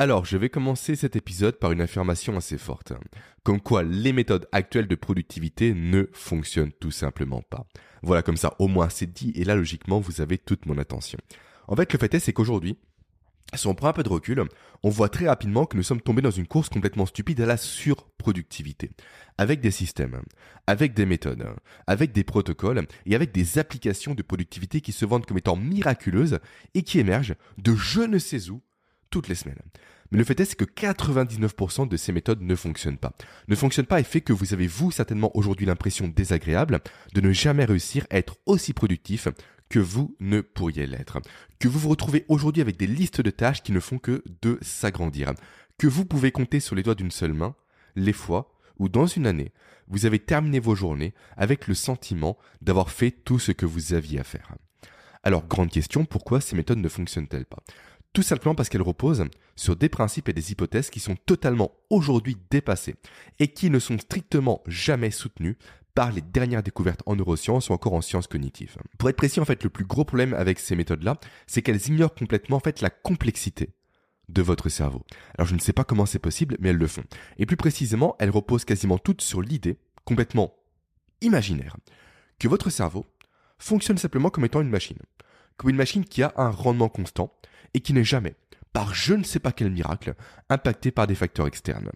Alors, 0.00 0.24
je 0.24 0.38
vais 0.38 0.48
commencer 0.48 0.96
cet 0.96 1.14
épisode 1.14 1.58
par 1.58 1.72
une 1.72 1.82
affirmation 1.82 2.34
assez 2.34 2.56
forte. 2.56 2.94
Comme 3.42 3.60
quoi 3.60 3.82
les 3.82 4.14
méthodes 4.14 4.48
actuelles 4.50 4.88
de 4.88 4.94
productivité 4.94 5.74
ne 5.74 6.08
fonctionnent 6.14 6.72
tout 6.72 6.90
simplement 6.90 7.42
pas. 7.42 7.66
Voilà, 8.02 8.22
comme 8.22 8.38
ça, 8.38 8.54
au 8.60 8.66
moins 8.66 8.88
c'est 8.88 9.12
dit, 9.12 9.30
et 9.34 9.44
là, 9.44 9.54
logiquement, 9.54 10.00
vous 10.00 10.22
avez 10.22 10.38
toute 10.38 10.64
mon 10.64 10.78
attention. 10.78 11.18
En 11.68 11.76
fait, 11.76 11.92
le 11.92 11.98
fait 11.98 12.14
est, 12.14 12.18
c'est 12.18 12.32
qu'aujourd'hui, 12.32 12.78
si 13.52 13.66
on 13.66 13.74
prend 13.74 13.88
un 13.88 13.92
peu 13.92 14.02
de 14.02 14.08
recul, 14.08 14.42
on 14.82 14.88
voit 14.88 15.10
très 15.10 15.28
rapidement 15.28 15.66
que 15.66 15.76
nous 15.76 15.82
sommes 15.82 16.00
tombés 16.00 16.22
dans 16.22 16.30
une 16.30 16.46
course 16.46 16.70
complètement 16.70 17.04
stupide 17.04 17.42
à 17.42 17.46
la 17.46 17.58
surproductivité. 17.58 18.92
Avec 19.36 19.60
des 19.60 19.70
systèmes, 19.70 20.22
avec 20.66 20.94
des 20.94 21.04
méthodes, 21.04 21.46
avec 21.86 22.12
des 22.12 22.24
protocoles 22.24 22.86
et 23.04 23.14
avec 23.14 23.32
des 23.32 23.58
applications 23.58 24.14
de 24.14 24.22
productivité 24.22 24.80
qui 24.80 24.92
se 24.92 25.04
vendent 25.04 25.26
comme 25.26 25.36
étant 25.36 25.56
miraculeuses 25.56 26.38
et 26.72 26.84
qui 26.84 27.00
émergent 27.00 27.34
de 27.58 27.74
je 27.74 28.00
ne 28.00 28.18
sais 28.18 28.48
où 28.48 28.62
toutes 29.10 29.28
les 29.28 29.34
semaines. 29.34 29.60
Mais 30.10 30.18
le 30.18 30.24
fait 30.24 30.40
est, 30.40 30.54
que 30.56 30.64
99% 30.64 31.88
de 31.88 31.96
ces 31.96 32.12
méthodes 32.12 32.42
ne 32.42 32.54
fonctionnent 32.56 32.98
pas. 32.98 33.12
Ne 33.48 33.54
fonctionnent 33.54 33.86
pas 33.86 34.00
et 34.00 34.04
fait 34.04 34.20
que 34.20 34.32
vous 34.32 34.52
avez 34.52 34.66
vous 34.66 34.90
certainement 34.90 35.30
aujourd'hui 35.36 35.66
l'impression 35.66 36.08
désagréable 36.08 36.80
de 37.14 37.20
ne 37.20 37.32
jamais 37.32 37.64
réussir 37.64 38.06
à 38.10 38.18
être 38.18 38.36
aussi 38.46 38.72
productif 38.72 39.28
que 39.68 39.78
vous 39.78 40.16
ne 40.18 40.40
pourriez 40.40 40.86
l'être. 40.86 41.18
Que 41.60 41.68
vous 41.68 41.78
vous 41.78 41.90
retrouvez 41.90 42.24
aujourd'hui 42.28 42.62
avec 42.62 42.76
des 42.76 42.88
listes 42.88 43.20
de 43.20 43.30
tâches 43.30 43.62
qui 43.62 43.72
ne 43.72 43.80
font 43.80 43.98
que 43.98 44.24
de 44.42 44.58
s'agrandir. 44.62 45.32
Que 45.78 45.86
vous 45.86 46.04
pouvez 46.04 46.32
compter 46.32 46.58
sur 46.58 46.74
les 46.74 46.82
doigts 46.82 46.96
d'une 46.96 47.12
seule 47.12 47.34
main 47.34 47.54
les 47.94 48.12
fois 48.12 48.52
où 48.78 48.88
dans 48.88 49.06
une 49.06 49.26
année, 49.26 49.52
vous 49.86 50.06
avez 50.06 50.18
terminé 50.18 50.58
vos 50.58 50.74
journées 50.74 51.14
avec 51.36 51.68
le 51.68 51.74
sentiment 51.74 52.38
d'avoir 52.62 52.90
fait 52.90 53.10
tout 53.10 53.38
ce 53.38 53.52
que 53.52 53.66
vous 53.66 53.92
aviez 53.92 54.18
à 54.18 54.24
faire. 54.24 54.54
Alors, 55.22 55.46
grande 55.46 55.70
question, 55.70 56.04
pourquoi 56.06 56.40
ces 56.40 56.56
méthodes 56.56 56.78
ne 56.78 56.88
fonctionnent-elles 56.88 57.44
pas? 57.44 57.62
Tout 58.12 58.22
simplement 58.22 58.54
parce 58.54 58.68
qu'elle 58.68 58.82
repose 58.82 59.24
sur 59.56 59.76
des 59.76 59.88
principes 59.88 60.28
et 60.28 60.32
des 60.32 60.52
hypothèses 60.52 60.90
qui 60.90 61.00
sont 61.00 61.16
totalement 61.26 61.72
aujourd'hui 61.90 62.36
dépassés 62.50 62.96
et 63.38 63.48
qui 63.48 63.70
ne 63.70 63.78
sont 63.78 63.98
strictement 63.98 64.62
jamais 64.66 65.10
soutenus 65.10 65.56
par 65.94 66.12
les 66.12 66.20
dernières 66.20 66.62
découvertes 66.62 67.02
en 67.06 67.16
neurosciences 67.16 67.68
ou 67.68 67.72
encore 67.72 67.94
en 67.94 68.00
sciences 68.00 68.26
cognitives. 68.26 68.76
Pour 68.98 69.08
être 69.08 69.16
précis, 69.16 69.40
en 69.40 69.44
fait, 69.44 69.62
le 69.64 69.70
plus 69.70 69.84
gros 69.84 70.04
problème 70.04 70.34
avec 70.34 70.58
ces 70.58 70.76
méthodes-là, 70.76 71.18
c'est 71.46 71.62
qu'elles 71.62 71.88
ignorent 71.88 72.14
complètement, 72.14 72.56
en 72.56 72.60
fait, 72.60 72.80
la 72.80 72.90
complexité 72.90 73.70
de 74.28 74.42
votre 74.42 74.68
cerveau. 74.68 75.04
Alors 75.36 75.48
je 75.48 75.54
ne 75.54 75.60
sais 75.60 75.72
pas 75.72 75.84
comment 75.84 76.06
c'est 76.06 76.18
possible, 76.18 76.56
mais 76.60 76.70
elles 76.70 76.76
le 76.76 76.86
font. 76.86 77.04
Et 77.38 77.46
plus 77.46 77.56
précisément, 77.56 78.16
elles 78.18 78.30
reposent 78.30 78.64
quasiment 78.64 78.98
toutes 78.98 79.22
sur 79.22 79.42
l'idée, 79.42 79.78
complètement 80.04 80.54
imaginaire, 81.20 81.76
que 82.38 82.48
votre 82.48 82.70
cerveau 82.70 83.06
fonctionne 83.58 83.98
simplement 83.98 84.30
comme 84.30 84.44
étant 84.44 84.60
une 84.60 84.70
machine. 84.70 84.98
Comme 85.56 85.70
une 85.70 85.76
machine 85.76 86.04
qui 86.04 86.22
a 86.22 86.32
un 86.36 86.50
rendement 86.50 86.88
constant, 86.88 87.34
et 87.74 87.80
qui 87.80 87.92
n'est 87.92 88.04
jamais, 88.04 88.34
par 88.72 88.94
je 88.94 89.14
ne 89.14 89.24
sais 89.24 89.40
pas 89.40 89.52
quel 89.52 89.70
miracle, 89.70 90.14
impacté 90.48 90.90
par 90.90 91.06
des 91.06 91.14
facteurs 91.14 91.46
externes. 91.46 91.90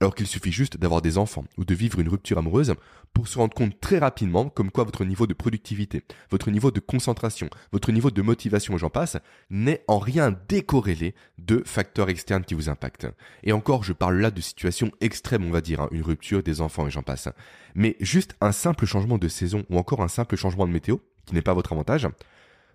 Alors 0.00 0.14
qu'il 0.14 0.26
suffit 0.26 0.52
juste 0.52 0.76
d'avoir 0.76 1.00
des 1.00 1.16
enfants 1.16 1.46
ou 1.56 1.64
de 1.64 1.74
vivre 1.74 1.98
une 2.00 2.10
rupture 2.10 2.36
amoureuse 2.36 2.74
pour 3.14 3.28
se 3.28 3.38
rendre 3.38 3.54
compte 3.54 3.80
très 3.80 3.98
rapidement 3.98 4.50
comme 4.50 4.70
quoi 4.70 4.84
votre 4.84 5.06
niveau 5.06 5.26
de 5.26 5.32
productivité, 5.32 6.02
votre 6.30 6.50
niveau 6.50 6.70
de 6.70 6.80
concentration, 6.80 7.48
votre 7.72 7.92
niveau 7.92 8.10
de 8.10 8.20
motivation, 8.20 8.76
j'en 8.76 8.90
passe, 8.90 9.16
n'est 9.48 9.82
en 9.88 9.98
rien 9.98 10.36
décorrélé 10.50 11.14
de 11.38 11.62
facteurs 11.64 12.10
externes 12.10 12.44
qui 12.44 12.52
vous 12.52 12.68
impactent. 12.68 13.08
Et 13.42 13.52
encore, 13.52 13.84
je 13.84 13.94
parle 13.94 14.20
là 14.20 14.30
de 14.30 14.42
situations 14.42 14.90
extrêmes, 15.00 15.46
on 15.46 15.50
va 15.50 15.62
dire, 15.62 15.80
hein, 15.80 15.88
une 15.92 16.02
rupture 16.02 16.42
des 16.42 16.60
enfants 16.60 16.86
et 16.86 16.90
j'en 16.90 17.02
passe. 17.02 17.30
Mais 17.74 17.96
juste 17.98 18.36
un 18.42 18.52
simple 18.52 18.84
changement 18.84 19.16
de 19.16 19.28
saison 19.28 19.64
ou 19.70 19.78
encore 19.78 20.02
un 20.02 20.08
simple 20.08 20.36
changement 20.36 20.66
de 20.66 20.72
météo, 20.72 20.98
qui 21.24 21.34
n'est 21.34 21.40
pas 21.40 21.54
votre 21.54 21.72
avantage, 21.72 22.06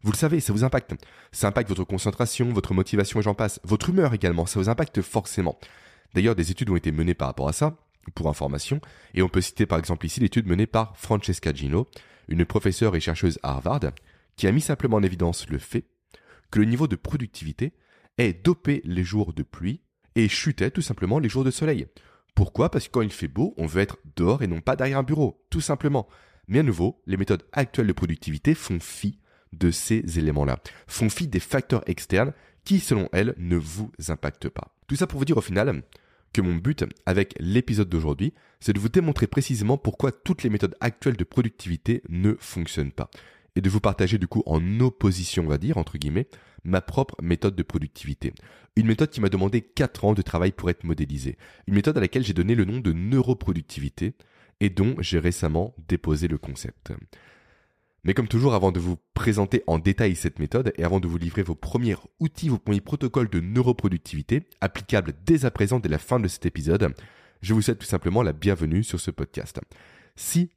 vous 0.03 0.11
le 0.11 0.17
savez, 0.17 0.39
ça 0.39 0.51
vous 0.51 0.63
impacte. 0.63 0.93
Ça 1.31 1.47
impacte 1.47 1.69
votre 1.69 1.83
concentration, 1.83 2.51
votre 2.51 2.73
motivation 2.73 3.19
et 3.19 3.23
j'en 3.23 3.35
passe. 3.35 3.59
Votre 3.63 3.89
humeur 3.89 4.13
également, 4.13 4.45
ça 4.45 4.59
vous 4.59 4.69
impacte 4.69 5.01
forcément. 5.01 5.59
D'ailleurs, 6.13 6.35
des 6.35 6.51
études 6.51 6.69
ont 6.69 6.75
été 6.75 6.91
menées 6.91 7.13
par 7.13 7.27
rapport 7.27 7.47
à 7.47 7.53
ça, 7.53 7.77
pour 8.15 8.27
information, 8.27 8.81
et 9.13 9.21
on 9.21 9.29
peut 9.29 9.41
citer 9.41 9.65
par 9.65 9.77
exemple 9.77 10.05
ici 10.05 10.19
l'étude 10.19 10.47
menée 10.47 10.65
par 10.65 10.97
Francesca 10.97 11.53
Gino, 11.53 11.87
une 12.27 12.45
professeure 12.45 12.95
et 12.95 12.99
chercheuse 12.99 13.39
à 13.43 13.51
Harvard, 13.51 13.91
qui 14.35 14.47
a 14.47 14.51
mis 14.51 14.61
simplement 14.61 14.97
en 14.97 15.03
évidence 15.03 15.47
le 15.49 15.59
fait 15.59 15.85
que 16.49 16.59
le 16.59 16.65
niveau 16.65 16.87
de 16.87 16.95
productivité 16.95 17.73
est 18.17 18.43
dopé 18.43 18.81
les 18.83 19.03
jours 19.03 19.33
de 19.33 19.43
pluie 19.43 19.81
et 20.15 20.27
chutait 20.27 20.71
tout 20.71 20.81
simplement 20.81 21.19
les 21.19 21.29
jours 21.29 21.43
de 21.43 21.51
soleil. 21.51 21.87
Pourquoi? 22.35 22.71
Parce 22.71 22.87
que 22.87 22.91
quand 22.91 23.01
il 23.01 23.11
fait 23.11 23.27
beau, 23.27 23.53
on 23.57 23.67
veut 23.67 23.81
être 23.81 23.97
dehors 24.15 24.41
et 24.41 24.47
non 24.47 24.61
pas 24.61 24.75
derrière 24.75 24.97
un 24.97 25.03
bureau, 25.03 25.45
tout 25.49 25.61
simplement. 25.61 26.07
Mais 26.47 26.59
à 26.59 26.63
nouveau, 26.63 27.01
les 27.05 27.17
méthodes 27.17 27.45
actuelles 27.53 27.87
de 27.87 27.93
productivité 27.93 28.55
font 28.55 28.79
fi 28.79 29.19
de 29.53 29.71
ces 29.71 30.17
éléments-là, 30.17 30.59
font 30.87 31.09
fi 31.09 31.27
des 31.27 31.39
facteurs 31.39 31.83
externes 31.87 32.33
qui, 32.63 32.79
selon 32.79 33.09
elles, 33.11 33.35
ne 33.37 33.57
vous 33.57 33.91
impactent 34.07 34.49
pas. 34.49 34.73
Tout 34.87 34.95
ça 34.95 35.07
pour 35.07 35.19
vous 35.19 35.25
dire 35.25 35.37
au 35.37 35.41
final 35.41 35.83
que 36.33 36.41
mon 36.41 36.55
but 36.55 36.85
avec 37.05 37.35
l'épisode 37.39 37.89
d'aujourd'hui, 37.89 38.33
c'est 38.59 38.73
de 38.73 38.79
vous 38.79 38.89
démontrer 38.89 39.27
précisément 39.27 39.77
pourquoi 39.77 40.11
toutes 40.11 40.43
les 40.43 40.49
méthodes 40.49 40.75
actuelles 40.79 41.17
de 41.17 41.23
productivité 41.23 42.03
ne 42.09 42.35
fonctionnent 42.39 42.91
pas. 42.91 43.09
Et 43.55 43.61
de 43.61 43.69
vous 43.69 43.81
partager 43.81 44.17
du 44.17 44.27
coup 44.27 44.43
en 44.45 44.79
opposition, 44.79 45.43
on 45.43 45.49
va 45.49 45.57
dire, 45.57 45.77
entre 45.77 45.97
guillemets, 45.97 46.27
ma 46.63 46.79
propre 46.79 47.15
méthode 47.21 47.55
de 47.55 47.63
productivité. 47.63 48.33
Une 48.77 48.87
méthode 48.87 49.09
qui 49.09 49.19
m'a 49.19 49.27
demandé 49.27 49.61
4 49.61 50.05
ans 50.05 50.13
de 50.13 50.21
travail 50.21 50.53
pour 50.53 50.69
être 50.69 50.85
modélisée. 50.85 51.37
Une 51.67 51.73
méthode 51.73 51.97
à 51.97 52.01
laquelle 52.01 52.23
j'ai 52.23 52.33
donné 52.33 52.55
le 52.55 52.63
nom 52.63 52.79
de 52.79 52.93
neuroproductivité 52.93 54.13
et 54.61 54.69
dont 54.69 54.95
j'ai 54.99 55.19
récemment 55.19 55.75
déposé 55.89 56.29
le 56.29 56.37
concept. 56.37 56.93
Mais 58.03 58.15
comme 58.15 58.27
toujours, 58.27 58.55
avant 58.55 58.71
de 58.71 58.79
vous 58.79 58.97
présenter 59.13 59.63
en 59.67 59.77
détail 59.77 60.15
cette 60.15 60.39
méthode 60.39 60.73
et 60.77 60.83
avant 60.83 60.99
de 60.99 61.07
vous 61.07 61.19
livrer 61.19 61.43
vos 61.43 61.53
premiers 61.53 61.95
outils, 62.19 62.49
vos 62.49 62.57
premiers 62.57 62.81
protocoles 62.81 63.29
de 63.29 63.39
neuroproductivité 63.39 64.47
applicables 64.59 65.13
dès 65.23 65.45
à 65.45 65.51
présent 65.51 65.79
dès 65.79 65.89
la 65.89 65.99
fin 65.99 66.19
de 66.19 66.27
cet 66.27 66.47
épisode, 66.47 66.95
je 67.41 67.53
vous 67.53 67.61
souhaite 67.61 67.79
tout 67.79 67.85
simplement 67.85 68.23
la 68.23 68.33
bienvenue 68.33 68.83
sur 68.83 68.99
ce 68.99 69.11
podcast. 69.11 69.59
Si 70.15 70.49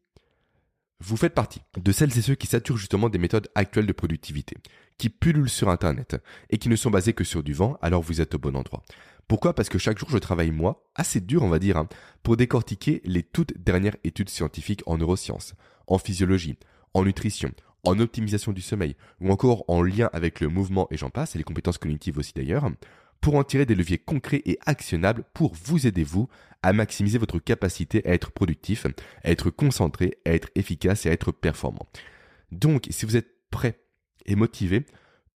vous 1.00 1.19
faites 1.19 1.34
partie 1.34 1.60
de 1.77 1.93
celles 1.93 2.16
et 2.16 2.22
ceux 2.22 2.34
qui 2.34 2.47
saturent 2.47 2.78
justement 2.78 3.10
des 3.10 3.19
méthodes 3.19 3.49
actuelles 3.55 3.87
de 3.87 3.93
productivité, 3.93 4.56
qui 4.97 5.11
pullulent 5.11 5.50
sur 5.50 5.69
Internet 5.69 6.16
et 6.49 6.56
qui 6.56 6.71
ne 6.71 6.76
sont 6.76 6.91
basées 6.91 7.12
que 7.12 7.25
sur 7.25 7.43
du 7.43 7.53
vent, 7.53 7.76
alors 7.82 8.00
vous 8.00 8.22
êtes 8.22 8.34
au 8.34 8.38
bon 8.38 8.56
endroit. 8.56 8.82
Pourquoi? 9.28 9.55
Parce 9.55 9.69
que 9.69 9.78
chaque 9.78 9.99
jour 9.99 10.09
je 10.09 10.19
travaille 10.19 10.50
moi, 10.50 10.88
assez 10.94 11.21
dur 11.21 11.43
on 11.43 11.50
va 11.50 11.59
dire, 11.59 11.76
hein, 11.76 11.88
pour 12.22 12.38
décortiquer 12.38 13.03
les 13.05 13.22
toutes 13.22 13.59
dernières 13.59 13.97
études 14.03 14.31
scientifiques 14.31 14.82
en 14.87 14.97
neurosciences, 14.97 15.55
en 15.87 15.99
physiologie, 15.99 16.59
en 16.94 17.05
nutrition, 17.05 17.50
en 17.84 17.99
optimisation 17.99 18.53
du 18.53 18.62
sommeil, 18.62 18.97
ou 19.21 19.31
encore 19.31 19.65
en 19.69 19.82
lien 19.82 20.09
avec 20.12 20.41
le 20.41 20.49
mouvement 20.49 20.88
et 20.91 20.97
j'en 20.97 21.10
passe, 21.10 21.34
et 21.34 21.38
les 21.38 21.44
compétences 21.44 21.78
cognitives 21.78 22.19
aussi 22.19 22.32
d'ailleurs, 22.34 22.71
pour 23.21 23.34
en 23.37 23.44
tirer 23.44 23.66
des 23.66 23.75
leviers 23.75 23.99
concrets 23.99 24.43
et 24.44 24.59
actionnables 24.66 25.25
pour 25.32 25.55
vous 25.55 25.87
aider 25.87 26.05
vous 26.05 26.28
à 26.62 26.72
maximiser 26.72 27.19
votre 27.19 27.38
capacité 27.38 28.06
à 28.06 28.12
être 28.12 28.32
productif, 28.32 28.87
à 29.22 29.31
être 29.31 29.50
concentré, 29.50 30.19
à 30.25 30.31
être 30.31 30.49
efficace 30.55 31.06
et 31.06 31.10
à 31.10 31.12
être 31.12 31.32
performant. 31.32 31.87
Donc, 32.53 32.87
si 32.91 33.05
vous 33.06 33.16
êtes 33.16 33.31
prêt 33.50 33.81
et 34.26 34.37
motivé, 34.37 34.87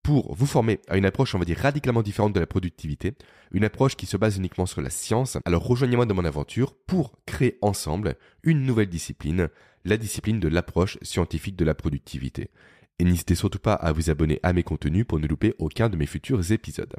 pour 0.03 0.35
vous 0.35 0.47
former 0.47 0.81
à 0.89 0.97
une 0.97 1.05
approche, 1.05 1.35
on 1.35 1.39
va 1.39 1.45
dire, 1.45 1.59
radicalement 1.59 2.03
différente 2.03 2.33
de 2.33 2.41
la 2.41 2.47
productivité, 2.47 3.15
une 3.53 3.65
approche 3.65 3.97
qui 3.97 4.07
se 4.07 4.17
base 4.17 4.37
uniquement 4.37 4.67
sur 4.67 4.81
la 4.81 4.91
science, 4.91 5.39
alors 5.45 5.67
rejoignez-moi 5.67 6.07
dans 6.07 6.15
mon 6.15 6.25
aventure 6.25 6.75
pour 6.87 7.19
créer 7.27 7.59
ensemble 7.61 8.17
une 8.43 8.63
nouvelle 8.63 8.89
discipline, 8.89 9.49
la 9.85 9.97
discipline 9.97 10.41
de 10.41 10.49
l'approche 10.49 10.99
scientifique 11.03 11.57
de 11.57 11.65
la 11.65 11.75
productivité. 11.75 12.51
Et 12.99 13.05
n'hésitez 13.05 13.35
surtout 13.35 13.59
pas 13.59 13.75
à 13.75 13.93
vous 13.93 14.11
abonner 14.11 14.41
à 14.43 14.53
mes 14.53 14.63
contenus 14.63 15.07
pour 15.07 15.21
ne 15.21 15.27
louper 15.27 15.55
aucun 15.59 15.89
de 15.89 15.97
mes 15.97 16.07
futurs 16.07 16.53
épisodes. 16.53 16.97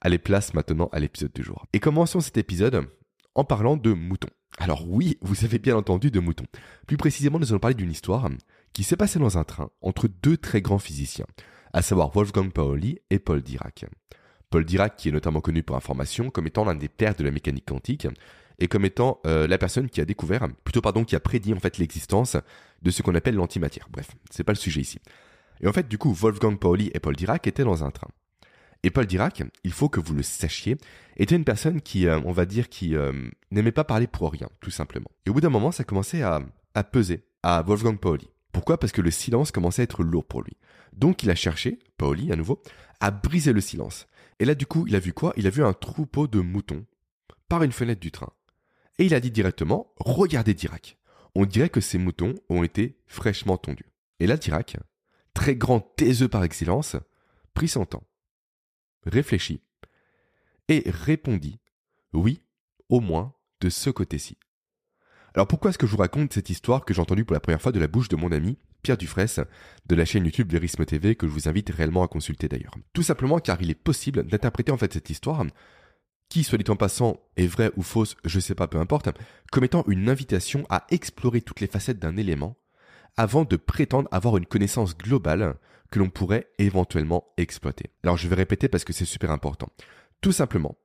Allez, 0.00 0.18
place 0.18 0.54
maintenant 0.54 0.88
à 0.92 1.00
l'épisode 1.00 1.32
du 1.32 1.42
jour. 1.42 1.66
Et 1.72 1.80
commençons 1.80 2.20
cet 2.20 2.38
épisode 2.38 2.88
en 3.34 3.44
parlant 3.44 3.76
de 3.76 3.92
moutons. 3.92 4.28
Alors 4.58 4.88
oui, 4.88 5.18
vous 5.20 5.44
avez 5.44 5.58
bien 5.58 5.76
entendu 5.76 6.10
de 6.10 6.18
moutons. 6.18 6.46
Plus 6.86 6.96
précisément, 6.96 7.38
nous 7.38 7.50
allons 7.50 7.60
parler 7.60 7.74
d'une 7.74 7.90
histoire 7.90 8.28
qui 8.72 8.82
s'est 8.82 8.96
passée 8.96 9.18
dans 9.18 9.38
un 9.38 9.44
train 9.44 9.70
entre 9.80 10.08
deux 10.08 10.36
très 10.36 10.60
grands 10.60 10.78
physiciens 10.78 11.26
à 11.72 11.82
savoir 11.82 12.10
Wolfgang 12.10 12.50
Pauli 12.50 12.98
et 13.10 13.18
Paul 13.18 13.42
Dirac. 13.42 13.84
Paul 14.50 14.64
Dirac 14.64 14.96
qui 14.96 15.08
est 15.08 15.12
notamment 15.12 15.40
connu 15.40 15.62
pour 15.62 15.76
information 15.76 16.30
comme 16.30 16.46
étant 16.46 16.64
l'un 16.64 16.74
des 16.74 16.88
pères 16.88 17.14
de 17.14 17.24
la 17.24 17.30
mécanique 17.30 17.66
quantique 17.66 18.06
et 18.58 18.68
comme 18.68 18.84
étant 18.84 19.20
euh, 19.26 19.46
la 19.46 19.58
personne 19.58 19.88
qui 19.88 20.00
a 20.00 20.04
découvert, 20.04 20.46
plutôt 20.64 20.80
pardon, 20.80 21.04
qui 21.04 21.14
a 21.16 21.20
prédit 21.20 21.54
en 21.54 21.60
fait 21.60 21.78
l'existence 21.78 22.36
de 22.82 22.90
ce 22.90 23.02
qu'on 23.02 23.14
appelle 23.14 23.36
l'antimatière. 23.36 23.88
Bref, 23.90 24.10
c'est 24.30 24.44
pas 24.44 24.52
le 24.52 24.58
sujet 24.58 24.80
ici. 24.80 24.98
Et 25.60 25.68
en 25.68 25.72
fait, 25.72 25.88
du 25.88 25.98
coup, 25.98 26.12
Wolfgang 26.12 26.58
Pauli 26.58 26.90
et 26.94 27.00
Paul 27.00 27.16
Dirac 27.16 27.46
étaient 27.46 27.64
dans 27.64 27.84
un 27.84 27.90
train. 27.90 28.08
Et 28.84 28.90
Paul 28.90 29.06
Dirac, 29.06 29.42
il 29.64 29.72
faut 29.72 29.88
que 29.88 30.00
vous 30.00 30.14
le 30.14 30.22
sachiez, 30.22 30.76
était 31.16 31.34
une 31.34 31.44
personne 31.44 31.80
qui, 31.80 32.06
euh, 32.06 32.20
on 32.24 32.32
va 32.32 32.46
dire, 32.46 32.68
qui 32.68 32.94
euh, 32.94 33.12
n'aimait 33.50 33.72
pas 33.72 33.84
parler 33.84 34.06
pour 34.06 34.30
rien, 34.30 34.48
tout 34.60 34.70
simplement. 34.70 35.10
Et 35.26 35.30
au 35.30 35.32
bout 35.32 35.40
d'un 35.40 35.50
moment, 35.50 35.72
ça 35.72 35.82
commençait 35.82 36.22
à, 36.22 36.40
à 36.74 36.84
peser 36.84 37.24
à 37.42 37.62
Wolfgang 37.62 37.98
Pauli. 37.98 38.28
Pourquoi? 38.52 38.78
Parce 38.78 38.92
que 38.92 39.02
le 39.02 39.10
silence 39.10 39.50
commençait 39.50 39.82
à 39.82 39.84
être 39.84 40.02
lourd 40.02 40.26
pour 40.26 40.42
lui. 40.42 40.56
Donc 40.92 41.22
il 41.22 41.30
a 41.30 41.34
cherché, 41.34 41.78
Pauli 41.96 42.32
à 42.32 42.36
nouveau, 42.36 42.62
à 43.00 43.10
briser 43.10 43.52
le 43.52 43.60
silence. 43.60 44.06
Et 44.38 44.44
là 44.44 44.54
du 44.54 44.66
coup, 44.66 44.86
il 44.86 44.96
a 44.96 45.00
vu 45.00 45.12
quoi? 45.12 45.32
Il 45.36 45.46
a 45.46 45.50
vu 45.50 45.64
un 45.64 45.72
troupeau 45.72 46.26
de 46.26 46.40
moutons 46.40 46.86
par 47.48 47.62
une 47.62 47.72
fenêtre 47.72 48.00
du 48.00 48.10
train. 48.10 48.32
Et 48.98 49.06
il 49.06 49.14
a 49.14 49.20
dit 49.20 49.30
directement, 49.30 49.92
regardez 49.98 50.54
Dirac. 50.54 50.98
On 51.34 51.44
dirait 51.44 51.68
que 51.68 51.80
ces 51.80 51.98
moutons 51.98 52.34
ont 52.48 52.62
été 52.62 52.98
fraîchement 53.06 53.58
tondus. 53.58 53.92
Et 54.18 54.26
là 54.26 54.36
Dirac, 54.36 54.76
très 55.34 55.54
grand 55.54 55.80
taiseux 55.80 56.28
par 56.28 56.42
excellence, 56.42 56.96
prit 57.54 57.68
son 57.68 57.84
temps, 57.84 58.04
réfléchit, 59.04 59.60
et 60.68 60.82
répondit 60.86 61.60
oui, 62.12 62.42
au 62.88 63.00
moins 63.00 63.34
de 63.60 63.68
ce 63.68 63.90
côté-ci. 63.90 64.38
Alors 65.38 65.46
pourquoi 65.46 65.70
est-ce 65.70 65.78
que 65.78 65.86
je 65.86 65.92
vous 65.92 65.98
raconte 65.98 66.32
cette 66.32 66.50
histoire 66.50 66.84
que 66.84 66.92
j'ai 66.92 67.00
entendue 67.00 67.24
pour 67.24 67.34
la 67.34 67.38
première 67.38 67.62
fois 67.62 67.70
de 67.70 67.78
la 67.78 67.86
bouche 67.86 68.08
de 68.08 68.16
mon 68.16 68.32
ami 68.32 68.58
Pierre 68.82 68.96
Dufresne 68.96 69.44
de 69.86 69.94
la 69.94 70.04
chaîne 70.04 70.24
YouTube 70.24 70.50
Verisme 70.50 70.84
TV 70.84 71.14
que 71.14 71.28
je 71.28 71.32
vous 71.32 71.48
invite 71.48 71.70
réellement 71.70 72.02
à 72.02 72.08
consulter 72.08 72.48
d'ailleurs. 72.48 72.74
Tout 72.92 73.04
simplement 73.04 73.38
car 73.38 73.62
il 73.62 73.70
est 73.70 73.80
possible 73.80 74.24
d'interpréter 74.24 74.72
en 74.72 74.76
fait 74.76 74.92
cette 74.92 75.10
histoire 75.10 75.44
qui, 76.28 76.42
soit 76.42 76.58
dit 76.58 76.68
en 76.68 76.74
passant, 76.74 77.20
est 77.36 77.46
vraie 77.46 77.70
ou 77.76 77.82
fausse, 77.82 78.16
je 78.24 78.40
sais 78.40 78.56
pas, 78.56 78.66
peu 78.66 78.78
importe, 78.78 79.10
comme 79.52 79.62
étant 79.62 79.84
une 79.86 80.08
invitation 80.08 80.66
à 80.70 80.86
explorer 80.90 81.40
toutes 81.40 81.60
les 81.60 81.68
facettes 81.68 82.00
d'un 82.00 82.16
élément 82.16 82.56
avant 83.16 83.44
de 83.44 83.54
prétendre 83.54 84.08
avoir 84.10 84.38
une 84.38 84.46
connaissance 84.46 84.98
globale 84.98 85.54
que 85.92 86.00
l'on 86.00 86.10
pourrait 86.10 86.48
éventuellement 86.58 87.28
exploiter. 87.36 87.92
Alors 88.02 88.16
je 88.16 88.26
vais 88.26 88.34
répéter 88.34 88.66
parce 88.66 88.82
que 88.82 88.92
c'est 88.92 89.04
super 89.04 89.30
important. 89.30 89.68
Tout 90.20 90.32
simplement, 90.32 90.78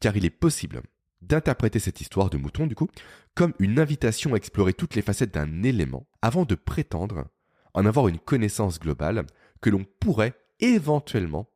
car 0.00 0.16
il 0.16 0.24
est 0.24 0.30
possible 0.30 0.82
d'interpréter 1.22 1.78
cette 1.78 2.00
histoire 2.00 2.30
de 2.30 2.38
mouton, 2.38 2.66
du 2.66 2.74
coup, 2.74 2.88
comme 3.34 3.54
une 3.58 3.78
invitation 3.78 4.34
à 4.34 4.36
explorer 4.36 4.72
toutes 4.72 4.94
les 4.94 5.02
facettes 5.02 5.34
d'un 5.34 5.62
élément 5.62 6.06
avant 6.22 6.44
de 6.44 6.54
prétendre 6.54 7.26
en 7.74 7.86
avoir 7.86 8.08
une 8.08 8.18
connaissance 8.18 8.80
globale 8.80 9.26
que 9.60 9.70
l'on 9.70 9.84
pourrait 10.00 10.34
éventuellement 10.60 11.48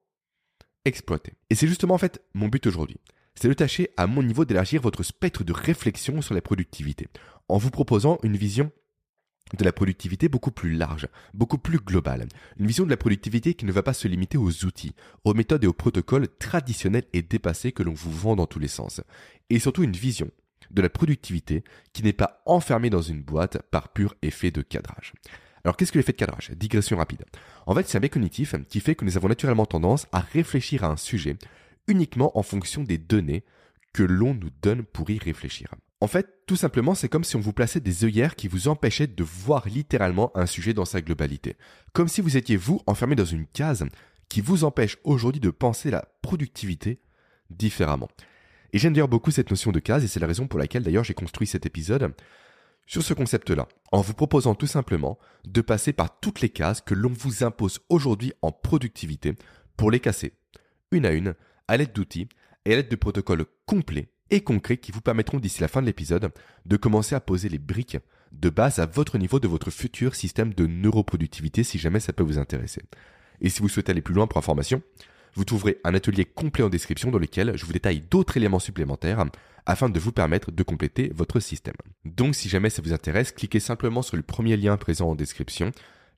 exploiter. 0.84 1.34
Et 1.50 1.54
c'est 1.54 1.66
justement 1.66 1.94
en 1.94 1.98
fait 1.98 2.22
mon 2.34 2.48
but 2.48 2.66
aujourd'hui. 2.66 3.00
C'est 3.34 3.48
de 3.48 3.54
tâcher 3.54 3.90
à 3.96 4.06
mon 4.06 4.22
niveau 4.22 4.44
d'élargir 4.44 4.80
votre 4.80 5.02
spectre 5.02 5.42
de 5.42 5.52
réflexion 5.52 6.22
sur 6.22 6.34
la 6.34 6.40
productivité, 6.40 7.08
en 7.48 7.58
vous 7.58 7.70
proposant 7.70 8.18
une 8.22 8.36
vision 8.36 8.70
de 9.52 9.64
la 9.64 9.72
productivité 9.72 10.28
beaucoup 10.28 10.50
plus 10.50 10.74
large, 10.74 11.06
beaucoup 11.34 11.58
plus 11.58 11.78
globale. 11.78 12.26
Une 12.58 12.66
vision 12.66 12.84
de 12.84 12.90
la 12.90 12.96
productivité 12.96 13.54
qui 13.54 13.66
ne 13.66 13.72
va 13.72 13.82
pas 13.82 13.92
se 13.92 14.08
limiter 14.08 14.38
aux 14.38 14.64
outils, 14.64 14.94
aux 15.24 15.34
méthodes 15.34 15.64
et 15.64 15.68
aux 15.68 15.72
protocoles 15.72 16.28
traditionnels 16.38 17.04
et 17.12 17.22
dépassés 17.22 17.72
que 17.72 17.82
l'on 17.82 17.92
vous 17.92 18.10
vend 18.10 18.36
dans 18.36 18.46
tous 18.46 18.58
les 18.58 18.68
sens. 18.68 19.00
Et 19.50 19.58
surtout 19.58 19.82
une 19.82 19.92
vision 19.92 20.30
de 20.70 20.82
la 20.82 20.88
productivité 20.88 21.62
qui 21.92 22.02
n'est 22.02 22.12
pas 22.12 22.42
enfermée 22.46 22.90
dans 22.90 23.02
une 23.02 23.22
boîte 23.22 23.62
par 23.70 23.92
pur 23.92 24.14
effet 24.22 24.50
de 24.50 24.62
cadrage. 24.62 25.12
Alors 25.62 25.76
qu'est-ce 25.76 25.92
que 25.92 25.98
l'effet 25.98 26.12
de 26.12 26.18
cadrage? 26.18 26.50
Digression 26.50 26.96
rapide. 26.96 27.24
En 27.66 27.74
fait, 27.74 27.88
c'est 27.88 27.96
un 27.96 28.00
biais 28.00 28.10
cognitif 28.10 28.54
qui 28.68 28.80
fait 28.80 28.94
que 28.94 29.04
nous 29.04 29.16
avons 29.16 29.28
naturellement 29.28 29.66
tendance 29.66 30.06
à 30.12 30.20
réfléchir 30.20 30.84
à 30.84 30.88
un 30.88 30.96
sujet 30.96 31.36
uniquement 31.86 32.36
en 32.38 32.42
fonction 32.42 32.82
des 32.82 32.98
données 32.98 33.44
que 33.92 34.02
l'on 34.02 34.34
nous 34.34 34.50
donne 34.62 34.82
pour 34.82 35.08
y 35.10 35.18
réfléchir. 35.18 35.68
En 36.04 36.06
fait, 36.06 36.42
tout 36.44 36.56
simplement, 36.56 36.94
c'est 36.94 37.08
comme 37.08 37.24
si 37.24 37.34
on 37.34 37.40
vous 37.40 37.54
plaçait 37.54 37.80
des 37.80 38.04
œillères 38.04 38.36
qui 38.36 38.46
vous 38.46 38.68
empêchaient 38.68 39.06
de 39.06 39.24
voir 39.24 39.66
littéralement 39.66 40.30
un 40.36 40.44
sujet 40.44 40.74
dans 40.74 40.84
sa 40.84 41.00
globalité. 41.00 41.56
Comme 41.94 42.08
si 42.08 42.20
vous 42.20 42.36
étiez 42.36 42.58
vous 42.58 42.82
enfermé 42.86 43.16
dans 43.16 43.24
une 43.24 43.46
case 43.46 43.86
qui 44.28 44.42
vous 44.42 44.64
empêche 44.64 44.98
aujourd'hui 45.04 45.40
de 45.40 45.48
penser 45.48 45.90
la 45.90 46.04
productivité 46.20 47.00
différemment. 47.48 48.10
Et 48.74 48.78
j'aime 48.78 48.92
d'ailleurs 48.92 49.08
beaucoup 49.08 49.30
cette 49.30 49.48
notion 49.48 49.72
de 49.72 49.78
case 49.78 50.04
et 50.04 50.06
c'est 50.06 50.20
la 50.20 50.26
raison 50.26 50.46
pour 50.46 50.58
laquelle 50.58 50.82
d'ailleurs 50.82 51.04
j'ai 51.04 51.14
construit 51.14 51.46
cet 51.46 51.64
épisode 51.64 52.12
sur 52.84 53.02
ce 53.02 53.14
concept-là, 53.14 53.66
en 53.90 54.02
vous 54.02 54.12
proposant 54.12 54.54
tout 54.54 54.66
simplement 54.66 55.18
de 55.46 55.62
passer 55.62 55.94
par 55.94 56.20
toutes 56.20 56.42
les 56.42 56.50
cases 56.50 56.82
que 56.82 56.92
l'on 56.92 57.14
vous 57.14 57.44
impose 57.44 57.80
aujourd'hui 57.88 58.34
en 58.42 58.52
productivité 58.52 59.36
pour 59.78 59.90
les 59.90 60.00
casser, 60.00 60.34
une 60.90 61.06
à 61.06 61.12
une, 61.12 61.34
à 61.66 61.78
l'aide 61.78 61.94
d'outils 61.94 62.28
et 62.66 62.74
à 62.74 62.76
l'aide 62.76 62.90
de 62.90 62.96
protocoles 62.96 63.46
complets 63.64 64.10
et 64.34 64.40
concrets 64.40 64.78
qui 64.78 64.90
vous 64.90 65.00
permettront 65.00 65.38
d'ici 65.38 65.60
la 65.60 65.68
fin 65.68 65.80
de 65.80 65.86
l'épisode 65.86 66.32
de 66.66 66.76
commencer 66.76 67.14
à 67.14 67.20
poser 67.20 67.48
les 67.48 67.58
briques 67.58 67.98
de 68.32 68.50
base 68.50 68.80
à 68.80 68.86
votre 68.86 69.16
niveau 69.16 69.38
de 69.38 69.46
votre 69.46 69.70
futur 69.70 70.16
système 70.16 70.52
de 70.52 70.66
neuroproductivité 70.66 71.62
si 71.62 71.78
jamais 71.78 72.00
ça 72.00 72.12
peut 72.12 72.24
vous 72.24 72.38
intéresser. 72.38 72.82
Et 73.40 73.48
si 73.48 73.62
vous 73.62 73.68
souhaitez 73.68 73.92
aller 73.92 74.02
plus 74.02 74.14
loin 74.14 74.26
pour 74.26 74.38
information, 74.38 74.82
vous 75.34 75.44
trouverez 75.44 75.78
un 75.84 75.94
atelier 75.94 76.24
complet 76.24 76.64
en 76.64 76.68
description 76.68 77.12
dans 77.12 77.18
lequel 77.18 77.56
je 77.56 77.64
vous 77.64 77.72
détaille 77.72 78.00
d'autres 78.00 78.36
éléments 78.36 78.58
supplémentaires 78.58 79.24
afin 79.66 79.88
de 79.88 80.00
vous 80.00 80.12
permettre 80.12 80.50
de 80.50 80.62
compléter 80.64 81.12
votre 81.14 81.38
système. 81.38 81.74
Donc 82.04 82.34
si 82.34 82.48
jamais 82.48 82.70
ça 82.70 82.82
vous 82.82 82.92
intéresse, 82.92 83.30
cliquez 83.30 83.60
simplement 83.60 84.02
sur 84.02 84.16
le 84.16 84.22
premier 84.22 84.56
lien 84.56 84.76
présent 84.76 85.10
en 85.10 85.14
description 85.14 85.70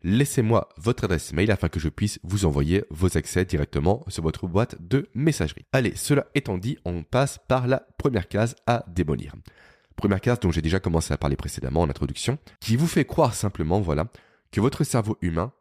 laissez-moi 0.02 0.69
votre 0.76 1.04
adresse 1.04 1.32
mail 1.32 1.50
afin 1.50 1.69
que 1.69 1.81
je 1.81 1.88
puisse 1.88 2.19
vous 2.22 2.44
envoyer 2.44 2.84
vos 2.90 3.16
accès 3.16 3.44
directement 3.44 4.04
sur 4.08 4.22
votre 4.22 4.46
boîte 4.46 4.76
de 4.81 5.08
messagerie. 5.14 5.64
Allez, 5.72 5.94
cela 5.96 6.26
étant 6.34 6.58
dit, 6.58 6.78
on 6.84 7.02
passe 7.02 7.38
par 7.48 7.66
la 7.66 7.87
première 7.98 8.28
case 8.28 8.56
à 8.66 8.84
démolir. 8.88 9.34
Première 9.96 10.20
case 10.20 10.40
dont 10.40 10.50
j'ai 10.50 10.62
déjà 10.62 10.81
commencé 10.81 11.12
à 11.14 11.16
parler 11.16 11.37
précédemment 11.37 11.82
en 11.82 11.90
introduction, 11.90 12.38
qui 12.60 12.76
vous 12.76 12.87
fait 12.87 13.04
croire 13.06 13.34
simplement, 13.34 13.81
voilà, 13.81 14.06
que 14.52 14.60
votre 14.60 14.84
cerveau 14.84 15.16
humain 15.22 15.52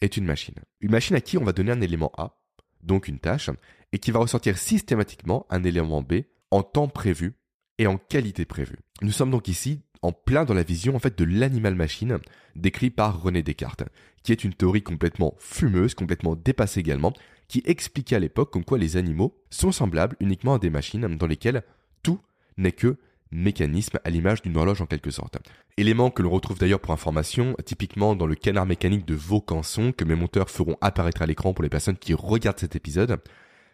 est 0.00 0.16
une 0.16 0.24
machine. 0.24 0.56
Une 0.80 0.90
machine 0.90 1.16
à 1.16 1.20
qui 1.20 1.38
on 1.38 1.44
va 1.44 1.52
donner 1.52 1.72
un 1.72 1.80
élément 1.80 2.12
A, 2.18 2.36
donc 2.82 3.08
une 3.08 3.20
tâche, 3.20 3.50
et 3.92 3.98
qui 3.98 4.10
va 4.10 4.18
ressortir 4.18 4.58
systématiquement 4.58 5.46
un 5.50 5.62
élément 5.62 6.02
B 6.02 6.22
en 6.50 6.62
temps 6.62 6.88
prévu 6.88 7.36
et 7.78 7.86
en 7.86 7.96
qualité 7.96 8.44
prévue. 8.44 8.78
Nous 9.02 9.12
sommes 9.12 9.30
donc 9.30 9.48
ici 9.48 9.80
en 10.04 10.12
plein 10.12 10.44
dans 10.44 10.54
la 10.54 10.62
vision 10.62 10.94
en 10.94 10.98
fait 10.98 11.18
de 11.18 11.24
l'animal 11.24 11.74
machine 11.74 12.18
décrit 12.56 12.90
par 12.90 13.22
René 13.22 13.42
Descartes, 13.42 13.84
qui 14.22 14.32
est 14.32 14.44
une 14.44 14.52
théorie 14.52 14.82
complètement 14.82 15.34
fumeuse, 15.38 15.94
complètement 15.94 16.36
dépassée 16.36 16.80
également, 16.80 17.14
qui 17.48 17.62
expliquait 17.64 18.16
à 18.16 18.20
l'époque 18.20 18.52
comme 18.52 18.64
quoi 18.64 18.76
les 18.76 18.98
animaux 18.98 19.34
sont 19.48 19.72
semblables 19.72 20.16
uniquement 20.20 20.54
à 20.54 20.58
des 20.58 20.68
machines 20.68 21.16
dans 21.16 21.26
lesquelles 21.26 21.62
tout 22.02 22.20
n'est 22.58 22.72
que 22.72 22.98
mécanisme 23.30 23.98
à 24.04 24.10
l'image 24.10 24.42
d'une 24.42 24.56
horloge 24.56 24.82
en 24.82 24.86
quelque 24.86 25.10
sorte. 25.10 25.38
Élément 25.78 26.10
que 26.10 26.22
l'on 26.22 26.30
retrouve 26.30 26.58
d'ailleurs 26.58 26.80
pour 26.80 26.92
information, 26.92 27.56
typiquement 27.64 28.14
dans 28.14 28.26
le 28.26 28.34
canard 28.34 28.66
mécanique 28.66 29.06
de 29.06 29.14
Vaucanson, 29.14 29.92
que 29.92 30.04
mes 30.04 30.14
monteurs 30.14 30.50
feront 30.50 30.76
apparaître 30.82 31.22
à 31.22 31.26
l'écran 31.26 31.54
pour 31.54 31.62
les 31.62 31.70
personnes 31.70 31.96
qui 31.96 32.12
regardent 32.12 32.60
cet 32.60 32.76
épisode, 32.76 33.20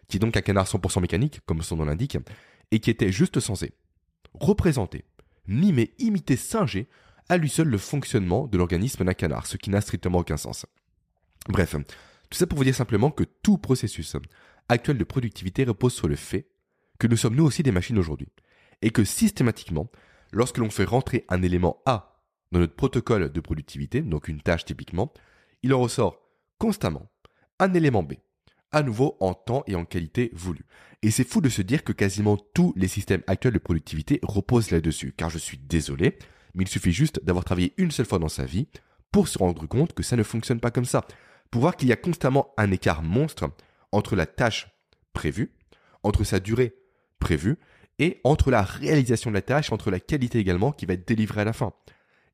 qui 0.07 0.17
est 0.17 0.19
donc 0.19 0.37
un 0.37 0.41
canard 0.41 0.65
100% 0.65 1.01
mécanique, 1.01 1.41
comme 1.45 1.61
son 1.61 1.75
nom 1.75 1.85
l'indique, 1.85 2.17
et 2.71 2.79
qui 2.79 2.89
était 2.89 3.11
juste 3.11 3.41
censé 3.41 3.73
représenter 4.33 5.03
mimer, 5.47 5.93
imiter, 5.99 6.35
singer 6.35 6.87
à 7.29 7.37
lui 7.37 7.49
seul 7.49 7.67
le 7.67 7.77
fonctionnement 7.77 8.47
de 8.47 8.57
l'organisme 8.57 9.03
d'un 9.05 9.13
canard, 9.13 9.47
ce 9.47 9.57
qui 9.57 9.69
n'a 9.69 9.81
strictement 9.81 10.19
aucun 10.19 10.37
sens. 10.37 10.65
Bref, 11.47 11.75
tout 12.29 12.37
ça 12.37 12.47
pour 12.47 12.57
vous 12.57 12.63
dire 12.63 12.75
simplement 12.75 13.11
que 13.11 13.23
tout 13.23 13.57
processus 13.57 14.15
actuel 14.69 14.97
de 14.97 15.03
productivité 15.03 15.63
repose 15.63 15.93
sur 15.93 16.07
le 16.07 16.15
fait 16.15 16.47
que 16.99 17.07
nous 17.07 17.17
sommes 17.17 17.35
nous 17.35 17.45
aussi 17.45 17.63
des 17.63 17.71
machines 17.71 17.97
aujourd'hui, 17.97 18.27
et 18.81 18.91
que 18.91 19.03
systématiquement, 19.03 19.89
lorsque 20.31 20.57
l'on 20.57 20.69
fait 20.69 20.85
rentrer 20.85 21.25
un 21.29 21.41
élément 21.41 21.81
A 21.85 22.21
dans 22.51 22.59
notre 22.59 22.75
protocole 22.75 23.31
de 23.31 23.39
productivité, 23.39 24.01
donc 24.01 24.27
une 24.27 24.41
tâche 24.41 24.65
typiquement, 24.65 25.13
il 25.63 25.73
en 25.73 25.79
ressort 25.79 26.21
constamment 26.57 27.09
un 27.59 27.73
élément 27.73 28.03
B 28.03 28.13
à 28.71 28.83
nouveau 28.83 29.17
en 29.19 29.33
temps 29.33 29.63
et 29.67 29.75
en 29.75 29.85
qualité 29.85 30.31
voulue. 30.33 30.65
Et 31.01 31.11
c'est 31.11 31.27
fou 31.27 31.41
de 31.41 31.49
se 31.49 31.61
dire 31.61 31.83
que 31.83 31.93
quasiment 31.93 32.37
tous 32.37 32.73
les 32.75 32.87
systèmes 32.87 33.23
actuels 33.27 33.53
de 33.53 33.59
productivité 33.59 34.19
reposent 34.23 34.71
là-dessus, 34.71 35.13
car 35.15 35.29
je 35.29 35.37
suis 35.37 35.57
désolé, 35.57 36.17
mais 36.53 36.63
il 36.63 36.67
suffit 36.67 36.91
juste 36.91 37.23
d'avoir 37.23 37.43
travaillé 37.43 37.73
une 37.77 37.91
seule 37.91 38.05
fois 38.05 38.19
dans 38.19 38.29
sa 38.29 38.45
vie 38.45 38.67
pour 39.11 39.27
se 39.27 39.37
rendre 39.37 39.65
compte 39.67 39.93
que 39.93 40.03
ça 40.03 40.15
ne 40.15 40.23
fonctionne 40.23 40.59
pas 40.59 40.71
comme 40.71 40.85
ça. 40.85 41.05
Pour 41.49 41.61
voir 41.61 41.75
qu'il 41.75 41.89
y 41.89 41.93
a 41.93 41.97
constamment 41.97 42.53
un 42.57 42.71
écart 42.71 43.03
monstre 43.03 43.51
entre 43.91 44.15
la 44.15 44.25
tâche 44.25 44.69
prévue, 45.13 45.51
entre 46.03 46.23
sa 46.23 46.39
durée 46.39 46.75
prévue, 47.19 47.57
et 47.99 48.19
entre 48.23 48.49
la 48.49 48.63
réalisation 48.63 49.29
de 49.31 49.35
la 49.35 49.41
tâche, 49.41 49.71
entre 49.71 49.91
la 49.91 49.99
qualité 49.99 50.39
également 50.39 50.71
qui 50.71 50.85
va 50.85 50.93
être 50.93 51.07
délivrée 51.07 51.41
à 51.41 51.45
la 51.45 51.53
fin. 51.53 51.73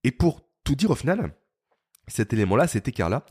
Et 0.03 0.11
pour 0.11 0.41
tout 0.63 0.75
dire 0.75 0.91
au 0.91 0.95
final, 0.95 1.33
cet 2.07 2.31
élément-là, 2.31 2.67
cet 2.67 2.87
écart-là, 2.87 3.25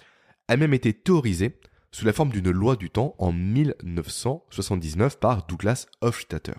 a 0.49 0.57
même 0.57 0.75
été 0.75 0.92
théorisé 0.92 1.59
sous 1.97 2.05
la 2.05 2.12
forme 2.12 2.29
d'une 2.29 2.50
loi 2.50 2.76
du 2.76 2.91
temps 2.91 3.15
en 3.17 3.33
1979 3.33 5.19
par 5.19 5.47
Douglas 5.47 5.87
Hofstadter. 6.03 6.53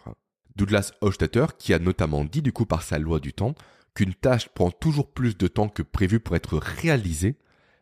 Douglas 0.55 0.93
Hofstadter 1.01 1.45
qui 1.59 1.75
a 1.75 1.79
notamment 1.79 2.25
dit 2.25 2.41
du 2.41 2.51
coup 2.51 2.65
par 2.65 2.81
sa 2.81 2.97
loi 2.97 3.19
du 3.19 3.33
temps 3.33 3.53
qu'une 3.93 4.15
tâche 4.15 4.49
prend 4.49 4.71
toujours 4.71 5.13
plus 5.13 5.37
de 5.37 5.47
temps 5.47 5.69
que 5.69 5.83
prévu 5.83 6.19
pour 6.19 6.35
être 6.35 6.57
réalisée, 6.57 7.37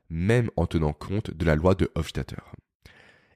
même 0.10 0.52
en 0.58 0.66
tenant 0.66 0.92
compte 0.92 1.32
de 1.32 1.46
la 1.46 1.56
loi 1.56 1.76
de 1.76 1.90
Hofstadter. 1.96 2.36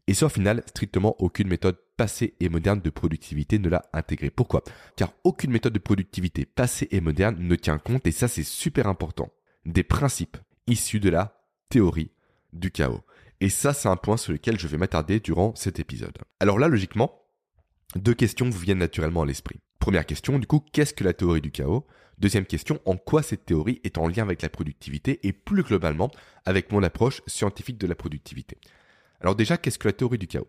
Et 0.07 0.13
ça, 0.13 0.25
au 0.25 0.29
final, 0.29 0.63
strictement 0.67 1.15
aucune 1.19 1.47
méthode 1.47 1.79
passée 1.95 2.35
et 2.41 2.49
moderne 2.49 2.81
de 2.81 2.89
productivité 2.89 3.57
ne 3.57 3.69
l'a 3.69 3.85
intégré. 3.93 4.29
Pourquoi? 4.29 4.65
Car 4.97 5.13
aucune 5.23 5.51
méthode 5.51 5.71
de 5.71 5.79
productivité 5.79 6.45
passée 6.45 6.89
et 6.91 6.99
moderne 6.99 7.37
ne 7.39 7.55
tient 7.55 7.77
compte, 7.77 8.05
et 8.05 8.11
ça 8.11 8.27
c'est 8.27 8.43
super 8.43 8.87
important, 8.87 9.31
des 9.65 9.83
principes 9.83 10.35
issus 10.67 10.99
de 10.99 11.09
la 11.09 11.41
théorie 11.69 12.11
du 12.51 12.69
chaos. 12.69 12.99
Et 13.41 13.49
ça, 13.49 13.73
c'est 13.73 13.87
un 13.87 13.95
point 13.95 14.17
sur 14.17 14.33
lequel 14.33 14.59
je 14.59 14.67
vais 14.67 14.77
m'attarder 14.77 15.19
durant 15.19 15.55
cet 15.55 15.79
épisode. 15.79 16.17
Alors 16.39 16.59
là, 16.59 16.67
logiquement, 16.67 17.21
deux 17.95 18.13
questions 18.13 18.49
vous 18.49 18.59
viennent 18.59 18.79
naturellement 18.79 19.21
à 19.21 19.25
l'esprit. 19.25 19.59
Première 19.79 20.05
question, 20.05 20.39
du 20.39 20.45
coup, 20.45 20.59
qu'est-ce 20.73 20.93
que 20.93 21.05
la 21.05 21.13
théorie 21.13 21.41
du 21.41 21.51
chaos? 21.51 21.87
Deuxième 22.17 22.45
question, 22.45 22.81
en 22.85 22.97
quoi 22.97 23.23
cette 23.23 23.45
théorie 23.45 23.79
est 23.85 23.97
en 23.97 24.07
lien 24.07 24.23
avec 24.23 24.41
la 24.41 24.49
productivité 24.49 25.25
et 25.25 25.31
plus 25.31 25.63
globalement 25.63 26.11
avec 26.45 26.71
mon 26.71 26.83
approche 26.83 27.21
scientifique 27.27 27.77
de 27.77 27.87
la 27.87 27.95
productivité? 27.95 28.57
Alors 29.21 29.35
déjà, 29.35 29.57
qu'est-ce 29.57 29.79
que 29.79 29.87
la 29.87 29.93
théorie 29.93 30.17
du 30.17 30.27
chaos? 30.27 30.47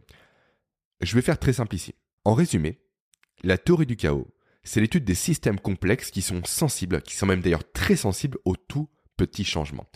Je 1.01 1.15
vais 1.15 1.23
faire 1.23 1.39
très 1.39 1.53
simple 1.53 1.77
ici. 1.77 1.95
En 2.25 2.35
résumé, 2.35 2.81
la 3.45 3.57
théorie 3.57 3.87
du 3.87 3.97
chaos, 3.97 4.27
c'est 4.65 4.81
l'étude 4.81 5.05
des 5.05 5.15
systèmes 5.15 5.61
complexes 5.61 6.11
qui 6.11 6.23
sont 6.23 6.43
sensibles, 6.45 7.01
qui 7.03 7.15
sont 7.15 7.27
même 7.27 7.41
d'ailleurs 7.41 7.73
très 7.73 7.97
sensibles 7.97 8.39
aux 8.45 8.57
tout 8.57 8.89
petits 9.17 9.45
changements. 9.45 9.87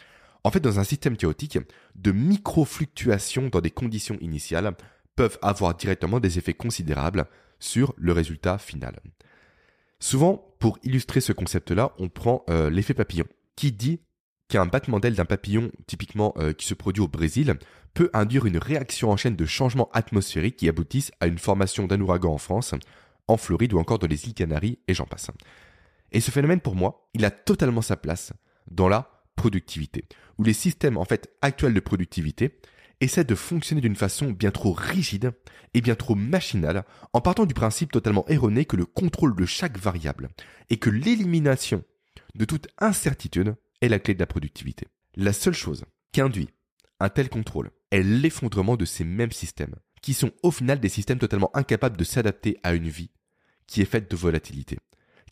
En 0.45 0.51
fait, 0.51 0.61
dans 0.61 0.79
un 0.79 0.85
système 0.85 1.17
chaotique, 1.17 1.59
de 1.95 2.13
micro-fluctuations 2.13 3.49
dans 3.49 3.63
des 3.63 3.71
conditions 3.71 4.19
initiales 4.21 4.75
peuvent 5.17 5.39
avoir 5.43 5.75
directement 5.75 6.21
des 6.21 6.39
effets 6.39 6.55
considérables 6.55 7.27
sur 7.59 7.95
le 7.97 8.13
résultat 8.13 8.59
final. 8.59 9.01
Souvent, 10.01 10.55
pour 10.59 10.79
illustrer 10.83 11.21
ce 11.23 11.33
concept-là, 11.33 11.93
on 11.99 12.11
prend 12.11 12.45
euh, 12.51 12.69
l'effet 12.69 12.93
papillon, 12.93 13.25
qui 13.57 13.73
dit 13.73 14.01
qu'un 14.49 14.67
battement 14.67 15.01
d'aile 15.01 15.15
d'un 15.15 15.25
papillon, 15.25 15.71
typiquement 15.87 16.35
euh, 16.37 16.53
qui 16.53 16.67
se 16.67 16.75
produit 16.75 17.03
au 17.03 17.09
Brésil, 17.09 17.55
peut 17.95 18.11
induire 18.13 18.45
une 18.45 18.59
réaction 18.59 19.11
en 19.11 19.17
chaîne 19.17 19.37
de 19.37 19.47
changements 19.47 19.91
atmosphériques 19.93 20.57
qui 20.57 20.69
aboutissent 20.69 21.13
à 21.21 21.27
une 21.27 21.39
formation 21.39 21.87
d'un 21.87 22.01
ouragan 22.01 22.35
en 22.35 22.39
France, 22.39 22.75
en 23.29 23.39
Floride 23.39 23.73
ou 23.73 23.79
encore 23.79 23.99
dans 23.99 24.07
les 24.07 24.27
îles 24.27 24.35
Canaries, 24.35 24.79
et 24.89 24.95
j'en 24.95 25.07
passe. 25.07 25.31
Et 26.13 26.21
ce 26.21 26.31
phénomène, 26.31 26.61
pour 26.61 26.77
moi, 26.77 27.09
il 27.15 27.25
a 27.25 27.31
totalement 27.31 27.83
sa 27.83 27.97
place 27.97 28.35
dans 28.71 28.89
la 28.89 29.14
productivité, 29.37 30.05
où 30.39 30.45
les 30.45 30.53
systèmes 30.53 30.97
en 30.97 31.05
fait 31.05 31.31
actuels 31.43 31.75
de 31.75 31.81
productivité 31.81 32.59
essaient 33.01 33.25
de 33.25 33.35
fonctionner 33.35 33.81
d'une 33.81 33.97
façon 33.97 34.31
bien 34.31 34.51
trop 34.51 34.73
rigide 34.73 35.33
et 35.75 35.81
bien 35.81 35.95
trop 35.95 36.15
machinale, 36.15 36.85
en 37.13 37.21
partant 37.21 37.47
du 37.47 37.55
principe 37.55 37.93
totalement 37.93 38.27
erroné 38.29 38.65
que 38.65 38.77
le 38.77 38.87
contrôle 38.87 39.35
de 39.37 39.45
chaque 39.45 39.79
variable 39.79 40.29
et 40.71 40.77
que 40.79 40.91
l'élimination 40.91 41.85
de 42.35 42.45
toute 42.45 42.69
incertitude 42.79 43.57
est 43.81 43.89
la 43.89 43.99
clé 43.99 44.15
de 44.15 44.21
la 44.21 44.27
productivité. 44.27 44.89
La 45.17 45.33
seule 45.33 45.55
chose 45.55 45.85
qui 46.13 46.21
induit 46.21 46.49
un 47.01 47.09
tel 47.09 47.29
contrôle 47.29 47.71
est 47.91 48.03
l'effondrement 48.03 48.77
de 48.77 48.85
ces 48.85 49.05
mêmes 49.05 49.33
systèmes, 49.33 49.75
qui 50.01 50.15
sont 50.15 50.33
au 50.43 50.51
final 50.51 50.81
des 50.81 50.89
systèmes 50.89 51.19
totalement 51.19 51.55
incapables 51.55 51.97
de 51.97 52.05
s'adapter 52.05 52.59
à 52.63 52.75
une 52.75 52.89
vie 52.89 53.11
qui 53.67 53.83
est 53.83 53.87
faite 53.87 54.11
de 54.11 54.17
volatilité, 54.17 54.79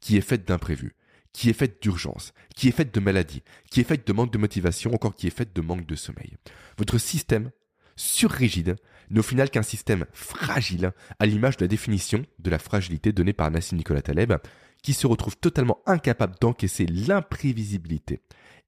qui 0.00 0.16
est 0.16 0.22
faite 0.22 0.46
d'imprévus, 0.46 0.94
qui 1.32 1.50
est 1.50 1.54
faite 1.54 1.82
d'urgence, 1.82 2.32
qui 2.54 2.68
est 2.68 2.72
faite 2.72 2.94
de 2.94 3.00
maladie, 3.00 3.42
qui 3.70 3.80
est 3.80 3.84
faite 3.84 4.06
de 4.06 4.12
manque 4.12 4.32
de 4.32 4.38
motivation, 4.38 4.92
encore 4.94 5.14
qui 5.14 5.26
est 5.26 5.30
faite 5.30 5.54
de 5.54 5.60
manque 5.60 5.86
de 5.86 5.94
sommeil. 5.94 6.36
Votre 6.78 6.98
système 6.98 7.50
surrigide 7.96 8.76
n'est 9.10 9.20
au 9.20 9.22
final 9.22 9.50
qu'un 9.50 9.62
système 9.62 10.06
fragile, 10.12 10.92
à 11.18 11.26
l'image 11.26 11.56
de 11.56 11.64
la 11.64 11.68
définition 11.68 12.24
de 12.38 12.50
la 12.50 12.58
fragilité 12.58 13.12
donnée 13.12 13.32
par 13.32 13.50
Nassim 13.50 13.76
Nicolas 13.76 14.02
Taleb, 14.02 14.34
qui 14.82 14.94
se 14.94 15.06
retrouve 15.06 15.36
totalement 15.36 15.80
incapable 15.86 16.34
d'encaisser 16.40 16.86
l'imprévisibilité 16.86 18.20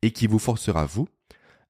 et 0.02 0.12
qui 0.12 0.26
vous 0.26 0.38
forcera, 0.38 0.86
vous, 0.86 1.08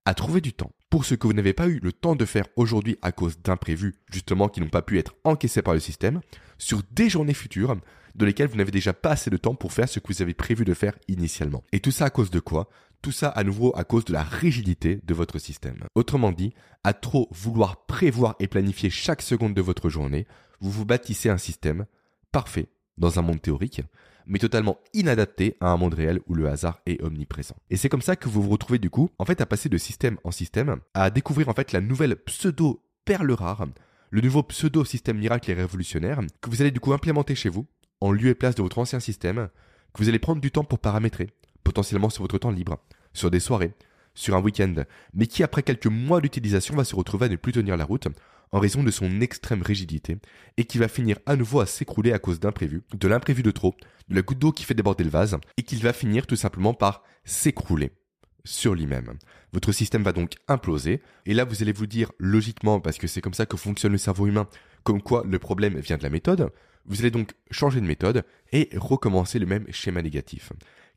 à 0.04 0.14
trouver 0.14 0.40
du 0.40 0.52
temps 0.52 0.72
pour 0.94 1.04
ce 1.04 1.16
que 1.16 1.26
vous 1.26 1.32
n'avez 1.32 1.54
pas 1.54 1.66
eu 1.66 1.80
le 1.82 1.92
temps 1.92 2.14
de 2.14 2.24
faire 2.24 2.46
aujourd'hui 2.54 2.98
à 3.02 3.10
cause 3.10 3.40
d'imprévus, 3.42 3.96
justement, 4.12 4.48
qui 4.48 4.60
n'ont 4.60 4.68
pas 4.68 4.80
pu 4.80 4.96
être 5.00 5.16
encaissés 5.24 5.60
par 5.60 5.74
le 5.74 5.80
système, 5.80 6.20
sur 6.56 6.82
des 6.92 7.10
journées 7.10 7.34
futures 7.34 7.76
de 8.14 8.24
lesquelles 8.24 8.46
vous 8.46 8.58
n'avez 8.58 8.70
déjà 8.70 8.92
pas 8.92 9.10
assez 9.10 9.28
de 9.28 9.36
temps 9.36 9.56
pour 9.56 9.72
faire 9.72 9.88
ce 9.88 9.98
que 9.98 10.06
vous 10.06 10.22
avez 10.22 10.34
prévu 10.34 10.64
de 10.64 10.72
faire 10.72 10.96
initialement. 11.08 11.64
Et 11.72 11.80
tout 11.80 11.90
ça 11.90 12.04
à 12.04 12.10
cause 12.10 12.30
de 12.30 12.38
quoi? 12.38 12.68
Tout 13.02 13.10
ça 13.10 13.28
à 13.28 13.42
nouveau 13.42 13.76
à 13.76 13.82
cause 13.82 14.04
de 14.04 14.12
la 14.12 14.22
rigidité 14.22 15.00
de 15.02 15.14
votre 15.14 15.40
système. 15.40 15.82
Autrement 15.96 16.30
dit, 16.30 16.54
à 16.84 16.92
trop 16.92 17.26
vouloir 17.32 17.86
prévoir 17.86 18.36
et 18.38 18.46
planifier 18.46 18.88
chaque 18.88 19.22
seconde 19.22 19.54
de 19.54 19.62
votre 19.62 19.88
journée, 19.88 20.28
vous 20.60 20.70
vous 20.70 20.84
bâtissez 20.84 21.28
un 21.28 21.38
système 21.38 21.86
parfait 22.30 22.68
dans 22.98 23.18
un 23.18 23.22
monde 23.22 23.42
théorique, 23.42 23.82
mais 24.26 24.38
totalement 24.38 24.78
inadapté 24.92 25.56
à 25.60 25.70
un 25.70 25.76
monde 25.76 25.94
réel 25.94 26.20
où 26.26 26.34
le 26.34 26.48
hasard 26.48 26.80
est 26.86 27.02
omniprésent. 27.02 27.56
Et 27.70 27.76
c'est 27.76 27.88
comme 27.88 28.02
ça 28.02 28.16
que 28.16 28.28
vous 28.28 28.42
vous 28.42 28.50
retrouvez 28.50 28.78
du 28.78 28.90
coup, 28.90 29.10
en 29.18 29.24
fait, 29.24 29.40
à 29.40 29.46
passer 29.46 29.68
de 29.68 29.78
système 29.78 30.18
en 30.24 30.30
système, 30.30 30.76
à 30.94 31.10
découvrir 31.10 31.48
en 31.48 31.54
fait 31.54 31.72
la 31.72 31.80
nouvelle 31.80 32.16
pseudo 32.16 32.82
perle 33.04 33.32
rare, 33.32 33.66
le 34.10 34.20
nouveau 34.20 34.42
pseudo 34.42 34.84
système 34.84 35.18
miracle 35.18 35.50
et 35.50 35.54
révolutionnaire 35.54 36.20
que 36.40 36.50
vous 36.50 36.62
allez 36.62 36.70
du 36.70 36.80
coup 36.80 36.92
implémenter 36.92 37.34
chez 37.34 37.48
vous, 37.48 37.66
en 38.00 38.12
lieu 38.12 38.28
et 38.28 38.34
place 38.34 38.54
de 38.54 38.62
votre 38.62 38.78
ancien 38.78 39.00
système, 39.00 39.48
que 39.92 40.02
vous 40.02 40.08
allez 40.08 40.18
prendre 40.18 40.40
du 40.40 40.50
temps 40.50 40.64
pour 40.64 40.78
paramétrer, 40.78 41.30
potentiellement 41.62 42.10
sur 42.10 42.22
votre 42.22 42.38
temps 42.38 42.50
libre, 42.50 42.78
sur 43.12 43.30
des 43.30 43.40
soirées, 43.40 43.74
sur 44.14 44.36
un 44.36 44.40
week-end, 44.40 44.74
mais 45.12 45.26
qui 45.26 45.42
après 45.42 45.62
quelques 45.62 45.86
mois 45.86 46.20
d'utilisation 46.20 46.76
va 46.76 46.84
se 46.84 46.94
retrouver 46.94 47.26
à 47.26 47.28
ne 47.28 47.36
plus 47.36 47.52
tenir 47.52 47.76
la 47.76 47.84
route 47.84 48.08
en 48.52 48.60
raison 48.60 48.82
de 48.82 48.90
son 48.90 49.20
extrême 49.20 49.62
rigidité 49.62 50.18
et 50.56 50.64
qui 50.64 50.78
va 50.78 50.88
finir 50.88 51.18
à 51.26 51.36
nouveau 51.36 51.60
à 51.60 51.66
s'écrouler 51.66 52.12
à 52.12 52.18
cause 52.18 52.40
d'imprévus, 52.40 52.82
de 52.92 53.08
l'imprévu 53.08 53.42
de 53.42 53.50
trop, 53.50 53.74
de 54.08 54.14
la 54.14 54.22
goutte 54.22 54.38
d'eau 54.38 54.52
qui 54.52 54.64
fait 54.64 54.74
déborder 54.74 55.04
le 55.04 55.10
vase 55.10 55.36
et 55.56 55.62
qu'il 55.62 55.82
va 55.82 55.92
finir 55.92 56.26
tout 56.26 56.36
simplement 56.36 56.74
par 56.74 57.02
s'écrouler 57.24 57.92
sur 58.44 58.74
lui-même. 58.74 59.14
Votre 59.52 59.72
système 59.72 60.02
va 60.02 60.12
donc 60.12 60.34
imploser 60.48 61.02
et 61.26 61.34
là 61.34 61.44
vous 61.44 61.62
allez 61.62 61.72
vous 61.72 61.86
dire 61.86 62.12
logiquement 62.18 62.80
parce 62.80 62.98
que 62.98 63.06
c'est 63.06 63.20
comme 63.20 63.34
ça 63.34 63.46
que 63.46 63.56
fonctionne 63.56 63.92
le 63.92 63.98
cerveau 63.98 64.26
humain, 64.26 64.48
comme 64.82 65.02
quoi 65.02 65.24
le 65.26 65.38
problème 65.38 65.78
vient 65.78 65.96
de 65.96 66.02
la 66.02 66.10
méthode, 66.10 66.50
vous 66.86 67.00
allez 67.00 67.10
donc 67.10 67.32
changer 67.50 67.80
de 67.80 67.86
méthode 67.86 68.24
et 68.52 68.68
recommencer 68.76 69.38
le 69.38 69.46
même 69.46 69.66
schéma 69.70 70.02
négatif. 70.02 70.52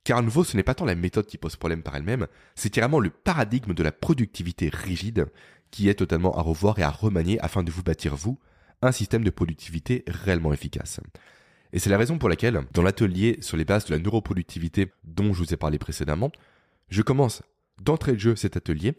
Car 0.08 0.20
à 0.20 0.22
nouveau, 0.22 0.46
ce 0.46 0.56
n'est 0.56 0.64
pas 0.64 0.74
tant 0.74 0.86
la 0.86 0.96
méthode 0.96 1.26
qui 1.26 1.38
pose 1.38 1.58
problème 1.58 1.84
par 1.84 1.98
elle-même, 1.98 2.28
c'est 2.56 2.70
carrément 2.70 3.02
le 3.02 3.10
paradigme 3.10 3.74
de 3.74 3.84
la 3.84 3.92
productivité 3.92 4.70
rigide 4.70 5.26
qui 5.70 5.90
est 5.90 5.96
totalement 5.96 6.38
à 6.38 6.42
revoir 6.42 6.80
et 6.80 6.84
à 6.84 6.90
remanier 6.90 7.38
afin 7.42 7.62
de 7.62 7.72
vous 7.72 7.84
bâtir, 7.84 8.16
vous, 8.16 8.40
un 8.82 8.94
système 8.94 9.26
de 9.26 9.30
productivité 9.30 10.06
réellement 10.08 10.54
efficace. 10.54 11.02
Et 11.74 11.80
c'est 11.80 11.90
la 11.90 11.98
raison 11.98 12.18
pour 12.20 12.30
laquelle, 12.30 12.62
dans 12.72 12.84
l'atelier 12.84 13.38
sur 13.42 13.58
les 13.58 13.66
bases 13.66 13.84
de 13.84 13.96
la 13.96 14.00
neuroproductivité 14.00 14.94
dont 15.04 15.34
je 15.34 15.40
vous 15.40 15.54
ai 15.54 15.58
parlé 15.58 15.78
précédemment, 15.78 16.32
je 16.88 17.02
commence 17.02 17.44
d'entrée 17.82 18.14
de 18.14 18.20
jeu 18.20 18.38
cet 18.38 18.56
atelier 18.56 18.96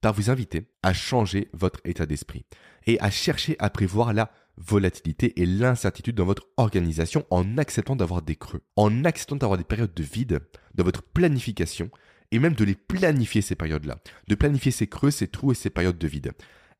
par 0.00 0.12
vous 0.12 0.28
inviter 0.28 0.66
à 0.82 0.92
changer 0.92 1.50
votre 1.52 1.78
état 1.84 2.04
d'esprit 2.04 2.44
et 2.88 3.00
à 3.00 3.12
chercher 3.12 3.54
à 3.60 3.70
prévoir 3.70 4.12
la 4.12 4.32
volatilité 4.58 5.40
et 5.40 5.46
l'incertitude 5.46 6.16
dans 6.16 6.24
votre 6.24 6.48
organisation 6.56 7.24
en 7.30 7.58
acceptant 7.58 7.96
d'avoir 7.96 8.22
des 8.22 8.36
creux, 8.36 8.62
en 8.76 9.04
acceptant 9.04 9.36
d'avoir 9.36 9.58
des 9.58 9.64
périodes 9.64 9.94
de 9.94 10.02
vide 10.02 10.40
dans 10.74 10.84
votre 10.84 11.02
planification 11.02 11.90
et 12.30 12.38
même 12.38 12.54
de 12.54 12.64
les 12.64 12.74
planifier 12.74 13.40
ces 13.40 13.54
périodes-là, 13.54 13.98
de 14.28 14.34
planifier 14.34 14.72
ces 14.72 14.86
creux, 14.86 15.10
ces 15.10 15.28
trous 15.28 15.52
et 15.52 15.54
ces 15.54 15.70
périodes 15.70 15.98
de 15.98 16.08
vide. 16.08 16.32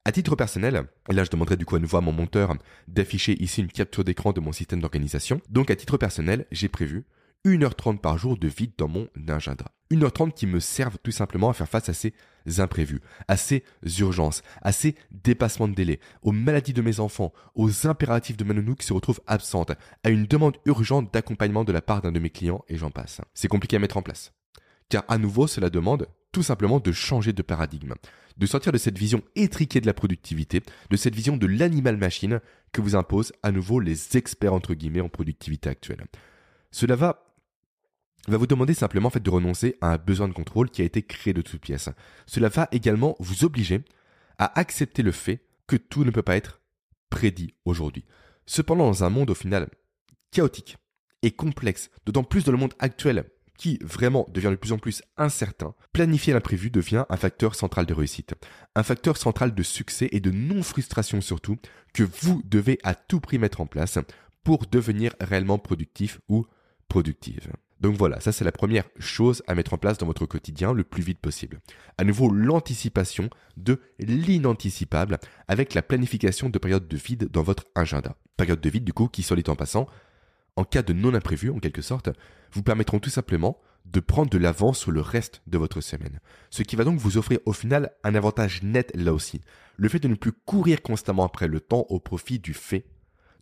À 0.05 0.13
titre 0.13 0.37
personnel, 0.37 0.85
et 1.11 1.15
là 1.15 1.25
je 1.25 1.31
demanderai 1.31 1.57
du 1.57 1.65
coup 1.65 1.77
à 1.77 1.81
nouveau 1.81 1.99
à 1.99 2.01
mon 2.01 2.13
monteur 2.13 2.55
d'afficher 2.87 3.41
ici 3.43 3.61
une 3.61 3.69
capture 3.69 4.05
d'écran 4.05 4.33
de 4.33 4.41
mon 4.41 4.53
système 4.53 4.81
d'organisation, 4.81 5.41
donc 5.49 5.71
à 5.71 5.77
titre 5.77 5.97
personnel, 5.97 6.47
j'ai 6.51 6.69
prévu 6.69 7.05
1h30 7.45 7.99
par 7.99 8.19
jour 8.19 8.37
de 8.37 8.49
vide 8.49 8.73
dans 8.79 8.89
mon 8.89 9.09
agenda. 9.29 9.67
1h30 9.91 10.33
qui 10.33 10.47
me 10.47 10.61
servent 10.61 10.99
tout 11.03 11.11
simplement 11.11 11.51
à 11.51 11.53
faire 11.53 11.69
face 11.69 11.89
à 11.89 11.95
ces 11.95 12.13
imprévus, 12.59 13.00
à 13.28 13.37
ces 13.37 13.64
urgences, 13.99 14.43
à 14.62 14.73
ces 14.73 14.95
dépassements 15.11 15.69
de 15.69 15.75
délai, 15.75 16.00
aux 16.23 16.33
maladies 16.33 16.73
de 16.73 16.83
mes 16.83 17.00
enfants, 17.00 17.33
aux 17.55 17.87
impératifs 17.87 18.37
de 18.37 18.45
ma 18.45 18.55
nounou 18.55 18.75
qui 18.75 18.87
se 18.87 18.93
retrouvent 18.93 19.21
absentes, 19.26 19.73
à 20.05 20.11
une 20.11 20.26
demande 20.26 20.57
urgente 20.64 21.12
d'accompagnement 21.12 21.64
de 21.64 21.73
la 21.73 21.83
part 21.83 22.02
d'un 22.02 22.12
de 22.12 22.21
mes 22.21 22.31
clients 22.31 22.64
et 22.69 22.76
j'en 22.76 22.90
passe. 22.90 23.21
C'est 23.35 23.49
compliqué 23.49 23.76
à 23.76 23.78
mettre 23.78 23.97
en 23.97 24.02
place. 24.02 24.33
Car 24.88 25.05
à 25.09 25.19
nouveau, 25.19 25.47
cela 25.47 25.71
demande 25.71 26.09
tout 26.33 26.43
simplement 26.43 26.81
de 26.81 26.93
changer 26.93 27.33
de 27.33 27.43
paradigme, 27.43 27.95
de 28.37 28.47
sortir 28.47 28.73
de 28.73 28.78
cette 28.78 28.99
vision 28.99 29.23
étriquée 29.35 29.81
de 29.81 29.87
la 29.87 29.95
productivité, 29.95 30.62
de 30.90 30.97
cette 30.97 31.14
vision 31.14 31.37
de 31.37 31.47
l'animal 31.47 31.97
machine 31.97 32.40
que 32.73 32.81
vous 32.81 32.97
imposent 32.97 33.33
à 33.43 33.50
nouveau 33.50 33.81
les 33.81 34.17
experts 34.17 34.55
entre 34.55 34.75
guillemets 34.75 35.00
en 35.00 35.09
productivité 35.09 35.69
actuelle. 35.69 36.05
Cela 36.71 36.97
va 36.97 37.28
va 38.31 38.37
vous 38.37 38.47
demander 38.47 38.75
simplement 38.75 39.11
de 39.15 39.31
renoncer 39.31 39.77
à 39.81 39.93
un 39.93 39.97
besoin 39.97 40.29
de 40.29 40.33
contrôle 40.33 40.71
qui 40.71 40.83
a 40.83 40.85
été 40.85 41.03
créé 41.03 41.33
de 41.33 41.43
toutes 41.43 41.61
pièces. 41.61 41.89
Cela 42.27 42.49
va 42.49 42.69
également 42.73 43.17
vous 43.21 43.45
obliger 43.45 43.83
à 44.39 44.59
accepter 44.59 45.03
le 45.03 45.13
fait 45.13 45.45
que 45.67 45.77
tout 45.77 46.05
ne 46.05 46.11
peut 46.11 46.23
pas 46.23 46.37
être 46.37 46.61
prédit 47.11 47.55
aujourd'hui. 47.65 48.05
Cependant, 48.47 48.87
dans 48.87 49.05
un 49.05 49.11
monde 49.11 49.31
au 49.31 49.35
final 49.35 49.69
chaotique 50.31 50.77
et 51.23 51.31
complexe, 51.31 51.91
d'autant 52.07 52.25
plus 52.25 52.45
dans 52.45 52.53
le 52.53 52.59
monde 52.59 52.75
actuel 52.79 53.25
qui 53.59 53.79
vraiment 53.83 54.27
devient 54.33 54.51
de 54.51 54.57
plus 54.57 54.73
en 54.73 54.79
plus 54.79 55.03
incertain, 55.17 55.75
planifier 55.93 56.33
l'imprévu 56.33 56.71
devient 56.71 57.05
un 57.11 57.17
facteur 57.17 57.57
central 57.57 57.87
de 57.87 57.95
réussite, 57.95 58.35
un 58.77 58.85
facteur 58.85 59.17
central 59.17 59.55
de 59.55 59.63
succès 59.65 60.09
et 60.13 60.21
de 60.21 60.31
non-frustration 60.31 61.21
surtout, 61.21 61.57
que 61.93 62.05
vous 62.05 62.41
devez 62.45 62.79
à 62.85 62.95
tout 62.95 63.21
prix 63.21 63.39
mettre 63.39 63.61
en 63.61 63.67
place 63.67 63.99
pour 64.45 64.67
devenir 64.67 65.13
réellement 65.21 65.59
productif 65.59 66.21
ou 66.29 66.47
productive. 66.89 67.53
Donc 67.81 67.97
voilà, 67.97 68.19
ça 68.21 68.33
c'est 68.33 68.45
la 68.45 68.53
première 68.53 68.85
chose 68.99 69.43
à 69.47 69.55
mettre 69.55 69.75
en 69.75 69.79
place 69.79 69.99
dans 69.99 70.07
votre 70.07 70.27
quotidien 70.27 70.73
le 70.73 70.85
plus 70.85 71.03
vite 71.03 71.21
possible. 71.21 71.61
À 71.97 72.05
nouveau, 72.05 72.31
l'anticipation 72.31 73.31
de 73.57 73.81
l'inanticipable 73.99 75.19
avec 75.47 75.75
la 75.75 75.83
planification 75.83 76.49
de 76.49 76.59
périodes 76.59 76.89
de 76.89 76.97
vide 76.97 77.29
dans 77.31 77.43
votre 77.43 77.65
agenda. 77.75 78.17
Période 78.37 78.61
de 78.61 78.71
vide 78.71 78.85
du 78.85 78.93
coup 78.93 79.09
qui, 79.09 79.23
soit 79.23 79.37
dit 79.37 79.49
en 79.49 79.57
passant, 79.57 79.87
en 80.57 80.65
cas 80.65 80.83
de 80.83 80.93
non 80.93 81.15
imprévu 81.15 81.51
en 81.51 81.61
quelque 81.61 81.83
sorte, 81.83 82.11
vous 82.53 82.65
permettront 82.65 82.99
tout 82.99 83.11
simplement 83.11 83.61
de 83.87 84.01
prendre 84.01 84.29
de 84.29 84.39
l'avance 84.39 84.81
sur 84.81 84.91
le 84.91 85.01
reste 85.01 85.43
de 85.47 85.57
votre 85.57 85.81
semaine. 85.81 86.21
Ce 86.51 86.63
qui 86.63 86.77
va 86.77 86.85
donc 86.85 86.99
vous 86.99 87.17
offrir 87.17 87.39
au 87.47 87.53
final 87.53 87.93
un 88.03 88.15
avantage 88.15 88.63
net 88.63 88.91
là 88.95 89.15
aussi. 89.15 89.41
Le 89.77 89.89
fait 89.89 90.01
de 90.01 90.09
ne 90.09 90.15
plus 90.15 90.33
courir 90.33 90.83
constamment 90.83 91.25
après 91.25 91.47
le 91.47 91.61
temps 91.61 91.87
au 91.89 92.01
profit 92.01 92.39
du 92.39 92.55
fait 92.55 92.87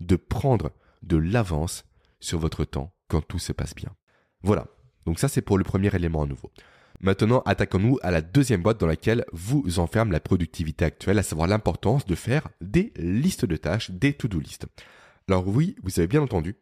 de 0.01 0.17
prendre 0.17 0.73
de 1.03 1.17
l'avance 1.17 1.85
sur 2.21 2.39
votre 2.39 2.65
temps 2.65 2.93
quand 3.09 3.23
tout 3.23 3.39
se 3.39 3.53
passe 3.53 3.75
bien. 3.75 3.91
Voilà. 4.47 4.69
Donc 5.07 5.19
ça, 5.19 5.27
c'est 5.27 5.43
pour 5.43 5.59
le 5.59 5.65
premier 5.65 5.93
élément 5.93 6.23
à 6.23 6.27
nouveau. 6.27 6.53
Maintenant, 7.01 7.43
attaquons-nous 7.47 7.99
à 8.03 8.13
la 8.13 8.23
deuxième 8.23 8.63
boîte 8.63 8.79
dans 8.79 8.87
laquelle 8.87 9.25
vous 9.33 9.81
enferme 9.81 10.13
la 10.13 10.21
productivité 10.21 10.85
actuelle, 10.85 11.19
à 11.19 11.25
savoir 11.25 11.49
l'importance 11.49 12.07
de 12.07 12.15
faire 12.15 12.49
des 12.61 12.93
listes 12.97 13.45
de 13.45 13.57
tâches, 13.57 13.91
des 13.91 14.13
to-do 14.13 14.39
list. 14.39 14.67
Alors 15.29 15.49
oui, 15.49 15.75
vous 15.83 15.99
avez 15.99 16.07
bien 16.07 16.23
entendu, 16.23 16.55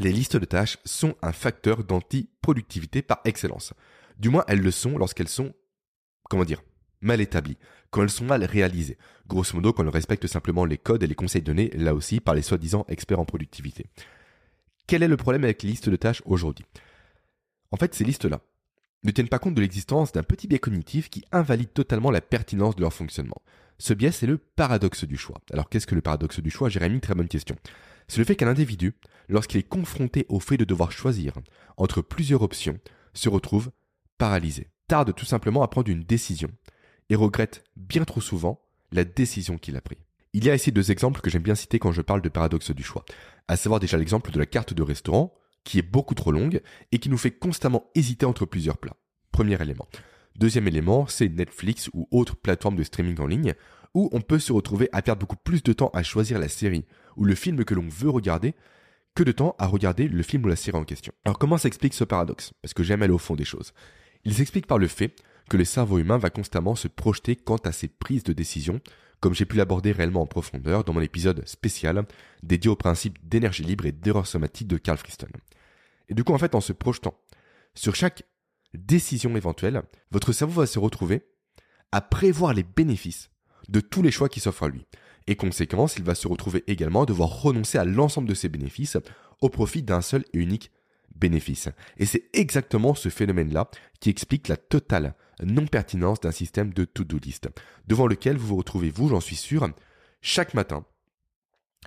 les 0.00 0.10
listes 0.10 0.36
de 0.36 0.44
tâches 0.44 0.78
sont 0.84 1.14
un 1.22 1.30
facteur 1.30 1.84
d'anti-productivité 1.84 3.00
par 3.00 3.20
excellence. 3.24 3.74
Du 4.18 4.28
moins, 4.28 4.44
elles 4.48 4.60
le 4.60 4.72
sont 4.72 4.98
lorsqu'elles 4.98 5.28
sont, 5.28 5.54
comment 6.28 6.44
dire, 6.44 6.62
mal 7.00 7.20
établies, 7.20 7.58
quand 7.92 8.02
elles 8.02 8.10
sont 8.10 8.24
mal 8.24 8.42
réalisées. 8.42 8.98
Grosso 9.28 9.54
modo, 9.54 9.72
quand 9.72 9.86
on 9.86 9.90
respecte 9.90 10.26
simplement 10.26 10.64
les 10.64 10.78
codes 10.78 11.04
et 11.04 11.06
les 11.06 11.14
conseils 11.14 11.42
donnés, 11.42 11.70
là 11.76 11.94
aussi, 11.94 12.18
par 12.18 12.34
les 12.34 12.42
soi-disant 12.42 12.84
experts 12.88 13.20
en 13.20 13.24
productivité. 13.24 13.86
Quel 14.88 15.04
est 15.04 15.08
le 15.08 15.16
problème 15.16 15.44
avec 15.44 15.62
les 15.62 15.70
listes 15.70 15.88
de 15.88 15.96
tâches 15.96 16.22
aujourd'hui? 16.24 16.66
En 17.70 17.76
fait, 17.76 17.94
ces 17.94 18.04
listes-là 18.04 18.40
ne 19.04 19.10
tiennent 19.10 19.28
pas 19.28 19.38
compte 19.38 19.54
de 19.54 19.60
l'existence 19.60 20.12
d'un 20.12 20.22
petit 20.22 20.48
biais 20.48 20.58
cognitif 20.58 21.08
qui 21.08 21.24
invalide 21.30 21.72
totalement 21.72 22.10
la 22.10 22.20
pertinence 22.20 22.76
de 22.76 22.80
leur 22.80 22.92
fonctionnement. 22.92 23.42
Ce 23.78 23.94
biais, 23.94 24.10
c'est 24.10 24.26
le 24.26 24.38
paradoxe 24.38 25.04
du 25.04 25.16
choix. 25.16 25.40
Alors 25.52 25.68
qu'est-ce 25.68 25.86
que 25.86 25.94
le 25.94 26.00
paradoxe 26.00 26.40
du 26.40 26.50
choix 26.50 26.68
Jérémy, 26.68 27.00
très 27.00 27.14
bonne 27.14 27.28
question. 27.28 27.56
C'est 28.08 28.18
le 28.18 28.24
fait 28.24 28.34
qu'un 28.34 28.48
individu, 28.48 28.94
lorsqu'il 29.28 29.60
est 29.60 29.68
confronté 29.68 30.26
au 30.28 30.40
fait 30.40 30.56
de 30.56 30.64
devoir 30.64 30.90
choisir 30.90 31.34
entre 31.76 32.02
plusieurs 32.02 32.42
options, 32.42 32.78
se 33.12 33.28
retrouve 33.28 33.70
paralysé, 34.16 34.68
tarde 34.88 35.14
tout 35.14 35.26
simplement 35.26 35.62
à 35.62 35.68
prendre 35.68 35.90
une 35.90 36.02
décision 36.02 36.48
et 37.08 37.14
regrette 37.14 37.64
bien 37.76 38.04
trop 38.04 38.20
souvent 38.20 38.60
la 38.90 39.04
décision 39.04 39.58
qu'il 39.58 39.76
a 39.76 39.80
prise. 39.80 39.98
Il 40.32 40.44
y 40.44 40.50
a 40.50 40.54
ici 40.54 40.72
deux 40.72 40.90
exemples 40.90 41.20
que 41.20 41.30
j'aime 41.30 41.42
bien 41.42 41.54
citer 41.54 41.78
quand 41.78 41.92
je 41.92 42.02
parle 42.02 42.20
de 42.20 42.28
paradoxe 42.28 42.70
du 42.70 42.82
choix, 42.82 43.04
à 43.46 43.56
savoir 43.56 43.80
déjà 43.80 43.96
l'exemple 43.96 44.30
de 44.30 44.38
la 44.38 44.46
carte 44.46 44.74
de 44.74 44.82
restaurant, 44.82 45.34
qui 45.64 45.78
est 45.78 45.82
beaucoup 45.82 46.14
trop 46.14 46.32
longue 46.32 46.60
et 46.92 46.98
qui 46.98 47.08
nous 47.08 47.18
fait 47.18 47.30
constamment 47.30 47.90
hésiter 47.94 48.26
entre 48.26 48.46
plusieurs 48.46 48.78
plats. 48.78 48.96
Premier 49.32 49.60
élément. 49.60 49.88
Deuxième 50.36 50.68
élément, 50.68 51.06
c'est 51.06 51.28
Netflix 51.28 51.90
ou 51.92 52.06
autre 52.10 52.36
plateforme 52.36 52.76
de 52.76 52.84
streaming 52.84 53.20
en 53.20 53.26
ligne, 53.26 53.54
où 53.94 54.08
on 54.12 54.20
peut 54.20 54.38
se 54.38 54.52
retrouver 54.52 54.88
à 54.92 55.02
perdre 55.02 55.20
beaucoup 55.20 55.36
plus 55.36 55.62
de 55.62 55.72
temps 55.72 55.90
à 55.94 56.02
choisir 56.02 56.38
la 56.38 56.48
série 56.48 56.84
ou 57.16 57.24
le 57.24 57.34
film 57.34 57.64
que 57.64 57.74
l'on 57.74 57.88
veut 57.88 58.10
regarder 58.10 58.54
que 59.14 59.24
de 59.24 59.32
temps 59.32 59.56
à 59.58 59.66
regarder 59.66 60.06
le 60.06 60.22
film 60.22 60.44
ou 60.44 60.48
la 60.48 60.56
série 60.56 60.76
en 60.76 60.84
question. 60.84 61.12
Alors 61.24 61.38
comment 61.38 61.58
s'explique 61.58 61.94
ce 61.94 62.04
paradoxe? 62.04 62.52
Parce 62.62 62.72
que 62.72 62.84
j'aime 62.84 63.02
aller 63.02 63.12
au 63.12 63.18
fond 63.18 63.34
des 63.34 63.44
choses. 63.44 63.72
Il 64.24 64.34
s'explique 64.34 64.66
par 64.66 64.78
le 64.78 64.86
fait 64.86 65.16
que 65.50 65.56
le 65.56 65.64
cerveau 65.64 65.98
humain 65.98 66.18
va 66.18 66.30
constamment 66.30 66.76
se 66.76 66.86
projeter 66.86 67.34
quant 67.34 67.56
à 67.56 67.72
ses 67.72 67.88
prises 67.88 68.22
de 68.22 68.32
décision, 68.32 68.80
comme 69.20 69.34
j'ai 69.34 69.44
pu 69.44 69.56
l'aborder 69.56 69.92
réellement 69.92 70.22
en 70.22 70.26
profondeur 70.26 70.84
dans 70.84 70.92
mon 70.92 71.00
épisode 71.00 71.46
spécial 71.46 72.06
dédié 72.42 72.70
au 72.70 72.76
principe 72.76 73.18
d'énergie 73.28 73.64
libre 73.64 73.86
et 73.86 73.92
d'erreur 73.92 74.26
somatique 74.26 74.68
de 74.68 74.78
Carl 74.78 74.98
Friston. 74.98 75.28
Et 76.08 76.14
du 76.14 76.24
coup, 76.24 76.32
en 76.32 76.38
fait, 76.38 76.54
en 76.54 76.60
se 76.60 76.72
projetant 76.72 77.14
sur 77.74 77.94
chaque 77.94 78.24
décision 78.74 79.34
éventuelle, 79.36 79.82
votre 80.10 80.32
cerveau 80.32 80.60
va 80.60 80.66
se 80.66 80.78
retrouver 80.78 81.26
à 81.92 82.00
prévoir 82.00 82.54
les 82.54 82.62
bénéfices 82.62 83.30
de 83.68 83.80
tous 83.80 84.02
les 84.02 84.10
choix 84.10 84.28
qui 84.28 84.40
s'offrent 84.40 84.64
à 84.64 84.68
lui. 84.68 84.86
Et 85.26 85.36
conséquence, 85.36 85.96
il 85.96 86.04
va 86.04 86.14
se 86.14 86.28
retrouver 86.28 86.64
également 86.66 87.02
à 87.02 87.06
devoir 87.06 87.42
renoncer 87.42 87.78
à 87.78 87.84
l'ensemble 87.84 88.28
de 88.28 88.34
ses 88.34 88.48
bénéfices 88.48 88.96
au 89.40 89.50
profit 89.50 89.82
d'un 89.82 90.00
seul 90.00 90.24
et 90.32 90.38
unique 90.38 90.70
bénéfice. 91.18 91.68
Et 91.98 92.06
c'est 92.06 92.28
exactement 92.32 92.94
ce 92.94 93.08
phénomène-là 93.08 93.70
qui 94.00 94.10
explique 94.10 94.48
la 94.48 94.56
totale 94.56 95.14
non-pertinence 95.42 96.20
d'un 96.20 96.32
système 96.32 96.72
de 96.72 96.84
to-do 96.84 97.18
list, 97.18 97.48
devant 97.86 98.06
lequel 98.06 98.36
vous 98.36 98.48
vous 98.48 98.56
retrouvez, 98.56 98.90
vous, 98.90 99.08
j'en 99.08 99.20
suis 99.20 99.36
sûr, 99.36 99.68
chaque 100.20 100.54
matin, 100.54 100.84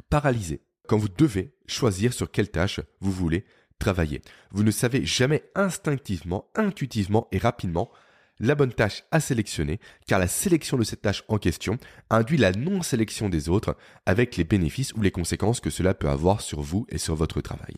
paralysé, 0.09 0.61
quand 0.87 0.97
vous 0.97 1.09
devez 1.09 1.53
choisir 1.67 2.13
sur 2.13 2.31
quelle 2.31 2.49
tâche 2.49 2.79
vous 2.99 3.11
voulez 3.11 3.45
travailler. 3.79 4.21
Vous 4.51 4.63
ne 4.63 4.71
savez 4.71 5.05
jamais 5.05 5.43
instinctivement, 5.55 6.49
intuitivement 6.55 7.27
et 7.31 7.37
rapidement 7.37 7.91
la 8.39 8.55
bonne 8.55 8.73
tâche 8.73 9.03
à 9.11 9.19
sélectionner, 9.19 9.79
car 10.07 10.19
la 10.19 10.27
sélection 10.27 10.77
de 10.77 10.83
cette 10.83 11.01
tâche 11.01 11.23
en 11.27 11.37
question 11.37 11.77
induit 12.09 12.37
la 12.37 12.51
non-sélection 12.51 13.29
des 13.29 13.49
autres 13.49 13.77
avec 14.05 14.35
les 14.35 14.43
bénéfices 14.43 14.93
ou 14.93 15.01
les 15.01 15.11
conséquences 15.11 15.59
que 15.59 15.69
cela 15.69 15.93
peut 15.93 16.09
avoir 16.09 16.41
sur 16.41 16.61
vous 16.61 16.87
et 16.89 16.97
sur 16.97 17.15
votre 17.15 17.41
travail. 17.41 17.75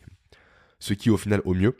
Ce 0.83 0.93
qui 0.93 1.09
au 1.09 1.15
final 1.15 1.41
au 1.45 1.53
mieux, 1.53 1.77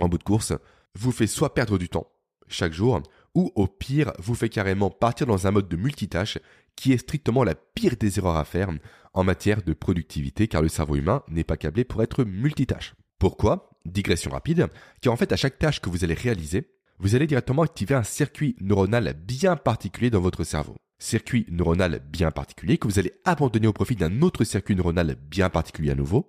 en 0.00 0.08
bout 0.08 0.18
de 0.18 0.24
course, 0.24 0.52
vous 0.96 1.12
fait 1.12 1.28
soit 1.28 1.54
perdre 1.54 1.78
du 1.78 1.88
temps 1.88 2.10
chaque 2.48 2.72
jour, 2.72 3.00
ou 3.36 3.52
au 3.54 3.68
pire 3.68 4.12
vous 4.18 4.34
fait 4.34 4.48
carrément 4.48 4.90
partir 4.90 5.28
dans 5.28 5.46
un 5.46 5.52
mode 5.52 5.68
de 5.68 5.76
multitâche 5.76 6.38
qui 6.74 6.92
est 6.92 6.98
strictement 6.98 7.44
la 7.44 7.54
pire 7.54 7.94
des 7.96 8.18
erreurs 8.18 8.36
à 8.36 8.44
faire 8.44 8.68
en 9.14 9.22
matière 9.22 9.62
de 9.62 9.72
productivité 9.74 10.48
car 10.48 10.60
le 10.60 10.68
cerveau 10.68 10.96
humain 10.96 11.22
n'est 11.28 11.44
pas 11.44 11.56
câblé 11.56 11.84
pour 11.84 12.02
être 12.02 12.24
multitâche. 12.24 12.94
Pourquoi? 13.20 13.70
Digression 13.84 14.32
rapide, 14.32 14.66
car 15.00 15.12
en 15.12 15.16
fait 15.16 15.30
à 15.30 15.36
chaque 15.36 15.60
tâche 15.60 15.80
que 15.80 15.88
vous 15.88 16.02
allez 16.02 16.14
réaliser, 16.14 16.68
vous 16.98 17.14
allez 17.14 17.28
directement 17.28 17.62
activer 17.62 17.94
un 17.94 18.02
circuit 18.02 18.56
neuronal 18.60 19.14
bien 19.14 19.54
particulier 19.54 20.10
dans 20.10 20.20
votre 20.20 20.42
cerveau. 20.42 20.74
Circuit 20.98 21.46
neuronal 21.48 22.02
bien 22.10 22.32
particulier 22.32 22.76
que 22.76 22.88
vous 22.88 22.98
allez 22.98 23.12
abandonner 23.24 23.68
au 23.68 23.72
profit 23.72 23.94
d'un 23.94 24.20
autre 24.22 24.42
circuit 24.42 24.74
neuronal 24.74 25.14
bien 25.14 25.48
particulier 25.48 25.92
à 25.92 25.94
nouveau 25.94 26.28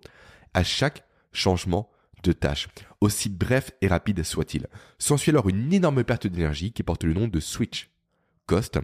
à 0.53 0.63
chaque 0.63 1.05
changement 1.31 1.89
de 2.23 2.31
tâche, 2.33 2.67
aussi 2.99 3.29
bref 3.29 3.71
et 3.81 3.87
rapide 3.87 4.23
soit-il. 4.23 4.67
S'ensuit 4.99 5.31
alors 5.31 5.49
une 5.49 5.73
énorme 5.73 6.03
perte 6.03 6.27
d'énergie 6.27 6.71
qui 6.71 6.83
porte 6.83 7.03
le 7.03 7.13
nom 7.13 7.27
de 7.27 7.39
switch 7.39 7.89
cost, 8.45 8.79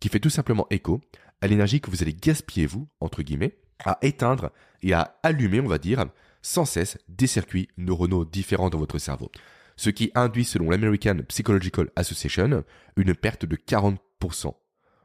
qui 0.00 0.08
fait 0.08 0.20
tout 0.20 0.30
simplement 0.30 0.66
écho 0.70 1.00
à 1.40 1.46
l'énergie 1.46 1.80
que 1.80 1.90
vous 1.90 2.02
allez 2.02 2.14
gaspiller 2.14 2.66
vous, 2.66 2.88
entre 3.00 3.22
guillemets, 3.22 3.56
à 3.84 3.98
éteindre 4.02 4.50
et 4.82 4.92
à 4.92 5.18
allumer, 5.22 5.60
on 5.60 5.68
va 5.68 5.78
dire, 5.78 6.04
sans 6.42 6.64
cesse 6.64 6.98
des 7.08 7.26
circuits 7.26 7.68
neuronaux 7.78 8.24
différents 8.24 8.70
dans 8.70 8.78
votre 8.78 8.98
cerveau. 8.98 9.30
Ce 9.76 9.90
qui 9.90 10.10
induit, 10.14 10.44
selon 10.44 10.70
l'American 10.70 11.18
Psychological 11.28 11.90
Association, 11.96 12.64
une 12.96 13.14
perte 13.14 13.46
de 13.46 13.56
40% 13.56 14.54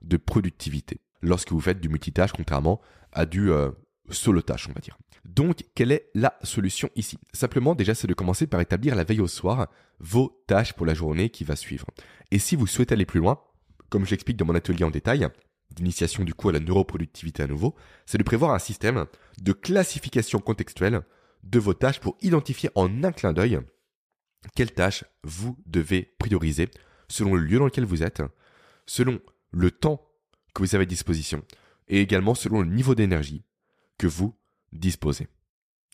de 0.02 0.18
productivité 0.18 1.02
lorsque 1.22 1.52
vous 1.52 1.62
faites 1.62 1.80
du 1.80 1.90
multitâche, 1.90 2.34
contrairement 2.34 2.82
à 3.12 3.26
du 3.26 3.52
euh, 3.52 3.72
solo 4.10 4.42
tâche, 4.42 4.68
on 4.70 4.74
va 4.74 4.82
dire. 4.82 4.98
Donc, 5.26 5.66
quelle 5.76 5.92
est 5.92 6.10
la 6.16 6.38
solution 6.44 6.90
ici? 6.96 7.18
Simplement, 7.34 7.76
déjà, 7.76 7.94
c'est 7.94 8.08
de 8.08 8.14
commencer 8.14 8.48
par 8.48 8.62
établir 8.62 8.96
la 8.96 9.04
veille 9.04 9.22
au 9.22 9.28
soir 9.28 9.68
vos 10.00 10.44
tâches 10.48 10.74
pour 10.74 10.86
la 10.86 10.94
journée 10.94 11.30
qui 11.30 11.44
va 11.44 11.56
suivre. 11.56 11.88
Et 12.32 12.40
si 12.40 12.56
vous 12.56 12.68
souhaitez 12.68 12.94
aller 12.94 13.06
plus 13.06 13.20
loin, 13.20 13.40
comme 13.90 14.06
je 14.06 14.12
l'explique 14.12 14.38
dans 14.38 14.46
mon 14.46 14.56
atelier 14.56 14.84
en 14.84 14.92
détail, 14.92 15.28
d'initiation 15.72 16.24
du 16.24 16.34
coup 16.34 16.50
à 16.50 16.54
la 16.54 16.60
neuroproductivité 16.60 17.44
à 17.44 17.48
nouveau, 17.48 17.76
c'est 18.06 18.18
de 18.18 18.24
prévoir 18.24 18.54
un 18.54 18.60
système 18.60 19.06
de 19.42 19.52
classification 19.54 20.40
contextuelle 20.40 21.02
de 21.44 21.60
vos 21.60 21.74
tâches 21.74 22.00
pour 22.00 22.18
identifier 22.22 22.70
en 22.76 23.04
un 23.04 23.12
clin 23.12 23.34
d'œil 23.34 23.60
quelles 24.56 24.74
tâches 24.74 25.04
vous 25.24 25.58
devez 25.66 26.14
prioriser 26.20 26.70
selon 27.10 27.36
le 27.36 27.42
lieu 27.42 27.60
dans 27.60 27.66
lequel 27.66 27.86
vous 27.86 28.04
êtes, 28.04 28.22
selon 28.86 29.20
le 29.52 29.72
temps 29.72 30.10
que 30.54 30.62
vous 30.62 30.76
avez 30.76 30.84
à 30.84 30.86
disposition 30.86 31.44
et 31.88 32.02
également 32.02 32.36
selon 32.36 32.62
le 32.62 32.68
niveau 32.68 32.96
d'énergie 32.96 33.44
que 33.98 34.08
vous 34.08 34.36
disposez. 34.72 35.28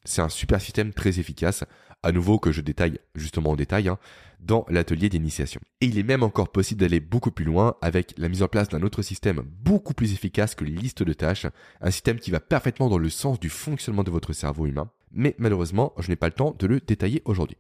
C'est 0.06 0.22
un 0.22 0.30
super 0.30 0.60
système 0.60 0.94
très 0.94 1.20
efficace, 1.20 1.64
à 2.04 2.12
nouveau 2.12 2.38
que 2.38 2.52
je 2.52 2.62
détaille 2.62 3.00
justement 3.16 3.52
en 3.52 3.56
détail, 3.56 3.88
hein, 3.88 3.98
dans 4.42 4.66
l'atelier 4.70 5.08
d'initiation. 5.08 5.62
Et 5.80 5.86
il 5.86 5.98
est 5.98 6.04
même 6.04 6.24
encore 6.24 6.52
possible 6.52 6.82
d'aller 6.82 7.00
beaucoup 7.00 7.32
plus 7.32 7.46
loin 7.46 7.78
avec 7.82 8.14
la 8.18 8.28
mise 8.28 8.44
en 8.44 8.50
place 8.50 8.68
d'un 8.68 8.82
autre 8.82 9.02
système 9.02 9.42
beaucoup 9.46 9.94
plus 9.94 10.12
efficace 10.12 10.56
que 10.56 10.66
les 10.66 10.72
listes 10.72 11.04
de 11.04 11.14
tâches, 11.14 11.48
un 11.80 11.92
système 11.92 12.20
qui 12.20 12.32
va 12.32 12.42
parfaitement 12.42 12.90
dans 12.90 12.98
le 12.98 13.10
sens 13.10 13.40
du 13.40 13.50
fonctionnement 13.50 14.04
de 14.04 14.12
votre 14.12 14.34
cerveau 14.34 14.66
humain, 14.66 14.92
mais 15.14 15.36
malheureusement, 15.38 15.94
je 16.00 16.10
n'ai 16.10 16.18
pas 16.18 16.28
le 16.28 16.34
temps 16.34 16.56
de 16.60 16.68
le 16.68 16.82
détailler 16.82 17.22
aujourd'hui. 17.24 17.58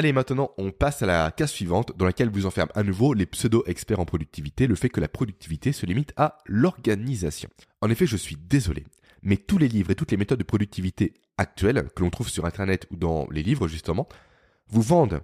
Allez, 0.00 0.14
maintenant, 0.14 0.54
on 0.56 0.70
passe 0.70 1.02
à 1.02 1.06
la 1.06 1.30
case 1.30 1.50
suivante 1.50 1.94
dans 1.94 2.06
laquelle 2.06 2.30
vous 2.30 2.46
enferme 2.46 2.70
à 2.74 2.82
nouveau 2.82 3.12
les 3.12 3.26
pseudo-experts 3.26 4.00
en 4.00 4.06
productivité, 4.06 4.66
le 4.66 4.74
fait 4.74 4.88
que 4.88 4.98
la 4.98 5.08
productivité 5.08 5.72
se 5.72 5.84
limite 5.84 6.14
à 6.16 6.38
l'organisation. 6.46 7.50
En 7.82 7.90
effet, 7.90 8.06
je 8.06 8.16
suis 8.16 8.36
désolé, 8.36 8.86
mais 9.20 9.36
tous 9.36 9.58
les 9.58 9.68
livres 9.68 9.90
et 9.90 9.94
toutes 9.94 10.10
les 10.10 10.16
méthodes 10.16 10.38
de 10.38 10.44
productivité 10.44 11.12
actuelles 11.36 11.90
que 11.94 12.02
l'on 12.02 12.08
trouve 12.08 12.30
sur 12.30 12.46
Internet 12.46 12.86
ou 12.90 12.96
dans 12.96 13.28
les 13.30 13.42
livres, 13.42 13.68
justement, 13.68 14.08
vous 14.68 14.80
vendent 14.80 15.20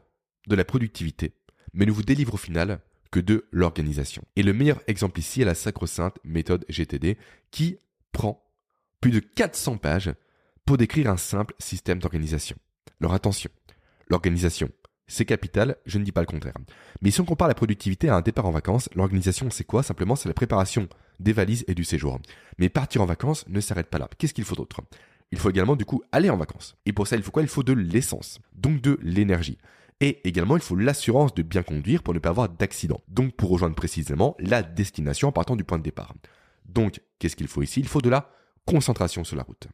de 0.46 0.54
la 0.54 0.66
productivité, 0.66 1.32
mais 1.72 1.86
ne 1.86 1.90
vous 1.90 2.02
délivrent 2.02 2.34
au 2.34 2.36
final 2.36 2.80
que 3.10 3.20
de 3.20 3.46
l'organisation. 3.52 4.24
Et 4.36 4.42
le 4.42 4.52
meilleur 4.52 4.82
exemple 4.88 5.18
ici 5.18 5.40
est 5.40 5.46
la 5.46 5.54
sacro-sainte 5.54 6.18
méthode 6.22 6.66
GTD 6.68 7.16
qui 7.50 7.78
prend 8.12 8.44
plus 9.00 9.10
de 9.10 9.20
400 9.20 9.78
pages 9.78 10.12
pour 10.66 10.76
décrire 10.76 11.10
un 11.10 11.16
simple 11.16 11.54
système 11.60 11.98
d'organisation. 11.98 12.58
Alors 13.00 13.14
attention, 13.14 13.50
l'organisation, 14.08 14.70
c'est 15.06 15.24
capital, 15.24 15.76
je 15.86 15.98
ne 15.98 16.04
dis 16.04 16.12
pas 16.12 16.20
le 16.20 16.26
contraire. 16.26 16.54
Mais 17.00 17.10
si 17.10 17.20
on 17.20 17.24
compare 17.24 17.48
la 17.48 17.54
productivité 17.54 18.08
à 18.08 18.16
un 18.16 18.20
départ 18.20 18.46
en 18.46 18.50
vacances, 18.50 18.88
l'organisation 18.94 19.50
c'est 19.50 19.64
quoi? 19.64 19.82
Simplement 19.82 20.16
c'est 20.16 20.28
la 20.28 20.34
préparation 20.34 20.88
des 21.20 21.32
valises 21.32 21.64
et 21.68 21.74
du 21.74 21.84
séjour. 21.84 22.18
Mais 22.58 22.68
partir 22.68 23.02
en 23.02 23.06
vacances 23.06 23.46
ne 23.48 23.60
s'arrête 23.60 23.88
pas 23.88 23.98
là. 23.98 24.08
Qu'est-ce 24.18 24.34
qu'il 24.34 24.44
faut 24.44 24.56
d'autre? 24.56 24.80
Il 25.32 25.38
faut 25.38 25.50
également 25.50 25.76
du 25.76 25.84
coup 25.84 26.02
aller 26.12 26.30
en 26.30 26.36
vacances. 26.36 26.76
Et 26.86 26.92
pour 26.92 27.06
ça 27.06 27.16
il 27.16 27.22
faut 27.22 27.30
quoi? 27.30 27.42
Il 27.42 27.48
faut 27.48 27.62
de 27.62 27.72
l'essence, 27.72 28.40
donc 28.54 28.80
de 28.80 28.98
l'énergie. 29.02 29.58
Et 30.00 30.26
également 30.28 30.56
il 30.56 30.62
faut 30.62 30.76
l'assurance 30.76 31.34
de 31.34 31.42
bien 31.42 31.62
conduire 31.62 32.02
pour 32.02 32.14
ne 32.14 32.18
pas 32.18 32.30
avoir 32.30 32.48
d'accident. 32.48 33.00
Donc 33.08 33.34
pour 33.34 33.50
rejoindre 33.50 33.76
précisément 33.76 34.36
la 34.38 34.62
destination 34.62 35.28
en 35.28 35.32
partant 35.32 35.56
du 35.56 35.64
point 35.64 35.78
de 35.78 35.84
départ. 35.84 36.14
Donc 36.64 37.00
qu'est-ce 37.18 37.36
qu'il 37.36 37.48
faut 37.48 37.62
ici? 37.62 37.80
Il 37.80 37.88
faut 37.88 38.02
de 38.02 38.10
la 38.10 38.30
concentration 38.66 39.22
sur 39.22 39.36
la 39.36 39.44
route. 39.44 39.68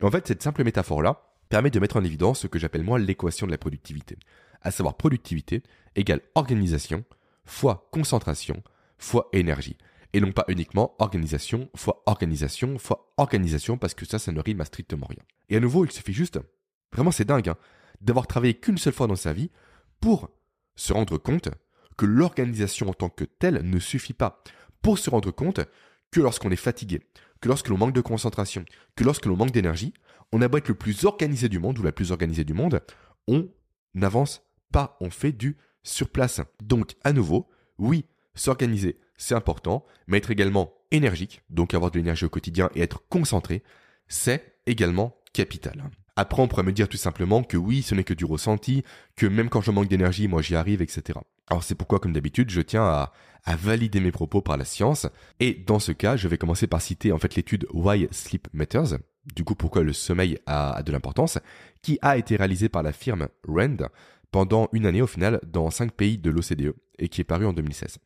Et 0.00 0.04
en 0.04 0.10
fait, 0.10 0.26
cette 0.26 0.42
simple 0.42 0.64
métaphore-là 0.64 1.22
permet 1.48 1.70
de 1.70 1.80
mettre 1.80 1.96
en 1.96 2.04
évidence 2.04 2.40
ce 2.40 2.46
que 2.46 2.58
j'appelle 2.58 2.84
moi 2.84 2.98
l'équation 2.98 3.46
de 3.46 3.52
la 3.52 3.58
productivité. 3.58 4.16
À 4.62 4.70
savoir 4.70 4.96
productivité 4.96 5.62
égale 5.94 6.20
organisation 6.34 7.04
fois 7.44 7.88
concentration 7.92 8.62
fois 8.98 9.28
énergie. 9.32 9.76
Et 10.12 10.20
non 10.20 10.32
pas 10.32 10.44
uniquement 10.48 10.94
organisation 10.98 11.68
fois 11.74 12.02
organisation 12.06 12.78
fois 12.78 13.12
organisation 13.16 13.76
parce 13.76 13.94
que 13.94 14.06
ça, 14.06 14.18
ça 14.18 14.32
ne 14.32 14.40
rime 14.40 14.60
à 14.60 14.64
strictement 14.64 15.06
rien. 15.06 15.22
Et 15.48 15.56
à 15.56 15.60
nouveau, 15.60 15.84
il 15.84 15.90
suffit 15.90 16.12
juste, 16.12 16.38
vraiment 16.92 17.10
c'est 17.10 17.24
dingue, 17.24 17.48
hein, 17.48 17.56
d'avoir 18.00 18.26
travaillé 18.26 18.54
qu'une 18.54 18.78
seule 18.78 18.92
fois 18.92 19.06
dans 19.06 19.16
sa 19.16 19.32
vie 19.32 19.50
pour 20.00 20.30
se 20.76 20.92
rendre 20.92 21.18
compte 21.18 21.50
que 21.96 22.06
l'organisation 22.06 22.88
en 22.88 22.94
tant 22.94 23.08
que 23.08 23.24
telle 23.24 23.62
ne 23.68 23.78
suffit 23.78 24.12
pas 24.12 24.42
pour 24.82 24.98
se 24.98 25.10
rendre 25.10 25.30
compte 25.30 25.60
que 26.10 26.20
lorsqu'on 26.20 26.50
est 26.50 26.56
fatigué, 26.56 27.00
que 27.44 27.48
lorsque 27.50 27.68
l'on 27.68 27.76
manque 27.76 27.92
de 27.92 28.00
concentration, 28.00 28.64
que 28.96 29.04
lorsque 29.04 29.26
l'on 29.26 29.36
manque 29.36 29.50
d'énergie, 29.50 29.92
on 30.32 30.40
a 30.40 30.48
beau 30.48 30.56
être 30.56 30.68
le 30.68 30.74
plus 30.74 31.04
organisé 31.04 31.50
du 31.50 31.58
monde 31.58 31.78
ou 31.78 31.82
la 31.82 31.92
plus 31.92 32.10
organisée 32.10 32.42
du 32.42 32.54
monde, 32.54 32.80
on 33.28 33.50
n'avance 33.92 34.40
pas, 34.72 34.96
on 35.02 35.10
fait 35.10 35.32
du 35.32 35.58
surplace. 35.82 36.40
Donc, 36.62 36.94
à 37.04 37.12
nouveau, 37.12 37.46
oui, 37.76 38.06
s'organiser, 38.34 38.98
c'est 39.18 39.34
important, 39.34 39.84
mais 40.06 40.16
être 40.16 40.30
également 40.30 40.72
énergique, 40.90 41.42
donc 41.50 41.74
avoir 41.74 41.90
de 41.90 41.98
l'énergie 41.98 42.24
au 42.24 42.30
quotidien 42.30 42.70
et 42.74 42.80
être 42.80 43.06
concentré, 43.10 43.62
c'est 44.08 44.56
également 44.64 45.14
capital. 45.34 45.90
Après, 46.16 46.40
on 46.40 46.48
pourrait 46.48 46.62
me 46.62 46.72
dire 46.72 46.88
tout 46.88 46.96
simplement 46.96 47.42
que 47.42 47.58
oui, 47.58 47.82
ce 47.82 47.94
n'est 47.94 48.04
que 48.04 48.14
du 48.14 48.24
ressenti, 48.24 48.84
que 49.16 49.26
même 49.26 49.50
quand 49.50 49.60
je 49.60 49.70
manque 49.70 49.88
d'énergie, 49.88 50.28
moi 50.28 50.40
j'y 50.40 50.56
arrive, 50.56 50.80
etc. 50.80 51.18
Alors 51.48 51.62
c'est 51.62 51.74
pourquoi, 51.74 51.98
comme 51.98 52.12
d'habitude, 52.12 52.50
je 52.50 52.60
tiens 52.60 52.84
à, 52.84 53.12
valider 53.56 54.00
mes 54.00 54.12
propos 54.12 54.40
par 54.40 54.56
la 54.56 54.64
science. 54.64 55.06
Et 55.40 55.54
dans 55.54 55.78
ce 55.78 55.92
cas, 55.92 56.16
je 56.16 56.28
vais 56.28 56.38
commencer 56.38 56.66
par 56.66 56.80
citer 56.80 57.12
en 57.12 57.18
fait 57.18 57.34
l'étude 57.34 57.66
Why 57.72 58.08
Sleep 58.10 58.48
Matters, 58.54 58.98
du 59.34 59.44
coup 59.44 59.54
pourquoi 59.54 59.82
le 59.82 59.92
sommeil 59.92 60.38
a, 60.46 60.82
de 60.82 60.92
l'importance, 60.92 61.38
qui 61.82 61.98
a 62.00 62.16
été 62.16 62.36
réalisée 62.36 62.70
par 62.70 62.82
la 62.82 62.92
firme 62.92 63.28
Rand 63.46 63.88
pendant 64.30 64.68
une 64.72 64.86
année 64.86 65.02
au 65.02 65.06
final 65.06 65.40
dans 65.46 65.70
cinq 65.70 65.92
pays 65.92 66.18
de 66.18 66.30
l'OCDE 66.30 66.74
et 66.98 67.08
qui 67.08 67.20
est 67.20 67.24
parue 67.24 67.46
en 67.46 67.52
2016. 67.52 67.98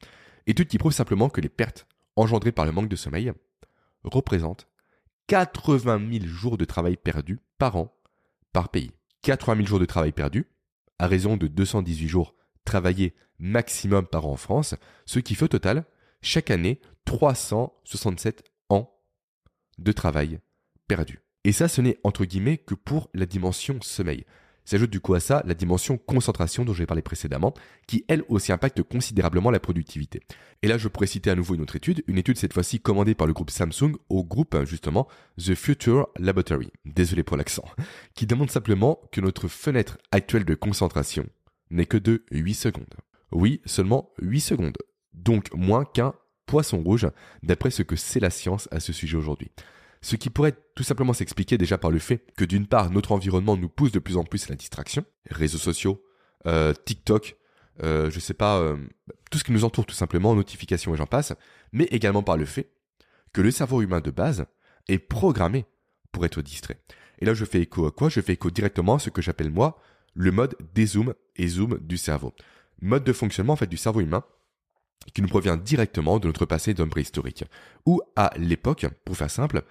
Étude 0.47 0.69
qui 0.69 0.79
prouve 0.79 0.93
simplement 0.93 1.29
que 1.29 1.41
les 1.41 1.49
pertes 1.49 1.87
engendrées 2.17 2.53
par 2.53 2.67
le 2.67 2.73
manque 2.73 2.89
de 2.89 2.97
sommeil 2.97 3.33
représentent 4.03 4.67
80 5.29 6.01
000 6.11 6.27
jours 6.27 6.59
de 6.59 6.65
travail 6.65 6.97
perdus 6.97 7.39
par 7.59 7.77
an 7.77 7.95
par 8.53 8.71
pays. 8.71 8.91
80 9.23 9.57
000 9.57 9.67
jours 9.67 9.81
de 9.81 9.85
travail 9.85 10.13
perdus, 10.13 10.47
à 10.99 11.07
raison 11.07 11.37
de 11.37 11.47
218 11.47 12.09
jours 12.09 12.35
travaillés 12.65 13.15
maximum 13.39 14.07
par 14.07 14.27
an 14.27 14.33
en 14.33 14.37
France, 14.37 14.75
ce 15.07 15.19
qui 15.19 15.35
fait 15.35 15.45
au 15.45 15.49
total, 15.49 15.85
chaque 16.23 16.51
année, 16.51 16.81
367 17.05 18.45
ans 18.69 18.95
de 19.79 19.93
travail 19.93 20.41
perdu. 20.89 21.23
Et 21.45 21.53
ça, 21.53 21.69
ce 21.69 21.81
n'est 21.81 21.99
entre 22.03 22.25
guillemets 22.25 22.59
que 22.59 22.75
pour 22.75 23.11
la 23.15 23.27
dimension 23.27 23.79
sommeil. 23.81 24.25
S'ajoute 24.69 24.91
du 24.91 25.01
coup 25.01 25.15
à 25.15 25.21
ça 25.21 25.43
la 25.47 25.55
dimension 25.55 25.97
concentration 25.97 26.63
dont 26.63 26.75
j'ai 26.75 26.85
parlé 26.85 27.01
précédemment, 27.01 27.55
qui 27.87 28.05
elle 28.07 28.23
aussi 28.29 28.53
impacte 28.53 28.83
considérablement 28.83 29.51
la 29.51 29.61
productivité. 29.61 30.21
Et 30.61 30.69
là, 30.69 30.77
je 30.77 30.89
pourrais 30.89 31.07
citer 31.07 31.31
à 31.31 31.35
nouveau 31.35 31.55
une 31.55 31.63
autre 31.63 31.77
étude, 31.77 32.05
une 32.07 32.19
étude 32.19 32.37
cette 32.37 32.53
fois-ci 32.53 32.79
commandée 32.79 33.15
par 33.15 33.27
le 33.27 33.33
groupe 33.33 33.51
Samsung 33.51 33.95
au 34.11 34.25
groupe 34.25 34.55
justement 34.67 35.09
The 35.39 35.55
Future 35.55 36.09
Laboratory, 36.19 36.71
désolé 36.85 37.23
pour 37.23 37.39
l'accent, 37.39 37.65
qui 38.15 38.27
demande 38.27 38.51
simplement 38.51 39.01
que 39.11 39.23
notre 39.23 39.49
fenêtre 39.49 39.97
actuelle 40.13 40.45
de 40.45 40.55
concentration 40.55 41.27
n'est 41.71 41.87
que 41.87 41.97
de 41.97 42.27
8 42.31 42.53
secondes. 42.53 42.95
Oui, 43.33 43.61
seulement 43.65 44.11
8 44.21 44.41
secondes. 44.41 44.79
Donc 45.15 45.53
moins 45.55 45.85
qu'un 45.85 46.15
poisson 46.47 46.83
rouge, 46.83 47.09
d'après 47.43 47.71
ce 47.71 47.83
que 47.83 47.97
c'est 47.97 48.21
la 48.21 48.31
science 48.31 48.69
à 48.71 48.81
ce 48.81 48.93
sujet 48.93 49.17
aujourd'hui. 49.17 49.51
Ce 50.01 50.17
qui 50.17 50.31
pourrait 50.31 50.57
tout 50.75 50.83
simplement 50.83 51.13
s'expliquer 51.13 51.59
déjà 51.59 51.77
par 51.77 51.91
le 51.91 51.99
fait 51.99 52.25
que 52.37 52.45
d'une 52.45 52.67
part, 52.67 52.91
notre 52.91 53.13
environnement 53.13 53.57
nous 53.57 53.69
pousse 53.69 53.93
de 53.93 53.99
plus 53.99 54.17
en 54.17 54.25
plus 54.25 54.45
à 54.45 54.51
la 54.51 54.57
distraction, 54.57 55.05
réseaux 55.29 55.59
sociaux, 55.59 56.03
euh, 56.47 56.73
TikTok, 56.73 57.37
euh, 57.83 58.11
je 58.11 58.21
sais 58.21 58.35
pas, 58.35 58.59
euh, 58.59 58.77
tout 59.31 59.39
ce 59.39 59.45
qui 59.45 59.53
nous 59.53 59.65
entoure 59.65 59.87
tout 59.87 59.95
simplement, 59.95 60.35
notifications 60.35 60.95
et 60.95 60.97
j'en 60.97 61.07
passe, 61.07 61.35
mais 61.73 61.85
également 61.85 62.23
par 62.23 62.37
le 62.37 62.45
fait 62.45 62.71
que 63.33 63.41
le 63.41 63.51
cerveau 63.51 63.83
humain 63.83 64.01
de 64.01 64.11
base 64.11 64.47
est 64.89 64.99
programmé 64.99 65.67
pour 66.13 66.25
être 66.25 66.43
distrait. 66.43 66.81
Et 67.19 67.25
là, 67.25 67.35
je 67.35 67.45
fais 67.45 67.61
écho 67.61 67.87
à 67.87 67.91
quoi? 67.91 68.09
Je 68.09 68.21
fais 68.21 68.35
écho 68.35 68.51
directement 68.51 68.95
à 68.95 68.99
ce 68.99 69.11
que 69.11 69.23
j'appelle 69.23 69.51
moi 69.51 69.81
le 70.15 70.33
mode 70.33 70.57
dézoom 70.75 71.15
et 71.37 71.47
zoom 71.47 71.79
du 71.81 71.97
cerveau. 71.97 72.35
Mode 72.81 73.05
de 73.05 73.13
fonctionnement 73.13 73.55
en 73.55 73.57
fait 73.57 73.67
du 73.67 73.77
cerveau 73.77 74.01
humain 74.01 74.25
qui 75.15 75.23
nous 75.23 75.29
provient 75.29 75.57
directement 75.57 76.19
de 76.19 76.27
notre 76.27 76.47
passé 76.47 76.75
d'homme 76.75 76.91
préhistorique, 76.91 77.45
où 77.87 78.03
à 78.17 78.33
l'époque, 78.37 78.87
pour 79.05 79.17
faire 79.17 79.31
simple, 79.31 79.63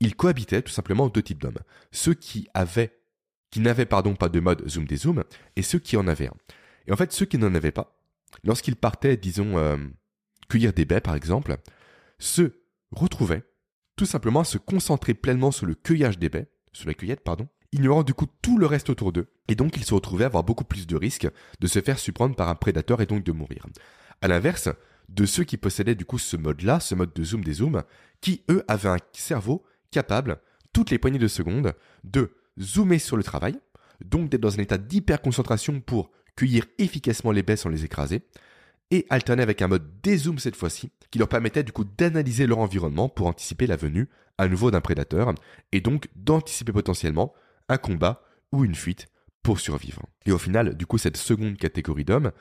il 0.00 0.16
cohabitait 0.16 0.62
tout 0.62 0.72
simplement 0.72 1.08
deux 1.08 1.22
types 1.22 1.40
d'hommes. 1.40 1.60
Ceux 1.92 2.14
qui 2.14 2.48
avaient, 2.54 2.98
qui 3.50 3.60
n'avaient 3.60 3.86
pardon 3.86 4.14
pas 4.14 4.28
de 4.28 4.40
mode 4.40 4.68
zoom 4.68 4.86
des 4.86 4.96
zooms, 4.96 5.24
et 5.56 5.62
ceux 5.62 5.78
qui 5.78 5.96
en 5.96 6.06
avaient 6.06 6.26
un. 6.26 6.34
Et 6.86 6.92
en 6.92 6.96
fait, 6.96 7.12
ceux 7.12 7.26
qui 7.26 7.38
n'en 7.38 7.54
avaient 7.54 7.72
pas, 7.72 7.96
lorsqu'ils 8.42 8.76
partaient, 8.76 9.16
disons, 9.16 9.56
euh, 9.58 9.76
cueillir 10.48 10.72
des 10.72 10.84
baies 10.84 11.00
par 11.00 11.14
exemple, 11.14 11.56
se 12.18 12.52
retrouvaient 12.90 13.44
tout 13.96 14.06
simplement 14.06 14.40
à 14.40 14.44
se 14.44 14.58
concentrer 14.58 15.14
pleinement 15.14 15.52
sur 15.52 15.66
le 15.66 15.74
cueillage 15.74 16.18
des 16.18 16.28
baies, 16.28 16.48
sur 16.72 16.88
la 16.88 16.94
cueillette, 16.94 17.22
pardon, 17.22 17.48
ignorant 17.74 18.04
du 18.04 18.14
coup 18.14 18.26
tout 18.40 18.56
le 18.56 18.66
reste 18.66 18.88
autour 18.88 19.12
d'eux, 19.12 19.26
et 19.48 19.54
donc 19.54 19.76
ils 19.76 19.84
se 19.84 19.92
retrouvaient 19.94 20.24
à 20.24 20.28
avoir 20.28 20.44
beaucoup 20.44 20.64
plus 20.64 20.86
de 20.86 20.96
risques 20.96 21.28
de 21.60 21.66
se 21.66 21.80
faire 21.80 21.98
surprendre 21.98 22.36
par 22.36 22.48
un 22.48 22.54
prédateur 22.54 23.00
et 23.00 23.06
donc 23.06 23.24
de 23.24 23.32
mourir. 23.32 23.66
À 24.22 24.28
l'inverse, 24.28 24.68
de 25.08 25.26
ceux 25.26 25.44
qui 25.44 25.56
possédaient 25.56 25.96
du 25.96 26.04
coup 26.04 26.18
ce 26.18 26.36
mode-là, 26.36 26.80
ce 26.80 26.94
mode 26.94 27.12
de 27.12 27.24
zoom 27.24 27.44
des 27.44 27.54
zooms, 27.54 27.82
qui 28.20 28.42
eux 28.50 28.64
avaient 28.68 28.88
un 28.88 28.98
cerveau 29.12 29.64
capable, 29.90 30.38
toutes 30.72 30.90
les 30.90 30.98
poignées 30.98 31.18
de 31.18 31.28
secondes, 31.28 31.74
de 32.04 32.30
zoomer 32.60 32.98
sur 32.98 33.16
le 33.16 33.22
travail, 33.22 33.58
donc 34.04 34.28
d'être 34.28 34.40
dans 34.40 34.54
un 34.54 34.62
état 34.62 34.78
d'hyper-concentration 34.78 35.80
pour 35.80 36.10
cueillir 36.36 36.64
efficacement 36.78 37.32
les 37.32 37.42
baies 37.42 37.56
sans 37.56 37.68
les 37.68 37.84
écraser, 37.84 38.22
et 38.90 39.06
alterner 39.10 39.42
avec 39.42 39.62
un 39.62 39.68
mode 39.68 40.00
dézoom 40.02 40.38
cette 40.38 40.56
fois-ci, 40.56 40.90
qui 41.10 41.18
leur 41.18 41.28
permettait 41.28 41.64
du 41.64 41.72
coup 41.72 41.84
d'analyser 41.84 42.46
leur 42.46 42.58
environnement 42.58 43.08
pour 43.08 43.26
anticiper 43.26 43.66
la 43.66 43.76
venue 43.76 44.08
à 44.38 44.48
nouveau 44.48 44.70
d'un 44.70 44.80
prédateur, 44.80 45.34
et 45.72 45.80
donc 45.80 46.08
d'anticiper 46.14 46.72
potentiellement 46.72 47.34
un 47.68 47.78
combat 47.78 48.22
ou 48.52 48.64
une 48.64 48.74
fuite 48.74 49.08
pour 49.42 49.60
survivre. 49.60 50.02
Et 50.26 50.32
au 50.32 50.38
final, 50.38 50.76
du 50.76 50.86
coup, 50.86 50.98
cette 50.98 51.16
seconde 51.16 51.56
catégorie 51.56 52.04
d'hommes, 52.04 52.32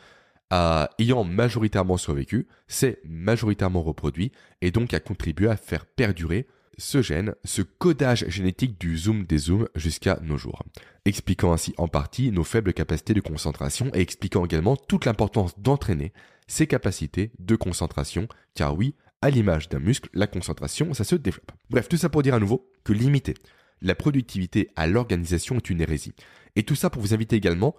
ayant 1.00 1.24
majoritairement 1.24 1.98
survécu, 1.98 2.48
s'est 2.68 3.00
majoritairement 3.04 3.82
reproduit 3.82 4.32
et 4.62 4.72
donc 4.72 4.94
a 4.94 5.00
contribué 5.00 5.50
à 5.50 5.58
faire 5.58 5.86
perdurer 5.86 6.48
ce 6.78 7.02
gène, 7.02 7.36
ce 7.44 7.62
codage 7.62 8.28
génétique 8.30 8.80
du 8.80 8.98
zoom 8.98 9.26
des 9.26 9.38
zooms 9.38 9.68
jusqu'à 9.76 10.20
nos 10.22 10.38
jours, 10.38 10.64
expliquant 11.06 11.54
ainsi 11.54 11.74
en 11.78 11.88
partie 11.88 12.32
nos 12.32 12.44
faibles 12.44 12.74
capacités 12.74 13.14
de 13.14 13.22
concentration 13.22 13.92
et 13.94 14.02
expliquant 14.02 14.46
également 14.46 14.76
toute 14.76 15.06
l'importance 15.06 15.60
d'entraîner 15.60 16.14
ces 16.48 16.68
capacités 16.68 17.32
de 17.40 17.56
concentration, 17.56 18.28
car 18.56 18.76
oui, 18.76 18.96
à 19.22 19.30
l'image 19.30 19.70
d'un 19.70 19.80
muscle, 19.80 20.10
la 20.14 20.28
concentration, 20.28 20.94
ça 20.94 21.04
se 21.04 21.16
développe. 21.16 21.52
Bref, 21.70 21.88
tout 21.88 21.98
ça 21.98 22.10
pour 22.10 22.24
dire 22.24 22.34
à 22.34 22.40
nouveau 22.40 22.70
que 22.84 22.92
limiter 22.92 23.36
la 23.84 23.96
productivité 23.96 24.72
à 24.76 24.88
l'organisation 24.88 25.58
est 25.58 25.70
une 25.70 25.82
hérésie. 25.82 26.16
Et 26.56 26.64
tout 26.64 26.76
ça 26.76 26.90
pour 26.90 27.02
vous 27.02 27.14
inviter 27.14 27.36
également 27.36 27.76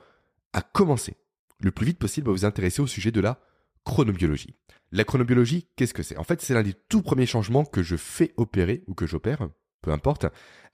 à 0.52 0.62
commencer 0.62 1.16
le 1.60 1.72
plus 1.72 1.86
vite 1.86 1.98
possible 1.98 2.28
à 2.28 2.32
vous 2.32 2.44
intéresser 2.44 2.82
au 2.82 2.86
sujet 2.86 3.10
de 3.10 3.20
la 3.20 3.40
chronobiologie. 3.84 4.54
La 4.92 5.04
chronobiologie, 5.04 5.66
qu'est-ce 5.76 5.94
que 5.94 6.02
c'est? 6.02 6.16
En 6.16 6.24
fait, 6.24 6.40
c'est 6.40 6.54
l'un 6.54 6.62
des 6.62 6.74
tout 6.74 7.02
premiers 7.02 7.26
changements 7.26 7.64
que 7.64 7.82
je 7.82 7.96
fais 7.96 8.32
opérer 8.36 8.84
ou 8.86 8.94
que 8.94 9.06
j'opère, 9.06 9.48
peu 9.80 9.90
importe, 9.90 10.26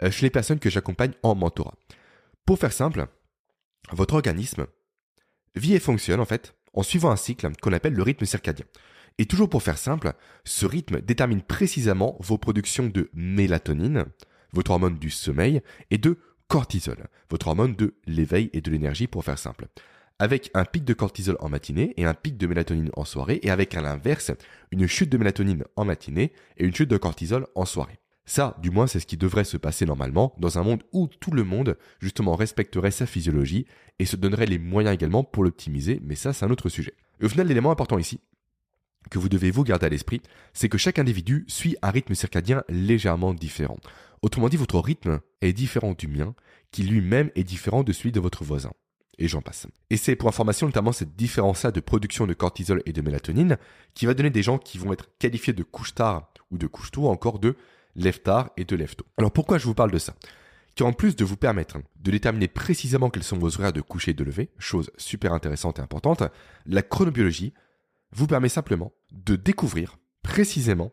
euh, 0.03 0.11
chez 0.11 0.27
les 0.27 0.31
personnes 0.31 0.59
que 0.59 0.71
j'accompagne 0.71 1.13
en 1.23 1.35
mentorat. 1.35 1.75
Pour 2.45 2.59
faire 2.59 2.73
simple, 2.73 3.07
votre 3.93 4.15
organisme 4.15 4.67
vit 5.55 5.75
et 5.75 5.81
fonctionne 5.81 6.21
en 6.21 6.25
fait 6.25 6.55
en 6.75 6.83
suivant 6.83 7.11
un 7.11 7.17
cycle 7.17 7.51
qu'on 7.61 7.73
appelle 7.73 7.95
le 7.95 8.03
rythme 8.03 8.27
circadien. 8.27 8.67
Et 9.19 9.27
toujours 9.27 9.49
pour 9.49 9.63
faire 9.63 9.79
simple, 9.79 10.13
ce 10.45 10.67
rythme 10.67 11.01
détermine 11.01 11.43
précisément 11.43 12.17
vos 12.21 12.39
productions 12.39 12.87
de 12.87 13.11
mélatonine, 13.13 14.07
votre 14.53 14.71
hormone 14.71 14.99
du 14.99 15.11
sommeil, 15.11 15.61
et 15.91 15.99
de 15.99 16.19
cortisol, 16.49 17.07
votre 17.31 17.49
hormone 17.49 17.75
de 17.75 17.95
l'éveil 18.07 18.51
et 18.53 18.61
de 18.61 18.71
l'énergie 18.71 19.07
pour 19.07 19.25
faire 19.25 19.39
simple 19.39 19.69
avec 20.21 20.51
un 20.53 20.67
pic 20.67 20.85
de 20.85 20.93
cortisol 20.93 21.39
en 21.41 21.49
matinée 21.49 21.95
et 21.97 22.05
un 22.05 22.13
pic 22.13 22.37
de 22.37 22.47
mélatonine 22.47 22.91
en 22.95 23.07
soirée, 23.07 23.41
et 23.43 23.51
avec 23.51 23.75
à 23.75 23.81
l'inverse, 23.81 24.31
une 24.71 24.87
chute 24.87 25.09
de 25.09 25.17
mélatonine 25.17 25.65
en 25.77 25.87
matinée 25.87 26.33
et 26.59 26.67
une 26.67 26.75
chute 26.75 26.91
de 26.91 26.99
cortisol 26.99 27.47
en 27.55 27.65
soirée. 27.65 27.99
Ça, 28.27 28.57
du 28.63 28.71
moins, 28.71 28.87
c'est 28.87 29.01
ce 29.01 29.07
qui 29.07 29.17
devrait 29.17 29.45
se 29.45 29.57
passer 29.57 29.87
normalement 29.87 30.35
dans 30.39 30.59
un 30.59 30.63
monde 30.63 30.83
où 30.93 31.09
tout 31.09 31.31
le 31.31 31.43
monde, 31.43 31.77
justement, 32.01 32.37
respecterait 32.37 32.91
sa 32.91 33.07
physiologie 33.07 33.67
et 33.99 34.05
se 34.05 34.17
donnerait 34.17 34.47
les 34.47 34.59
moyens 34.59 34.95
également 34.95 35.25
pour 35.25 35.43
l'optimiser, 35.43 36.01
mais 36.05 36.15
ça, 36.15 36.35
c'est 36.35 36.45
un 36.45 36.51
autre 36.51 36.69
sujet. 36.69 36.93
au 37.23 37.29
final, 37.29 37.49
l'élément 37.49 37.71
important 37.71 37.99
ici, 37.99 38.21
que 39.11 39.19
vous 39.19 39.29
devez 39.29 39.51
vous 39.51 39.65
garder 39.65 39.87
à 39.87 39.89
l'esprit, 39.89 40.21
c'est 40.53 40.69
que 40.69 40.79
chaque 40.79 40.99
individu 40.99 41.45
suit 41.49 41.77
un 41.83 41.91
rythme 41.91 42.15
circadien 42.15 42.63
légèrement 42.69 43.35
différent. 43.35 43.79
Autrement 44.23 44.49
dit, 44.49 44.57
votre 44.57 44.79
rythme 44.79 45.21
est 45.41 45.53
différent 45.53 45.95
du 45.97 46.09
mien, 46.09 46.35
qui 46.71 46.83
lui-même 46.83 47.31
est 47.35 47.45
différent 47.45 47.83
de 47.83 47.93
celui 47.93 48.13
de 48.13 48.21
votre 48.21 48.45
voisin 48.45 48.73
et 49.21 49.29
j'en 49.29 49.43
passe. 49.43 49.69
Et 49.91 49.97
c'est 49.97 50.17
pour 50.17 50.29
information 50.29 50.67
notamment 50.67 50.93
cette 50.93 51.15
différence-là 51.15 51.71
de 51.71 51.81
production 51.81 52.27
de 52.27 52.35
cortisol 52.35 52.83
et 52.87 52.93
de 52.93 53.03
mélatonine 53.03 53.59
qui 53.95 54.07
va 54.07 54.15
donner 54.15 54.31
des 54.31 54.43
gens 54.43 54.59
qui 54.59 54.79
vont 54.79 54.93
être 54.93 55.09
qualifiés 55.19 55.53
de 55.53 55.63
couche 55.63 55.95
tard 55.95 56.33
ou 56.51 56.59
de 56.59 56.67
couche 56.67 56.91
tôt, 56.91 57.07
encore 57.07 57.39
de 57.39 57.55
lève 57.95 58.21
tard 58.21 58.51
et 58.57 58.65
de 58.65 58.75
lève 58.75 58.97
tôt. 58.97 59.07
Alors 59.19 59.31
pourquoi 59.31 59.59
je 59.59 59.67
vous 59.67 59.75
parle 59.75 59.91
de 59.93 59.99
ça? 59.99 60.15
Car 60.75 60.87
en 60.87 60.93
plus 60.93 61.17
de 61.17 61.25
vous 61.25 61.37
permettre 61.37 61.79
de 62.01 62.11
déterminer 62.11 62.49
précisément 62.49 63.11
quels 63.11 63.23
sont 63.23 63.39
vos 63.39 63.55
horaires 63.57 63.73
de 63.73 63.83
coucher 63.83 64.13
et 64.13 64.15
de 64.15 64.25
lever, 64.25 64.49
chose 64.59 64.91
super 64.97 65.35
intéressante 65.35 65.79
et 65.79 65.83
importante, 65.83 66.23
la 66.65 66.83
chronobiologie 66.83 67.53
vous 68.13 68.27
permet 68.27 68.49
simplement 68.49 68.93
de 69.13 69.37
découvrir 69.37 69.99
précisément 70.23 70.93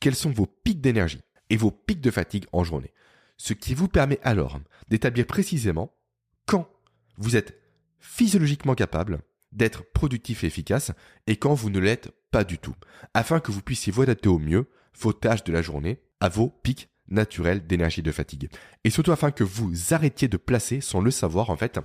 quels 0.00 0.14
sont 0.14 0.30
vos 0.30 0.46
pics 0.46 0.80
d'énergie 0.80 1.22
et 1.50 1.56
vos 1.56 1.70
pics 1.70 2.00
de 2.00 2.10
fatigue 2.10 2.46
en 2.52 2.64
journée. 2.64 2.92
Ce 3.36 3.52
qui 3.52 3.74
vous 3.74 3.88
permet 3.88 4.18
alors 4.22 4.58
d'établir 4.88 5.26
précisément 5.26 5.94
quand 6.46 6.68
vous 7.18 7.36
êtes 7.36 7.60
physiologiquement 7.98 8.74
capable 8.74 9.20
d'être 9.52 9.84
productif 9.92 10.44
et 10.44 10.48
efficace 10.48 10.92
et 11.26 11.36
quand 11.36 11.54
vous 11.54 11.70
ne 11.70 11.78
l'êtes 11.78 12.10
pas 12.30 12.44
du 12.44 12.58
tout, 12.58 12.74
afin 13.14 13.40
que 13.40 13.52
vous 13.52 13.62
puissiez 13.62 13.92
vous 13.92 14.02
adapter 14.02 14.28
au 14.28 14.38
mieux 14.38 14.68
vos 14.98 15.12
tâches 15.12 15.44
de 15.44 15.52
la 15.52 15.62
journée 15.62 16.00
à 16.20 16.28
vos 16.28 16.48
pics 16.48 16.90
naturels 17.08 17.66
d'énergie 17.66 18.02
de 18.02 18.12
fatigue. 18.12 18.50
Et 18.84 18.90
surtout 18.90 19.12
afin 19.12 19.30
que 19.30 19.44
vous 19.44 19.94
arrêtiez 19.94 20.28
de 20.28 20.36
placer, 20.36 20.80
sans 20.80 21.00
le 21.00 21.10
savoir 21.10 21.50
en 21.50 21.56
fait, 21.56 21.78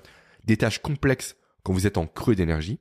des 0.45 0.57
tâches 0.57 0.81
complexes 0.81 1.35
quand 1.63 1.73
vous 1.73 1.87
êtes 1.87 1.97
en 1.97 2.07
creux 2.07 2.35
d'énergie 2.35 2.79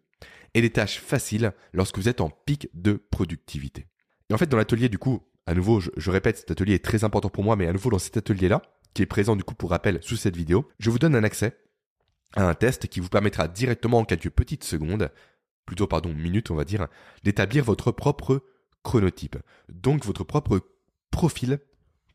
et 0.55 0.61
des 0.61 0.71
tâches 0.71 1.01
faciles 1.01 1.53
lorsque 1.73 1.99
vous 1.99 2.09
êtes 2.09 2.21
en 2.21 2.31
pic 2.31 2.69
de 2.75 2.95
productivité. 3.11 3.87
Et 4.29 4.35
en 4.35 4.39
fait, 4.39 4.47
dans 4.47 4.57
l'atelier, 4.57 4.89
du 4.89 4.99
coup, 4.99 5.23
à 5.47 5.55
nouveau, 5.55 5.81
je, 5.81 6.11
répète, 6.11 6.39
cet 6.39 6.51
atelier 6.51 6.75
est 6.75 6.85
très 6.85 7.05
important 7.05 7.29
pour 7.29 7.45
moi, 7.45 7.57
mais 7.57 7.67
à 7.67 7.73
nouveau, 7.73 7.91
dans 7.91 7.99
cet 7.99 8.17
atelier-là, 8.17 8.63
qui 8.95 9.03
est 9.03 9.07
présent 9.07 9.37
du 9.37 9.45
coup 9.45 9.55
pour 9.55 9.71
rappel 9.71 9.99
sous 10.03 10.17
cette 10.17 10.37
vidéo, 10.37 10.69
je 10.79 10.91
vous 10.91 10.99
donne 10.99 11.15
un 11.15 11.25
accès 11.25 11.57
à 12.37 12.49
un 12.49 12.55
test 12.55 12.87
qui 12.87 13.01
vous 13.01 13.09
permettra 13.09 13.49
directement 13.49 13.99
en 13.99 14.05
quelques 14.05 14.31
petites 14.31 14.65
secondes, 14.65 15.11
plutôt 15.67 15.87
pardon, 15.87 16.13
minutes 16.13 16.51
on 16.51 16.55
va 16.55 16.65
dire, 16.65 16.87
d'établir 17.25 17.65
votre 17.65 17.91
propre 17.93 18.45
chronotype, 18.83 19.37
donc 19.69 20.05
votre 20.05 20.25
propre 20.25 20.61
profil 21.11 21.59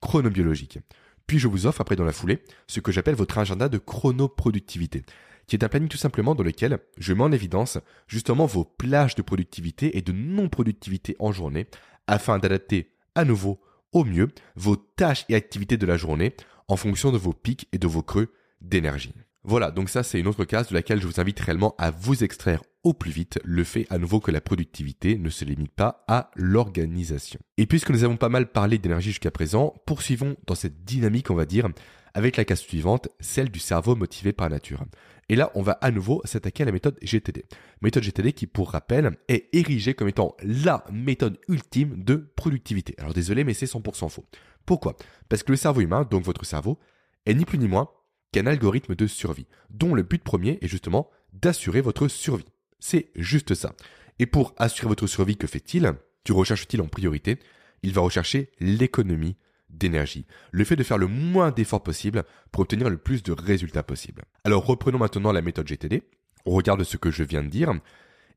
chronobiologique. 0.02 0.80
Puis 1.28 1.40
je 1.40 1.48
vous 1.48 1.66
offre 1.66 1.82
après 1.82 1.96
dans 1.96 2.06
la 2.06 2.12
foulée 2.12 2.44
ce 2.68 2.80
que 2.80 2.92
j'appelle 2.92 3.16
votre 3.16 3.38
agenda 3.38 3.68
de 3.68 3.78
chronoproductivité, 3.78 5.04
qui 5.48 5.56
est 5.56 5.64
un 5.64 5.70
planning 5.70 5.90
tout 5.90 5.98
simplement 5.98 6.36
dans 6.36 6.44
lequel 6.44 6.80
je 6.98 7.14
mets 7.14 7.24
en 7.24 7.32
évidence 7.32 7.78
justement 8.08 8.46
vos 8.46 8.66
plages 8.66 9.16
de 9.16 9.22
productivité 9.22 9.98
et 9.98 10.02
de 10.02 10.12
non-productivité 10.12 11.16
en 11.20 11.32
journée 11.32 11.68
afin 12.08 12.40
d'adapter 12.40 12.92
à 13.16 13.26
nouveau 13.26 13.62
au 13.92 14.04
mieux 14.04 14.30
vos 14.56 14.76
tâches 14.76 15.26
et 15.30 15.36
activités 15.36 15.78
de 15.78 15.86
la 15.86 15.98
journée 15.98 16.36
en 16.68 16.76
fonction 16.76 17.12
de 17.12 17.18
vos 17.18 17.34
pics 17.34 17.68
et 17.72 17.78
de 17.78 17.88
vos 17.88 18.02
creux 18.02 18.34
d'énergie. 18.62 19.14
Voilà, 19.44 19.70
donc 19.70 19.90
ça 19.90 20.02
c'est 20.02 20.20
une 20.20 20.28
autre 20.28 20.44
case 20.44 20.70
de 20.70 20.74
laquelle 20.74 21.00
je 21.00 21.06
vous 21.06 21.20
invite 21.20 21.40
réellement 21.40 21.76
à 21.78 21.92
vous 21.92 22.24
extraire 22.24 22.64
au 22.84 22.94
plus 22.94 23.12
vite 23.12 23.40
le 23.44 23.64
fait 23.64 23.86
à 23.92 24.00
nouveau 24.00 24.20
que 24.20 24.32
la 24.32 24.42
productivité 24.42 25.18
ne 25.20 25.30
se 25.30 25.46
limite 25.46 25.72
pas 25.72 26.04
à 26.08 26.32
l'organisation. 26.36 27.40
Et 27.58 27.68
puisque 27.68 27.92
nous 27.92 28.04
avons 28.04 28.18
pas 28.18 28.30
mal 28.30 28.52
parlé 28.52 28.80
d'énergie 28.80 29.10
jusqu'à 29.10 29.32
présent, 29.32 29.76
poursuivons 29.86 30.36
dans 30.48 30.56
cette 30.56 30.84
dynamique 30.84 31.30
on 31.30 31.36
va 31.36 31.46
dire 31.46 31.70
avec 32.16 32.38
la 32.38 32.46
case 32.46 32.62
suivante, 32.62 33.10
celle 33.20 33.52
du 33.52 33.60
cerveau 33.60 33.96
motivé 33.96 34.32
par 34.34 34.50
nature. 34.50 34.84
Et 35.28 35.36
là, 35.36 35.52
on 35.54 35.62
va 35.62 35.74
à 35.74 35.92
nouveau 35.92 36.22
s'attaquer 36.24 36.64
à 36.64 36.66
la 36.66 36.72
méthode 36.72 36.98
GTD. 37.02 37.46
Méthode 37.82 38.04
GTD 38.04 38.32
qui, 38.32 38.48
pour 38.48 38.72
rappel, 38.72 39.18
est 39.28 39.50
érigée 39.54 39.96
comme 39.96 40.08
étant 40.08 40.36
la 40.42 40.86
méthode 40.92 41.38
ultime 41.50 42.04
de 42.04 42.32
productivité. 42.36 42.96
Alors 43.00 43.14
désolé, 43.14 43.44
mais 43.44 43.54
c'est 43.54 43.66
100% 43.66 44.10
faux. 44.10 44.26
Pourquoi? 44.66 44.96
Parce 45.28 45.44
que 45.44 45.52
le 45.52 45.58
cerveau 45.58 45.82
humain, 45.82 46.08
donc 46.10 46.24
votre 46.24 46.46
cerveau, 46.46 46.80
est 47.26 47.34
ni 47.34 47.44
plus 47.44 47.58
ni 47.58 47.68
moins 47.68 47.90
qu'un 48.32 48.48
algorithme 48.48 48.96
de 48.96 49.08
survie, 49.08 49.48
dont 49.70 49.94
le 49.94 50.04
but 50.04 50.24
premier 50.24 50.58
est 50.62 50.68
justement 50.68 51.10
d'assurer 51.34 51.82
votre 51.82 52.08
survie. 52.08 52.46
C'est 52.80 53.10
juste 53.16 53.56
ça. 53.56 53.74
Et 54.20 54.26
pour 54.26 54.54
assurer 54.58 54.88
votre 54.88 55.08
survie, 55.08 55.36
que 55.36 55.48
fait-il? 55.48 55.92
Tu 56.24 56.32
recherches-t-il 56.32 56.82
en 56.82 56.88
priorité? 56.88 57.40
Il 57.84 57.92
va 57.92 58.02
rechercher 58.02 58.52
l'économie 58.60 59.36
d'énergie. 59.78 60.26
Le 60.52 60.64
fait 60.64 60.76
de 60.76 60.84
faire 60.84 60.98
le 60.98 61.08
moins 61.08 61.52
d'efforts 61.52 61.84
possible 61.84 62.24
pour 62.52 62.62
obtenir 62.62 62.90
le 62.90 62.98
plus 62.98 63.24
de 63.24 63.32
résultats 63.32 63.84
possible. 63.84 64.24
Alors 64.44 64.66
reprenons 64.66 64.98
maintenant 64.98 65.32
la 65.32 65.42
méthode 65.42 65.68
GTD. 65.68 66.04
On 66.46 66.52
regarde 66.52 66.84
ce 66.84 66.98
que 66.98 67.12
je 67.12 67.24
viens 67.24 67.44
de 67.44 67.50
dire. 67.50 67.74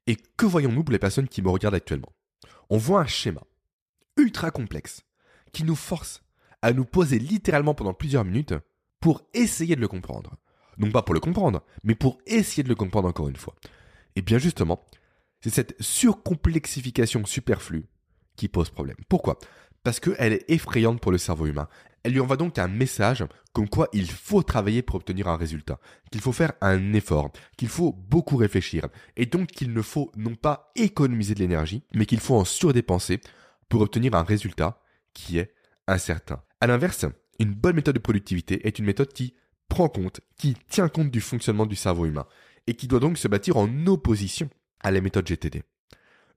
Et 0.07 0.17
que 0.37 0.47
voyons-nous 0.47 0.85
pour 0.85 0.93
les 0.93 0.99
personnes 0.99 1.29
qui 1.29 1.43
me 1.43 1.51
regardent 1.51 1.75
actuellement? 1.75 2.13
On 2.71 2.79
voit 2.79 3.01
un 3.01 3.07
schéma 3.07 3.43
ultra 4.17 4.51
complexe 4.51 5.05
qui 5.53 5.65
nous 5.65 5.77
force 5.77 6.23
à 6.63 6.73
nous 6.73 6.85
poser 6.85 7.19
littéralement 7.19 7.75
pendant 7.75 7.95
plusieurs 7.95 8.25
minutes 8.25 8.55
pour 9.01 9.23
essayer 9.35 9.77
de 9.77 9.81
le 9.81 9.89
comprendre. 9.89 10.37
Non 10.79 10.91
pas 10.91 11.03
pour 11.03 11.15
le 11.15 11.21
comprendre, 11.21 11.63
mais 11.85 11.95
pour 11.95 12.19
essayer 12.27 12.63
de 12.63 12.69
le 12.69 12.75
comprendre 12.75 13.09
encore 13.09 13.29
une 13.29 13.37
fois. 13.37 13.55
Et 14.17 14.23
bien 14.23 14.39
justement, 14.39 14.85
c'est 15.41 15.51
cette 15.51 15.81
surcomplexification 15.81 17.25
superflue 17.25 17.87
qui 18.37 18.49
pose 18.49 18.71
problème. 18.71 18.97
Pourquoi? 19.09 19.39
Parce 19.85 20.01
qu'elle 20.01 20.33
est 20.33 20.45
effrayante 20.49 21.01
pour 21.01 21.13
le 21.13 21.19
cerveau 21.19 21.47
humain. 21.47 21.69
Elle 22.03 22.13
lui 22.13 22.21
envoie 22.21 22.37
donc 22.37 22.59
un 22.59 22.69
message 22.69 23.25
comme 23.53 23.69
quoi 23.69 23.89
il 23.93 24.11
faut 24.11 24.43
travailler 24.43 24.83
pour 24.83 24.97
obtenir 24.97 25.29
un 25.29 25.37
résultat, 25.37 25.81
qu'il 26.11 26.21
faut 26.21 26.33
faire 26.33 26.53
un 26.61 26.93
effort, 26.93 27.33
qu'il 27.57 27.69
faut 27.69 27.93
beaucoup 27.93 28.37
réfléchir, 28.37 28.87
et 29.17 29.27
donc 29.27 29.49
qu'il 29.49 29.73
ne 29.73 29.83
faut 29.83 30.13
non 30.17 30.37
pas 30.37 30.71
économiser 30.77 31.35
de 31.35 31.41
l'énergie, 31.41 31.83
mais 31.95 32.07
qu'il 32.07 32.21
faut 32.21 32.37
en 32.37 32.45
surdépenser 32.45 33.21
pour 33.69 33.81
obtenir 33.81 34.15
un 34.15 34.23
résultat 34.23 34.81
qui 35.13 35.39
est 35.39 35.53
incertain. 35.87 36.43
À 36.61 36.67
l'inverse, 36.67 37.05
une 37.41 37.55
bonne 37.55 37.77
méthode 37.77 37.97
de 37.97 38.01
productivité 38.01 38.67
est 38.67 38.79
une 38.79 38.85
méthode 38.85 39.13
qui 39.13 39.35
prend 39.69 39.89
compte, 39.89 40.21
qui 40.37 40.55
tient 40.69 40.89
compte 40.89 41.11
du 41.11 41.21
fonctionnement 41.21 41.67
du 41.67 41.77
cerveau 41.77 42.07
humain, 42.07 42.27
et 42.67 42.75
qui 42.75 42.87
doit 42.87 43.01
donc 43.01 43.19
se 43.19 43.29
bâtir 43.29 43.57
en 43.57 43.87
opposition 43.87 44.49
à 44.81 44.91
la 44.91 45.01
méthode 45.01 45.27
GTD. 45.27 45.63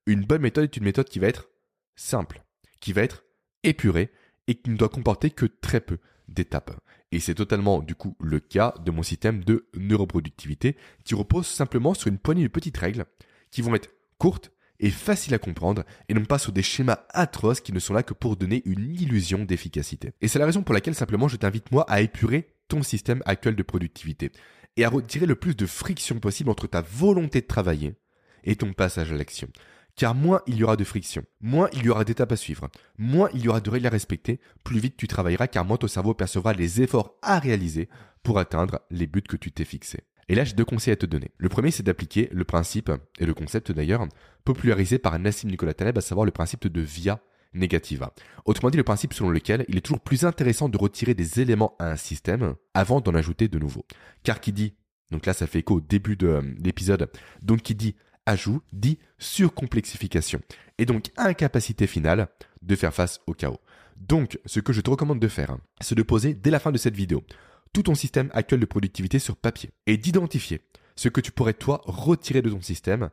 Une 0.05 0.25
bonne 0.25 0.41
méthode 0.41 0.63
est 0.65 0.77
une 0.77 0.83
méthode 0.83 1.07
qui 1.07 1.19
va 1.19 1.27
être 1.27 1.49
simple, 1.95 2.41
qui 2.79 2.93
va 2.93 3.03
être 3.03 3.23
épuré 3.63 4.11
et 4.47 4.55
qui 4.55 4.69
ne 4.69 4.77
doit 4.77 4.89
comporter 4.89 5.29
que 5.29 5.45
très 5.45 5.81
peu 5.81 5.97
d'étapes. 6.27 6.79
Et 7.11 7.19
c'est 7.19 7.35
totalement 7.35 7.79
du 7.79 7.95
coup 7.95 8.15
le 8.19 8.39
cas 8.39 8.73
de 8.83 8.91
mon 8.91 9.03
système 9.03 9.43
de 9.43 9.67
neuroproductivité 9.75 10.77
qui 11.03 11.15
repose 11.15 11.47
simplement 11.47 11.93
sur 11.93 12.07
une 12.07 12.17
poignée 12.17 12.43
de 12.43 12.47
petites 12.47 12.77
règles 12.77 13.05
qui 13.49 13.61
vont 13.61 13.75
être 13.75 13.89
courtes 14.17 14.51
et 14.79 14.89
faciles 14.89 15.33
à 15.33 15.39
comprendre 15.39 15.83
et 16.09 16.13
non 16.13 16.25
pas 16.25 16.39
sur 16.39 16.51
des 16.51 16.63
schémas 16.63 17.05
atroces 17.09 17.61
qui 17.61 17.73
ne 17.73 17.79
sont 17.79 17.93
là 17.93 18.03
que 18.03 18.13
pour 18.13 18.35
donner 18.35 18.63
une 18.65 18.95
illusion 18.95 19.43
d'efficacité. 19.43 20.11
Et 20.21 20.27
c'est 20.27 20.39
la 20.39 20.45
raison 20.45 20.63
pour 20.63 20.73
laquelle 20.73 20.95
simplement 20.95 21.27
je 21.27 21.35
t'invite 21.35 21.71
moi 21.71 21.85
à 21.89 22.01
épurer 22.01 22.47
ton 22.67 22.81
système 22.81 23.21
actuel 23.25 23.55
de 23.55 23.63
productivité 23.63 24.31
et 24.77 24.85
à 24.85 24.89
retirer 24.89 25.25
le 25.25 25.35
plus 25.35 25.55
de 25.55 25.65
friction 25.65 26.19
possible 26.19 26.49
entre 26.49 26.67
ta 26.67 26.81
volonté 26.81 27.41
de 27.41 27.47
travailler 27.47 27.95
et 28.43 28.55
ton 28.55 28.73
passage 28.73 29.11
à 29.11 29.15
l'action 29.15 29.49
car 29.95 30.15
moins 30.15 30.41
il 30.47 30.55
y 30.55 30.63
aura 30.63 30.75
de 30.75 30.83
friction, 30.83 31.23
moins 31.41 31.69
il 31.73 31.83
y 31.83 31.89
aura 31.89 32.03
d'étapes 32.03 32.31
à 32.31 32.35
suivre, 32.35 32.69
moins 32.97 33.29
il 33.33 33.41
y 33.41 33.47
aura 33.47 33.61
de 33.61 33.69
règles 33.69 33.87
à 33.87 33.91
respecter, 33.91 34.39
plus 34.63 34.79
vite 34.79 34.97
tu 34.97 35.07
travailleras 35.07 35.47
car 35.47 35.65
moins 35.65 35.77
ton 35.77 35.87
cerveau 35.87 36.13
percevra 36.13 36.53
les 36.53 36.81
efforts 36.81 37.15
à 37.21 37.39
réaliser 37.39 37.89
pour 38.23 38.39
atteindre 38.39 38.81
les 38.89 39.07
buts 39.07 39.21
que 39.21 39.37
tu 39.37 39.51
t'es 39.51 39.65
fixés. 39.65 40.03
Et 40.29 40.35
là, 40.35 40.45
j'ai 40.45 40.53
deux 40.53 40.63
conseils 40.63 40.93
à 40.93 40.95
te 40.95 41.05
donner. 41.05 41.31
Le 41.37 41.49
premier, 41.49 41.71
c'est 41.71 41.83
d'appliquer 41.83 42.29
le 42.31 42.45
principe, 42.45 42.89
et 43.19 43.25
le 43.25 43.33
concept 43.33 43.71
d'ailleurs, 43.71 44.07
popularisé 44.45 44.97
par 44.97 45.17
Nassim 45.19 45.49
Nicolas 45.49 45.73
Taleb, 45.73 45.97
à 45.97 46.01
savoir 46.01 46.25
le 46.25 46.31
principe 46.31 46.67
de 46.67 46.81
via 46.81 47.19
negativa. 47.53 48.13
Autrement 48.45 48.69
dit, 48.69 48.77
le 48.77 48.83
principe 48.83 49.13
selon 49.13 49.29
lequel 49.29 49.65
il 49.67 49.77
est 49.77 49.81
toujours 49.81 49.99
plus 49.99 50.23
intéressant 50.23 50.69
de 50.69 50.77
retirer 50.77 51.13
des 51.13 51.41
éléments 51.41 51.75
à 51.79 51.91
un 51.91 51.95
système 51.97 52.55
avant 52.73 53.01
d'en 53.01 53.13
ajouter 53.13 53.47
de 53.47 53.59
nouveaux. 53.59 53.85
Car 54.23 54.39
qui 54.39 54.53
dit, 54.53 54.73
donc 55.11 55.25
là 55.25 55.33
ça 55.33 55.47
fait 55.47 55.59
écho 55.59 55.75
au 55.75 55.81
début 55.81 56.15
de 56.15 56.27
euh, 56.27 56.41
l'épisode, 56.63 57.09
donc 57.41 57.61
qui 57.61 57.75
dit 57.75 57.95
ajout 58.25 58.61
dit 58.71 58.99
surcomplexification 59.17 60.41
et 60.77 60.85
donc 60.85 61.11
incapacité 61.17 61.87
finale 61.87 62.27
de 62.61 62.75
faire 62.75 62.93
face 62.93 63.19
au 63.27 63.33
chaos. 63.33 63.59
Donc, 63.97 64.39
ce 64.45 64.59
que 64.59 64.73
je 64.73 64.81
te 64.81 64.89
recommande 64.89 65.19
de 65.19 65.27
faire, 65.27 65.57
c'est 65.79 65.95
de 65.95 66.03
poser 66.03 66.33
dès 66.33 66.49
la 66.49 66.59
fin 66.59 66.71
de 66.71 66.77
cette 66.77 66.95
vidéo 66.95 67.23
tout 67.73 67.83
ton 67.83 67.95
système 67.95 68.29
actuel 68.33 68.59
de 68.59 68.65
productivité 68.65 69.19
sur 69.19 69.37
papier 69.37 69.71
et 69.85 69.97
d'identifier 69.97 70.61
ce 70.95 71.09
que 71.09 71.21
tu 71.21 71.31
pourrais 71.31 71.53
toi 71.53 71.81
retirer 71.85 72.41
de 72.41 72.49
ton 72.49 72.61
système 72.61 73.09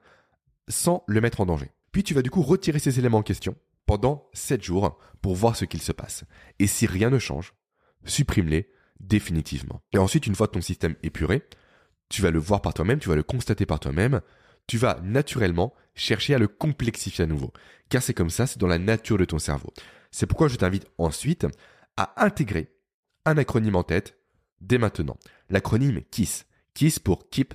sans 0.66 1.04
le 1.06 1.20
mettre 1.20 1.40
en 1.40 1.46
danger. 1.46 1.70
Puis 1.92 2.02
tu 2.02 2.14
vas 2.14 2.22
du 2.22 2.30
coup 2.30 2.42
retirer 2.42 2.78
ces 2.78 2.98
éléments 2.98 3.18
en 3.18 3.22
question 3.22 3.54
pendant 3.86 4.28
7 4.34 4.62
jours 4.62 4.98
pour 5.22 5.34
voir 5.34 5.56
ce 5.56 5.64
qu'il 5.64 5.80
se 5.80 5.92
passe. 5.92 6.24
Et 6.58 6.66
si 6.66 6.86
rien 6.86 7.10
ne 7.10 7.18
change, 7.18 7.54
supprime-les 8.04 8.68
définitivement. 9.00 9.80
Et 9.92 9.98
ensuite, 9.98 10.26
une 10.26 10.34
fois 10.34 10.48
ton 10.48 10.60
système 10.60 10.96
épuré, 11.02 11.42
tu 12.08 12.20
vas 12.20 12.30
le 12.30 12.38
voir 12.38 12.60
par 12.60 12.74
toi-même, 12.74 12.98
tu 12.98 13.08
vas 13.08 13.16
le 13.16 13.22
constater 13.22 13.64
par 13.64 13.80
toi-même, 13.80 14.20
tu 14.68 14.78
vas 14.78 15.00
naturellement 15.02 15.74
chercher 15.96 16.34
à 16.34 16.38
le 16.38 16.46
complexifier 16.46 17.24
à 17.24 17.26
nouveau. 17.26 17.52
Car 17.88 18.02
c'est 18.02 18.14
comme 18.14 18.30
ça, 18.30 18.46
c'est 18.46 18.60
dans 18.60 18.68
la 18.68 18.78
nature 18.78 19.18
de 19.18 19.24
ton 19.24 19.40
cerveau. 19.40 19.72
C'est 20.12 20.26
pourquoi 20.26 20.46
je 20.46 20.56
t'invite 20.56 20.86
ensuite 20.98 21.46
à 21.96 22.24
intégrer 22.24 22.72
un 23.24 23.36
acronyme 23.36 23.74
en 23.74 23.82
tête 23.82 24.16
dès 24.60 24.78
maintenant. 24.78 25.18
L'acronyme 25.50 26.02
KISS. 26.10 26.44
KISS 26.74 27.00
pour 27.00 27.28
Keep 27.28 27.54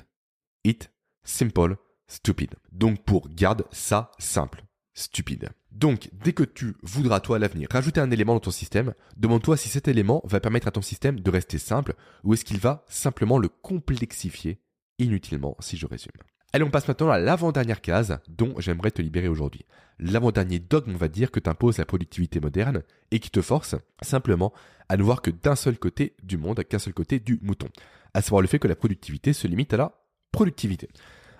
It 0.65 0.91
Simple 1.23 1.78
Stupid. 2.08 2.56
Donc 2.71 3.04
pour 3.06 3.30
garde 3.30 3.65
ça 3.71 4.12
simple. 4.19 4.65
Stupide. 4.95 5.49
Donc, 5.71 6.10
dès 6.13 6.34
que 6.34 6.43
tu 6.43 6.76
voudras, 6.84 7.19
toi, 7.19 7.38
à 7.38 7.39
l'avenir, 7.39 7.67
rajouter 7.71 7.99
un 7.99 8.12
élément 8.12 8.36
dans 8.36 8.41
ton 8.41 8.52
système, 8.52 8.93
demande-toi 9.17 9.58
si 9.58 9.67
cet 9.67 9.88
élément 9.88 10.21
va 10.23 10.39
permettre 10.39 10.67
à 10.67 10.71
ton 10.71 10.84
système 10.84 11.19
de 11.19 11.32
rester 11.32 11.58
simple 11.58 11.95
ou 12.23 12.36
est-ce 12.36 12.45
qu'il 12.45 12.60
va 12.60 12.86
simplement 12.88 13.39
le 13.39 13.49
complexifier 13.49 14.62
inutilement, 14.99 15.58
si 15.60 15.78
je 15.78 15.88
résume. 15.88 16.12
Allez, 16.56 16.63
on 16.63 16.70
passe 16.70 16.88
maintenant 16.88 17.10
à 17.10 17.18
l'avant-dernière 17.18 17.82
case 17.82 18.20
dont 18.28 18.54
j'aimerais 18.60 18.92
te 18.92 19.02
libérer 19.02 19.28
aujourd'hui. 19.28 19.66
L'avant-dernier 19.98 20.60
dogme, 20.60 20.92
on 20.94 20.98
va 20.98 21.08
dire, 21.08 21.32
que 21.32 21.39
t'impose 21.39 21.80
la 21.80 21.86
productivité 21.86 22.39
moderne 22.39 22.84
et 23.10 23.18
qui 23.18 23.32
te 23.32 23.42
force 23.42 23.74
simplement 24.04 24.54
à 24.88 24.96
ne 24.96 25.02
voir 25.02 25.24
que 25.24 25.32
d'un 25.32 25.56
seul 25.56 25.80
côté 25.80 26.16
du 26.22 26.38
monde, 26.38 26.63
qu'un 26.63 26.78
seul 26.78 26.94
côté 26.94 27.20
du 27.20 27.39
mouton. 27.42 27.70
À 28.13 28.22
savoir 28.22 28.44
le 28.44 28.48
fait 28.48 28.60
que 28.60 28.68
la 28.68 28.76
productivité 28.76 29.34
se 29.34 29.48
limite 29.48 29.74
à 29.74 29.78
la 29.78 30.00
productivité. 30.32 30.89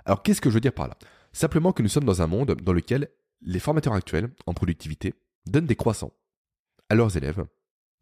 Alors, 0.06 0.24
qu'est-ce 0.24 0.42
que 0.42 0.50
je 0.50 0.56
veux 0.56 0.62
dire 0.62 0.74
par 0.74 0.88
là? 0.88 0.98
Simplement 1.32 1.74
que 1.74 1.84
nous 1.84 1.90
sommes 1.90 2.06
dans 2.06 2.24
un 2.24 2.28
monde 2.28 2.56
dans 2.64 2.74
lequel 2.74 3.08
les 3.44 3.60
formateurs 3.60 3.94
actuels 3.94 4.32
en 4.48 4.56
productivité 4.56 5.14
donnent 5.46 5.68
des 5.68 5.76
croissants 5.76 6.14
à 6.90 6.96
leurs 6.96 7.18
élèves 7.18 7.46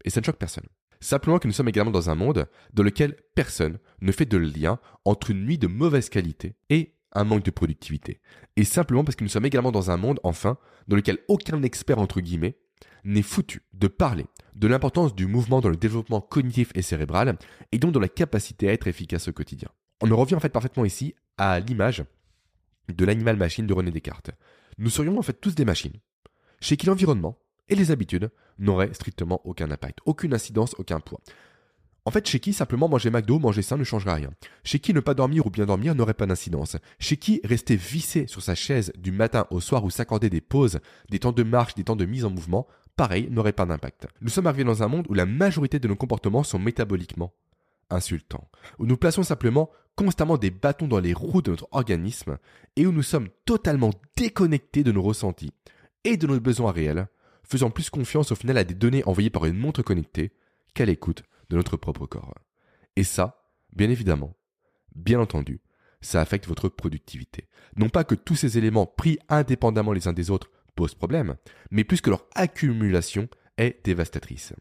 et 0.06 0.08
ça 0.08 0.20
ne 0.20 0.24
choque 0.24 0.38
personne. 0.38 0.64
Simplement 1.00 1.38
que 1.38 1.48
nous 1.48 1.52
sommes 1.52 1.68
également 1.68 1.90
dans 1.90 2.08
un 2.08 2.14
monde 2.14 2.46
dans 2.72 2.82
lequel 2.82 3.16
personne 3.34 3.78
ne 4.00 4.12
fait 4.12 4.24
de 4.24 4.38
lien 4.38 4.78
entre 5.04 5.30
une 5.30 5.44
nuit 5.44 5.58
de 5.58 5.66
mauvaise 5.66 6.08
qualité 6.08 6.54
et 6.70 6.94
un 7.12 7.24
manque 7.24 7.44
de 7.44 7.50
productivité. 7.50 8.20
Et 8.56 8.64
simplement 8.64 9.04
parce 9.04 9.16
que 9.16 9.24
nous 9.24 9.30
sommes 9.30 9.46
également 9.46 9.72
dans 9.72 9.90
un 9.90 9.96
monde, 9.96 10.20
enfin, 10.22 10.58
dans 10.88 10.96
lequel 10.96 11.18
aucun 11.28 11.62
expert, 11.62 11.98
entre 11.98 12.20
guillemets, 12.20 12.56
n'est 13.04 13.22
foutu 13.22 13.62
de 13.72 13.88
parler 13.88 14.26
de 14.54 14.68
l'importance 14.68 15.14
du 15.14 15.26
mouvement 15.26 15.60
dans 15.60 15.68
le 15.68 15.76
développement 15.76 16.20
cognitif 16.20 16.70
et 16.74 16.82
cérébral, 16.82 17.36
et 17.72 17.78
donc 17.78 17.92
dans 17.92 18.00
la 18.00 18.08
capacité 18.08 18.68
à 18.68 18.72
être 18.72 18.86
efficace 18.86 19.28
au 19.28 19.32
quotidien. 19.32 19.68
On 20.00 20.10
en 20.10 20.16
revient 20.16 20.34
en 20.34 20.40
fait 20.40 20.48
parfaitement 20.48 20.84
ici 20.84 21.14
à 21.38 21.60
l'image 21.60 22.04
de 22.88 23.04
l'animal 23.04 23.36
machine 23.36 23.66
de 23.66 23.72
René 23.72 23.90
Descartes. 23.90 24.30
Nous 24.78 24.90
serions 24.90 25.18
en 25.18 25.22
fait 25.22 25.40
tous 25.40 25.54
des 25.54 25.64
machines, 25.64 25.96
chez 26.60 26.76
qui 26.76 26.86
l'environnement 26.86 27.38
et 27.68 27.74
les 27.74 27.90
habitudes 27.90 28.30
n'auraient 28.58 28.92
strictement 28.92 29.40
aucun 29.44 29.70
impact, 29.70 30.00
aucune 30.04 30.34
incidence, 30.34 30.74
aucun 30.78 31.00
poids. 31.00 31.20
En 32.04 32.10
fait, 32.10 32.26
chez 32.28 32.40
qui 32.40 32.52
simplement 32.52 32.88
manger 32.88 33.10
McDo, 33.10 33.38
manger 33.38 33.62
ça 33.62 33.76
ne 33.76 33.84
changera 33.84 34.14
rien. 34.14 34.30
Chez 34.64 34.80
qui 34.80 34.92
ne 34.92 34.98
pas 34.98 35.14
dormir 35.14 35.46
ou 35.46 35.50
bien 35.50 35.66
dormir 35.66 35.94
n'aurait 35.94 36.14
pas 36.14 36.26
d'incidence. 36.26 36.76
Chez 36.98 37.16
qui 37.16 37.40
rester 37.44 37.76
vissé 37.76 38.26
sur 38.26 38.42
sa 38.42 38.56
chaise 38.56 38.92
du 38.98 39.12
matin 39.12 39.46
au 39.50 39.60
soir 39.60 39.84
ou 39.84 39.90
s'accorder 39.90 40.28
des 40.28 40.40
pauses, 40.40 40.80
des 41.10 41.20
temps 41.20 41.32
de 41.32 41.44
marche, 41.44 41.74
des 41.74 41.84
temps 41.84 41.94
de 41.94 42.04
mise 42.04 42.24
en 42.24 42.30
mouvement, 42.30 42.66
pareil, 42.96 43.28
n'aurait 43.30 43.52
pas 43.52 43.66
d'impact. 43.66 44.08
Nous 44.20 44.30
sommes 44.30 44.48
arrivés 44.48 44.64
dans 44.64 44.82
un 44.82 44.88
monde 44.88 45.06
où 45.08 45.14
la 45.14 45.26
majorité 45.26 45.78
de 45.78 45.86
nos 45.86 45.94
comportements 45.94 46.42
sont 46.42 46.58
métaboliquement 46.58 47.32
insultants, 47.88 48.48
où 48.78 48.86
nous 48.86 48.96
plaçons 48.96 49.22
simplement 49.22 49.70
constamment 49.94 50.38
des 50.38 50.50
bâtons 50.50 50.88
dans 50.88 50.98
les 50.98 51.12
roues 51.12 51.42
de 51.42 51.50
notre 51.50 51.68
organisme 51.70 52.38
et 52.76 52.86
où 52.86 52.92
nous 52.92 53.02
sommes 53.02 53.28
totalement 53.44 53.90
déconnectés 54.16 54.82
de 54.82 54.92
nos 54.92 55.02
ressentis 55.02 55.52
et 56.04 56.16
de 56.16 56.26
nos 56.26 56.40
besoins 56.40 56.72
réels, 56.72 57.06
faisant 57.44 57.70
plus 57.70 57.90
confiance 57.90 58.32
au 58.32 58.34
final 58.34 58.58
à 58.58 58.64
des 58.64 58.74
données 58.74 59.04
envoyées 59.04 59.30
par 59.30 59.44
une 59.44 59.58
montre 59.58 59.82
connectée 59.82 60.32
qu'à 60.74 60.86
l'écoute 60.86 61.22
de 61.52 61.56
notre 61.56 61.76
propre 61.76 62.06
corps. 62.06 62.34
Et 62.96 63.04
ça, 63.04 63.46
bien 63.72 63.90
évidemment, 63.90 64.34
bien 64.94 65.20
entendu, 65.20 65.60
ça 66.00 66.20
affecte 66.20 66.48
votre 66.48 66.68
productivité. 66.68 67.46
Non 67.76 67.88
pas 67.88 68.04
que 68.04 68.14
tous 68.14 68.34
ces 68.34 68.58
éléments 68.58 68.86
pris 68.86 69.18
indépendamment 69.28 69.92
les 69.92 70.08
uns 70.08 70.12
des 70.12 70.30
autres 70.30 70.50
posent 70.74 70.94
problème, 70.94 71.36
mais 71.70 71.84
plus 71.84 72.00
que 72.00 72.10
leur 72.10 72.26
accumulation 72.34 73.28
est 73.58 73.84
dévastatrice. 73.84 74.54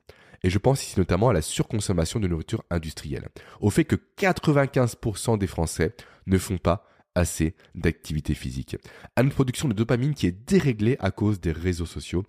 Et 0.43 0.49
je 0.49 0.57
pense 0.57 0.83
ici 0.83 0.99
notamment 0.99 1.29
à 1.29 1.33
la 1.33 1.41
surconsommation 1.41 2.19
de 2.19 2.27
nourriture 2.27 2.63
industrielle, 2.69 3.29
au 3.61 3.69
fait 3.69 3.85
que 3.85 3.95
95% 4.17 5.37
des 5.37 5.47
Français 5.47 5.95
ne 6.27 6.37
font 6.37 6.57
pas 6.57 6.85
assez 7.15 7.55
d'activité 7.73 8.33
physique, 8.33 8.77
à 9.15 9.21
une 9.21 9.31
production 9.31 9.67
de 9.67 9.73
dopamine 9.73 10.13
qui 10.13 10.27
est 10.27 10.49
déréglée 10.49 10.97
à 10.99 11.11
cause 11.11 11.39
des 11.39 11.51
réseaux 11.51 11.85
sociaux, 11.85 12.23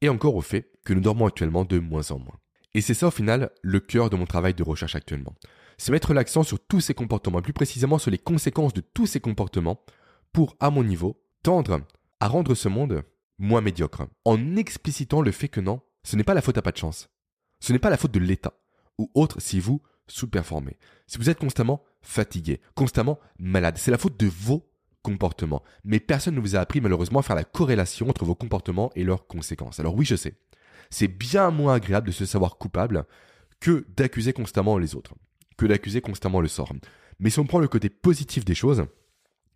et 0.00 0.08
encore 0.08 0.34
au 0.34 0.40
fait 0.40 0.70
que 0.84 0.92
nous 0.92 1.00
dormons 1.00 1.26
actuellement 1.26 1.64
de 1.64 1.78
moins 1.78 2.10
en 2.10 2.18
moins. 2.18 2.38
Et 2.74 2.80
c'est 2.80 2.94
ça 2.94 3.08
au 3.08 3.10
final 3.10 3.50
le 3.62 3.80
cœur 3.80 4.10
de 4.10 4.16
mon 4.16 4.26
travail 4.26 4.54
de 4.54 4.62
recherche 4.62 4.94
actuellement. 4.94 5.34
C'est 5.78 5.92
mettre 5.92 6.14
l'accent 6.14 6.42
sur 6.42 6.58
tous 6.60 6.80
ces 6.80 6.94
comportements, 6.94 7.40
et 7.40 7.42
plus 7.42 7.52
précisément 7.52 7.98
sur 7.98 8.10
les 8.10 8.18
conséquences 8.18 8.74
de 8.74 8.80
tous 8.80 9.06
ces 9.06 9.20
comportements, 9.20 9.82
pour, 10.32 10.56
à 10.60 10.70
mon 10.70 10.84
niveau, 10.84 11.22
tendre 11.42 11.80
à 12.20 12.28
rendre 12.28 12.54
ce 12.54 12.68
monde 12.68 13.02
moins 13.38 13.60
médiocre, 13.60 14.06
en 14.24 14.56
explicitant 14.56 15.20
le 15.22 15.32
fait 15.32 15.48
que 15.48 15.60
non, 15.60 15.80
ce 16.04 16.16
n'est 16.16 16.24
pas 16.24 16.34
la 16.34 16.42
faute 16.42 16.58
à 16.58 16.62
pas 16.62 16.72
de 16.72 16.76
chance. 16.76 17.08
Ce 17.60 17.72
n'est 17.72 17.78
pas 17.78 17.90
la 17.90 17.96
faute 17.96 18.12
de 18.12 18.20
l'État, 18.20 18.54
ou 18.98 19.10
autre 19.14 19.40
si 19.40 19.60
vous 19.60 19.82
sous-performez. 20.06 20.78
Si 21.06 21.18
vous 21.18 21.30
êtes 21.30 21.38
constamment 21.38 21.82
fatigué, 22.00 22.60
constamment 22.74 23.18
malade, 23.38 23.78
c'est 23.78 23.90
la 23.90 23.98
faute 23.98 24.18
de 24.18 24.26
vos 24.26 24.68
comportements. 25.02 25.62
Mais 25.84 26.00
personne 26.00 26.34
ne 26.34 26.40
vous 26.40 26.56
a 26.56 26.60
appris 26.60 26.80
malheureusement 26.80 27.20
à 27.20 27.22
faire 27.22 27.36
la 27.36 27.44
corrélation 27.44 28.08
entre 28.08 28.24
vos 28.24 28.34
comportements 28.34 28.90
et 28.94 29.04
leurs 29.04 29.26
conséquences. 29.26 29.80
Alors 29.80 29.94
oui, 29.94 30.04
je 30.04 30.16
sais, 30.16 30.34
c'est 30.92 31.08
bien 31.08 31.50
moins 31.50 31.74
agréable 31.74 32.08
de 32.08 32.12
se 32.12 32.26
savoir 32.26 32.58
coupable 32.58 33.04
que 33.60 33.86
d'accuser 33.96 34.32
constamment 34.32 34.78
les 34.78 34.94
autres, 34.94 35.14
que 35.56 35.66
d'accuser 35.66 36.00
constamment 36.00 36.40
le 36.40 36.48
sort. 36.48 36.72
Mais 37.18 37.30
si 37.30 37.38
on 37.40 37.46
prend 37.46 37.60
le 37.60 37.68
côté 37.68 37.88
positif 37.88 38.44
des 38.44 38.54
choses, 38.54 38.84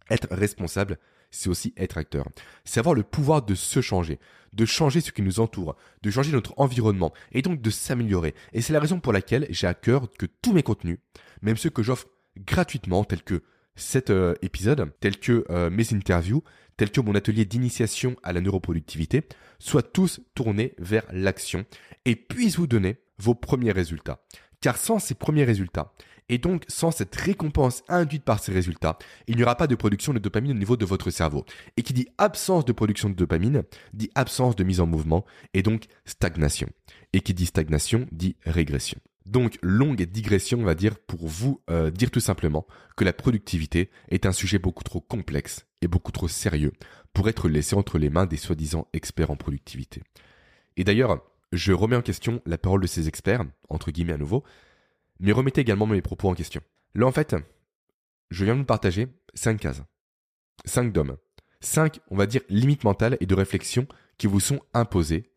être 0.09 0.29
responsable, 0.31 0.99
c'est 1.31 1.51
aussi 1.51 1.75
être 1.77 1.99
acteur. 1.99 2.27
C'est 2.65 2.81
avoir 2.81 2.95
le 2.95 3.03
pouvoir 3.03 3.43
de 3.43 3.55
se 3.55 3.81
changer, 3.83 4.19
de 4.53 4.65
changer 4.65 5.01
ce 5.01 5.13
qui 5.13 5.23
nous 5.23 5.41
entoure, 5.41 5.77
de 6.03 6.11
changer 6.11 6.33
notre 6.33 6.55
environnement 6.57 7.13
et 7.33 7.43
donc 7.43 7.61
de 7.61 7.71
s'améliorer. 7.71 8.35
Et 8.53 8.63
c'est 8.63 8.73
la 8.73 8.81
raison 8.81 9.01
pour 9.01 9.13
laquelle 9.13 9.47
j'ai 9.51 9.67
à 9.67 9.75
cœur 9.75 10.11
que 10.19 10.27
tous 10.27 10.55
mes 10.55 10.63
contenus, 10.63 10.99
même 11.43 11.57
ceux 11.57 11.71
que 11.71 11.83
j'offre 11.83 12.07
gratuitement, 12.39 13.05
tels 13.05 13.23
que 13.23 13.43
cet 13.77 14.11
euh, 14.11 14.35
épisode, 14.43 14.91
tels 15.01 15.19
que 15.19 15.45
euh, 15.51 15.71
mes 15.71 15.93
interviews, 15.93 16.43
tels 16.77 16.91
que 16.91 17.01
mon 17.01 17.15
atelier 17.15 17.45
d'initiation 17.45 18.17
à 18.23 18.33
la 18.33 18.41
neuroproductivité, 18.41 19.23
soient 19.59 19.83
tous 19.83 20.21
tournés 20.35 20.75
vers 20.79 21.05
l'action 21.13 21.65
et 22.05 22.17
puissent 22.17 22.57
vous 22.57 22.67
donner 22.67 22.97
vos 23.19 23.35
premiers 23.35 23.73
résultats. 23.73 24.21
Car 24.61 24.77
sans 24.77 24.99
ces 24.99 25.15
premiers 25.15 25.45
résultats, 25.45 25.93
et 26.29 26.39
donc, 26.39 26.65
sans 26.67 26.91
cette 26.91 27.15
récompense 27.15 27.85
induite 27.89 28.25
par 28.25 28.43
ces 28.43 28.53
résultats, 28.53 28.99
il 29.29 29.37
n'y 29.37 29.45
aura 29.45 29.55
pas 29.55 29.69
de 29.69 29.77
production 29.77 30.13
de 30.13 30.19
dopamine 30.19 30.53
au 30.53 30.59
niveau 30.59 30.77
de 30.77 30.85
votre 30.85 31.11
cerveau. 31.11 31.45
Et 31.77 31.83
qui 31.83 31.93
dit 31.93 32.09
absence 32.19 32.65
de 32.65 32.73
production 32.73 33.09
de 33.09 33.15
dopamine, 33.15 33.63
dit 33.93 34.11
absence 34.15 34.57
de 34.57 34.65
mise 34.65 34.81
en 34.81 34.87
mouvement, 34.87 35.25
et 35.55 35.63
donc 35.63 35.85
stagnation. 36.05 36.69
Et 37.13 37.21
qui 37.21 37.33
dit 37.33 37.47
stagnation, 37.47 38.09
dit 38.11 38.37
régression. 38.45 38.99
Donc, 39.27 39.59
longue 39.61 40.01
digression, 40.03 40.61
on 40.61 40.65
va 40.65 40.77
dire, 40.77 40.99
pour 41.01 41.27
vous 41.27 41.61
euh, 41.69 41.91
dire 41.91 42.13
tout 42.13 42.21
simplement 42.21 42.65
que 42.97 43.05
la 43.05 43.13
productivité 43.13 43.91
est 44.09 44.25
un 44.25 44.33
sujet 44.33 44.61
beaucoup 44.61 44.85
trop 44.85 45.01
complexe 45.01 45.67
et 45.83 45.89
beaucoup 45.89 46.13
trop 46.13 46.29
sérieux 46.29 46.73
pour 47.13 47.29
être 47.29 47.49
laissé 47.49 47.75
entre 47.75 47.99
les 47.99 48.09
mains 48.09 48.27
des 48.27 48.37
soi-disant 48.37 48.87
experts 48.93 49.33
en 49.33 49.37
productivité. 49.37 50.03
Et 50.77 50.85
d'ailleurs, 50.85 51.25
je 51.53 51.73
remets 51.73 51.97
en 51.97 52.03
question 52.03 52.41
la 52.47 52.57
parole 52.57 52.83
de 52.83 52.87
ces 52.87 53.09
experts, 53.09 53.45
entre 53.69 53.91
guillemets 53.91 54.13
à 54.13 54.19
nouveau, 54.19 54.45
mais 55.19 55.33
remettez 55.33 55.61
également 55.61 55.87
mes 55.87 56.03
propos 56.03 56.29
en 56.29 56.35
question. 56.35 56.61
Là, 56.95 57.07
en 57.07 57.13
fait, 57.13 57.35
je 58.31 58.45
viens 58.45 58.55
de 58.55 58.61
vous 58.61 58.65
partager 58.65 59.09
5 59.35 59.59
cases. 59.59 59.83
5 60.67 60.93
d'hommes. 60.93 61.17
5, 61.61 61.99
on 62.11 62.17
va 62.17 62.27
dire, 62.27 62.43
limites 62.49 62.85
mentales 62.85 63.17
et 63.21 63.27
de 63.27 63.35
réflexion 63.35 63.89
qui 64.19 64.29
vous 64.29 64.41
sont 64.41 64.61
imposées, 64.73 65.33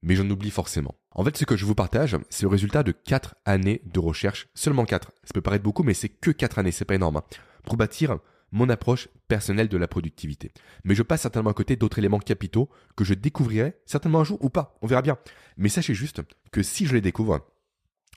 mais 0.00 0.14
j'en 0.14 0.30
oublie 0.30 0.50
forcément. 0.50 0.94
En 1.14 1.24
fait, 1.24 1.36
ce 1.36 1.44
que 1.44 1.56
je 1.56 1.64
vous 1.64 1.74
partage, 1.74 2.16
c'est 2.30 2.42
le 2.42 2.48
résultat 2.48 2.82
de 2.82 2.92
4 2.92 3.34
années 3.44 3.82
de 3.84 4.00
recherche. 4.00 4.48
Seulement 4.54 4.84
4. 4.84 5.12
Ça 5.24 5.34
peut 5.34 5.40
paraître 5.40 5.64
beaucoup, 5.64 5.82
mais 5.82 5.94
c'est 5.94 6.08
que 6.08 6.30
4 6.30 6.58
années, 6.58 6.72
c'est 6.72 6.84
pas 6.84 6.94
énorme. 6.94 7.16
Hein, 7.16 7.24
pour 7.64 7.76
bâtir 7.76 8.18
mon 8.52 8.68
approche 8.68 9.08
personnelle 9.28 9.68
de 9.68 9.78
la 9.78 9.88
productivité. 9.88 10.52
Mais 10.84 10.94
je 10.94 11.02
passe 11.02 11.22
certainement 11.22 11.50
à 11.50 11.54
côté 11.54 11.76
d'autres 11.76 11.98
éléments 11.98 12.18
capitaux 12.18 12.68
que 12.96 13.04
je 13.04 13.14
découvrirai 13.14 13.78
certainement 13.86 14.20
un 14.20 14.24
jour 14.24 14.38
ou 14.44 14.50
pas, 14.50 14.76
on 14.82 14.86
verra 14.86 15.02
bien. 15.02 15.16
Mais 15.56 15.70
sachez 15.70 15.94
juste 15.94 16.20
que 16.50 16.62
si 16.62 16.86
je 16.86 16.92
les 16.92 17.00
découvre, 17.00 17.40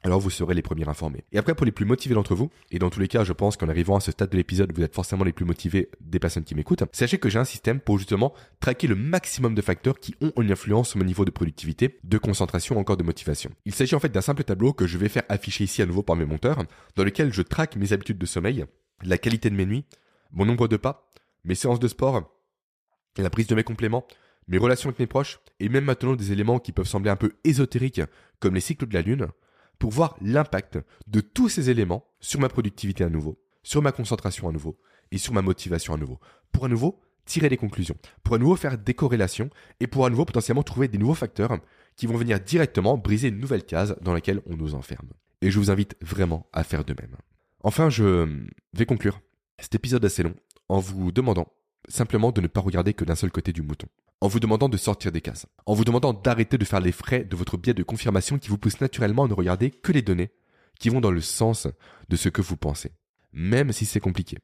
alors 0.06 0.20
vous 0.20 0.30
serez 0.30 0.54
les 0.54 0.62
premiers 0.62 0.88
informés. 0.88 1.26
Et 1.32 1.40
après, 1.40 1.56
pour 1.56 1.66
les 1.66 1.72
plus 1.72 1.84
motivés 1.84 2.14
d'entre 2.14 2.36
vous, 2.36 2.52
et 2.70 2.78
dans 2.78 2.92
tous 2.92 3.00
les 3.00 3.08
cas, 3.08 3.24
je 3.24 3.34
pense 3.34 3.58
qu'en 3.58 3.70
arrivant 3.70 3.96
à 3.96 4.00
ce 4.00 4.12
stade 4.12 4.30
de 4.30 4.38
l'épisode, 4.38 4.72
vous 4.72 4.84
êtes 4.84 4.94
forcément 4.94 5.24
les 5.24 5.34
plus 5.34 5.46
motivés 5.46 5.90
des 6.00 6.20
personnes 6.20 6.44
qui 6.44 6.54
m'écoutent, 6.54 6.84
sachez 6.92 7.18
que 7.18 7.28
j'ai 7.28 7.40
un 7.40 7.44
système 7.44 7.80
pour 7.80 7.98
justement 7.98 8.32
traquer 8.60 8.86
le 8.86 8.94
maximum 8.94 9.56
de 9.56 9.62
facteurs 9.64 10.00
qui 10.00 10.14
ont 10.22 10.32
une 10.40 10.52
influence 10.52 10.90
sur 10.90 11.00
mon 11.00 11.06
niveau 11.06 11.26
de 11.26 11.32
productivité, 11.32 11.98
de 12.04 12.18
concentration, 12.20 12.78
encore 12.78 12.98
de 12.98 13.04
motivation. 13.04 13.50
Il 13.66 13.74
s'agit 13.74 13.96
en 13.96 14.00
fait 14.00 14.12
d'un 14.12 14.22
simple 14.22 14.44
tableau 14.44 14.74
que 14.74 14.86
je 14.86 15.00
vais 15.00 15.10
faire 15.10 15.24
afficher 15.28 15.64
ici 15.64 15.82
à 15.82 15.88
nouveau 15.88 16.04
par 16.04 16.16
mes 16.16 16.26
monteurs, 16.26 16.62
dans 16.96 17.04
lequel 17.04 17.34
je 17.34 17.42
traque 17.42 17.76
mes 17.76 17.92
habitudes 17.92 18.20
de 18.20 18.28
sommeil, 18.28 18.66
la 19.04 19.18
qualité 19.18 19.50
de 19.50 19.56
mes 19.56 19.66
nuits, 19.66 19.86
mon 20.32 20.46
nombre 20.46 20.68
de 20.68 20.78
pas, 20.78 21.10
mes 21.46 21.56
séances 21.56 21.80
de 21.80 21.88
sport, 21.88 22.32
la 23.18 23.32
prise 23.32 23.48
de 23.48 23.56
mes 23.56 23.64
compléments, 23.64 24.06
mes 24.48 24.60
relations 24.60 24.90
avec 24.90 25.00
mes 25.00 25.08
proches, 25.08 25.40
et 25.60 25.68
même 25.68 25.86
maintenant 25.86 26.16
des 26.16 26.32
éléments 26.32 26.60
qui 26.60 26.74
peuvent 26.74 26.86
sembler 26.86 27.10
un 27.10 27.16
peu 27.16 27.32
ésotériques, 27.44 28.02
comme 28.40 28.54
les 28.54 28.62
cycles 28.62 28.86
de 28.86 28.94
la 28.94 29.02
lune, 29.02 29.30
pour 29.80 29.92
voir 29.92 30.16
l'impact 30.22 30.80
de 31.08 31.22
tous 31.22 31.50
ces 31.50 31.70
éléments 31.70 32.06
sur 32.20 32.40
ma 32.40 32.50
productivité 32.50 33.04
à 33.04 33.10
nouveau, 33.10 33.42
sur 33.64 33.82
ma 33.82 33.92
concentration 33.92 34.48
à 34.50 34.52
nouveau 34.52 34.78
et 35.12 35.18
sur 35.18 35.34
ma 35.34 35.42
motivation 35.42 35.94
à 35.94 35.98
nouveau. 35.98 36.20
Pour 36.52 36.66
à 36.66 36.68
nouveau 36.68 37.02
tirer 37.26 37.50
des 37.50 37.58
conclusions, 37.58 37.98
pour 38.24 38.36
à 38.36 38.38
nouveau 38.38 38.56
faire 38.56 38.78
des 38.78 38.94
corrélations 38.94 39.50
et 39.80 39.88
pour 39.88 40.06
à 40.06 40.10
nouveau 40.10 40.26
potentiellement 40.26 40.64
trouver 40.64 40.88
des 40.88 40.98
nouveaux 40.98 41.16
facteurs 41.16 41.58
qui 41.96 42.08
vont 42.08 42.18
venir 42.18 42.40
directement 42.40 42.98
briser 42.98 43.30
une 43.30 43.40
nouvelle 43.40 43.64
case 43.64 43.96
dans 44.02 44.14
laquelle 44.14 44.42
on 44.46 44.56
nous 44.56 44.76
enferme. 44.76 45.10
Et 45.42 45.52
je 45.52 45.60
vous 45.60 45.72
invite 45.72 45.96
vraiment 46.02 46.48
à 46.54 46.64
faire 46.64 46.86
de 46.86 46.94
même. 47.00 47.16
Enfin, 47.62 47.90
je 47.90 48.46
vais 48.74 48.86
conclure 48.86 49.22
cet 49.60 49.76
épisode 49.76 50.06
assez 50.06 50.24
long 50.24 50.36
en 50.70 50.80
vous 50.80 51.12
demandant 51.12 51.48
simplement 51.88 52.32
de 52.32 52.42
ne 52.42 52.48
pas 52.48 52.62
regarder 52.62 52.94
que 52.94 53.06
d'un 53.06 53.16
seul 53.16 53.32
côté 53.32 53.52
du 53.52 53.62
mouton 53.62 53.88
en 54.22 54.28
vous 54.28 54.40
demandant 54.40 54.70
de 54.70 54.78
sortir 54.78 55.12
des 55.12 55.22
cases, 55.22 55.46
en 55.66 55.74
vous 55.74 55.86
demandant 55.86 56.14
d'arrêter 56.14 56.58
de 56.58 56.66
faire 56.66 56.80
les 56.80 56.92
frais 56.92 57.24
de 57.24 57.36
votre 57.36 57.58
biais 57.58 57.74
de 57.74 57.84
confirmation 57.84 58.40
qui 58.40 58.50
vous 58.50 58.58
pousse 58.58 58.82
naturellement 58.82 59.26
à 59.26 59.28
ne 59.28 59.34
regarder 59.34 59.72
que 59.72 59.92
les 59.92 60.02
données 60.02 60.32
qui 60.80 60.90
vont 60.90 61.02
dans 61.02 61.12
le 61.12 61.22
sens 61.22 61.68
de 62.10 62.16
ce 62.16 62.30
que 62.30 62.42
vous 62.42 62.58
pensez. 62.58 62.92
Même 63.34 63.72
si 63.72 63.86
c'est 63.86 64.00
compliqué, 64.00 64.38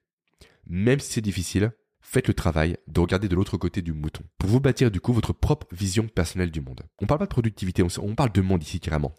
même 0.67 0.99
si 0.99 1.13
c'est 1.13 1.21
difficile, 1.21 1.71
faites 2.01 2.27
le 2.27 2.33
travail 2.33 2.77
de 2.87 2.99
regarder 2.99 3.29
de 3.29 3.35
l'autre 3.35 3.57
côté 3.57 3.81
du 3.81 3.93
mouton 3.93 4.23
pour 4.37 4.49
vous 4.49 4.59
bâtir 4.59 4.91
du 4.91 4.99
coup 4.99 5.13
votre 5.13 5.33
propre 5.33 5.67
vision 5.71 6.07
personnelle 6.07 6.51
du 6.51 6.61
monde. 6.61 6.81
On 6.99 7.05
parle 7.05 7.19
pas 7.19 7.25
de 7.25 7.31
productivité, 7.31 7.83
on 7.83 8.15
parle 8.15 8.31
de 8.31 8.41
monde 8.41 8.63
ici 8.63 8.79
carrément. 8.79 9.13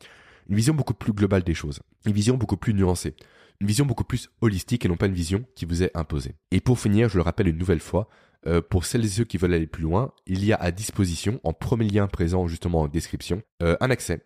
Une 0.49 0.57
vision 0.57 0.75
beaucoup 0.75 0.95
plus 0.95 1.13
globale 1.13 1.45
des 1.45 1.55
choses, 1.55 1.81
une 2.05 2.13
vision 2.13 2.37
beaucoup 2.37 2.57
plus 2.57 2.75
nuancée, 2.75 3.15
une 3.61 3.67
vision 3.67 3.87
beaucoup 3.87 4.05
plus 4.05 4.29
holistique 4.41 4.85
et 4.85 4.89
non 4.89 4.97
pas 4.97 5.07
une 5.07 5.15
vision 5.15 5.45
qui 5.55 5.65
vous 5.65 5.83
est 5.83 5.97
imposée. 5.97 6.35
Et 6.51 6.61
pour 6.61 6.79
finir, 6.79 7.09
je 7.09 7.17
le 7.17 7.23
rappelle 7.23 7.49
une 7.49 7.59
nouvelle 7.59 7.81
fois, 7.81 8.09
euh, 8.47 8.61
pour 8.61 8.85
celles 8.85 9.05
et 9.05 9.09
ceux 9.09 9.25
qui 9.25 9.37
veulent 9.37 9.55
aller 9.55 9.67
plus 9.67 9.83
loin, 9.83 10.13
il 10.27 10.45
y 10.45 10.53
a 10.53 10.57
à 10.57 10.71
disposition, 10.71 11.41
en 11.45 11.53
premier 11.53 11.89
lien 11.89 12.07
présent 12.09 12.49
justement 12.49 12.83
en 12.83 12.89
description, 12.89 13.43
euh, 13.63 13.77
un 13.81 13.91
accès 13.91 14.25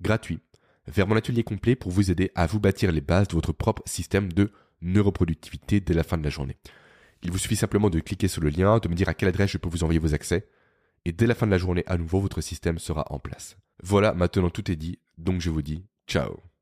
gratuit 0.00 0.40
vers 0.86 1.06
mon 1.06 1.16
atelier 1.16 1.44
complet 1.44 1.76
pour 1.76 1.90
vous 1.90 2.10
aider 2.10 2.30
à 2.34 2.46
vous 2.46 2.60
bâtir 2.60 2.92
les 2.92 3.00
bases 3.00 3.28
de 3.28 3.34
votre 3.34 3.52
propre 3.52 3.82
système 3.86 4.32
de 4.32 4.52
neuroproductivité 4.82 5.80
dès 5.80 5.94
la 5.94 6.02
fin 6.02 6.18
de 6.18 6.24
la 6.24 6.30
journée. 6.30 6.58
Il 7.22 7.30
vous 7.30 7.38
suffit 7.38 7.56
simplement 7.56 7.88
de 7.88 8.00
cliquer 8.00 8.28
sur 8.28 8.42
le 8.42 8.50
lien, 8.50 8.78
de 8.78 8.88
me 8.88 8.94
dire 8.94 9.08
à 9.08 9.14
quelle 9.14 9.30
adresse 9.30 9.50
je 9.50 9.58
peux 9.58 9.68
vous 9.68 9.82
envoyer 9.82 9.98
vos 9.98 10.12
accès, 10.12 10.46
et 11.06 11.12
dès 11.12 11.26
la 11.26 11.34
fin 11.34 11.46
de 11.46 11.50
la 11.50 11.58
journée, 11.58 11.84
à 11.86 11.96
nouveau, 11.96 12.20
votre 12.20 12.40
système 12.40 12.78
sera 12.78 13.06
en 13.10 13.18
place. 13.18 13.56
Voilà, 13.82 14.12
maintenant 14.12 14.50
tout 14.50 14.70
est 14.70 14.76
dit, 14.76 14.98
donc 15.16 15.40
je 15.40 15.50
vous 15.50 15.62
dis 15.62 15.84
ciao 16.06 16.53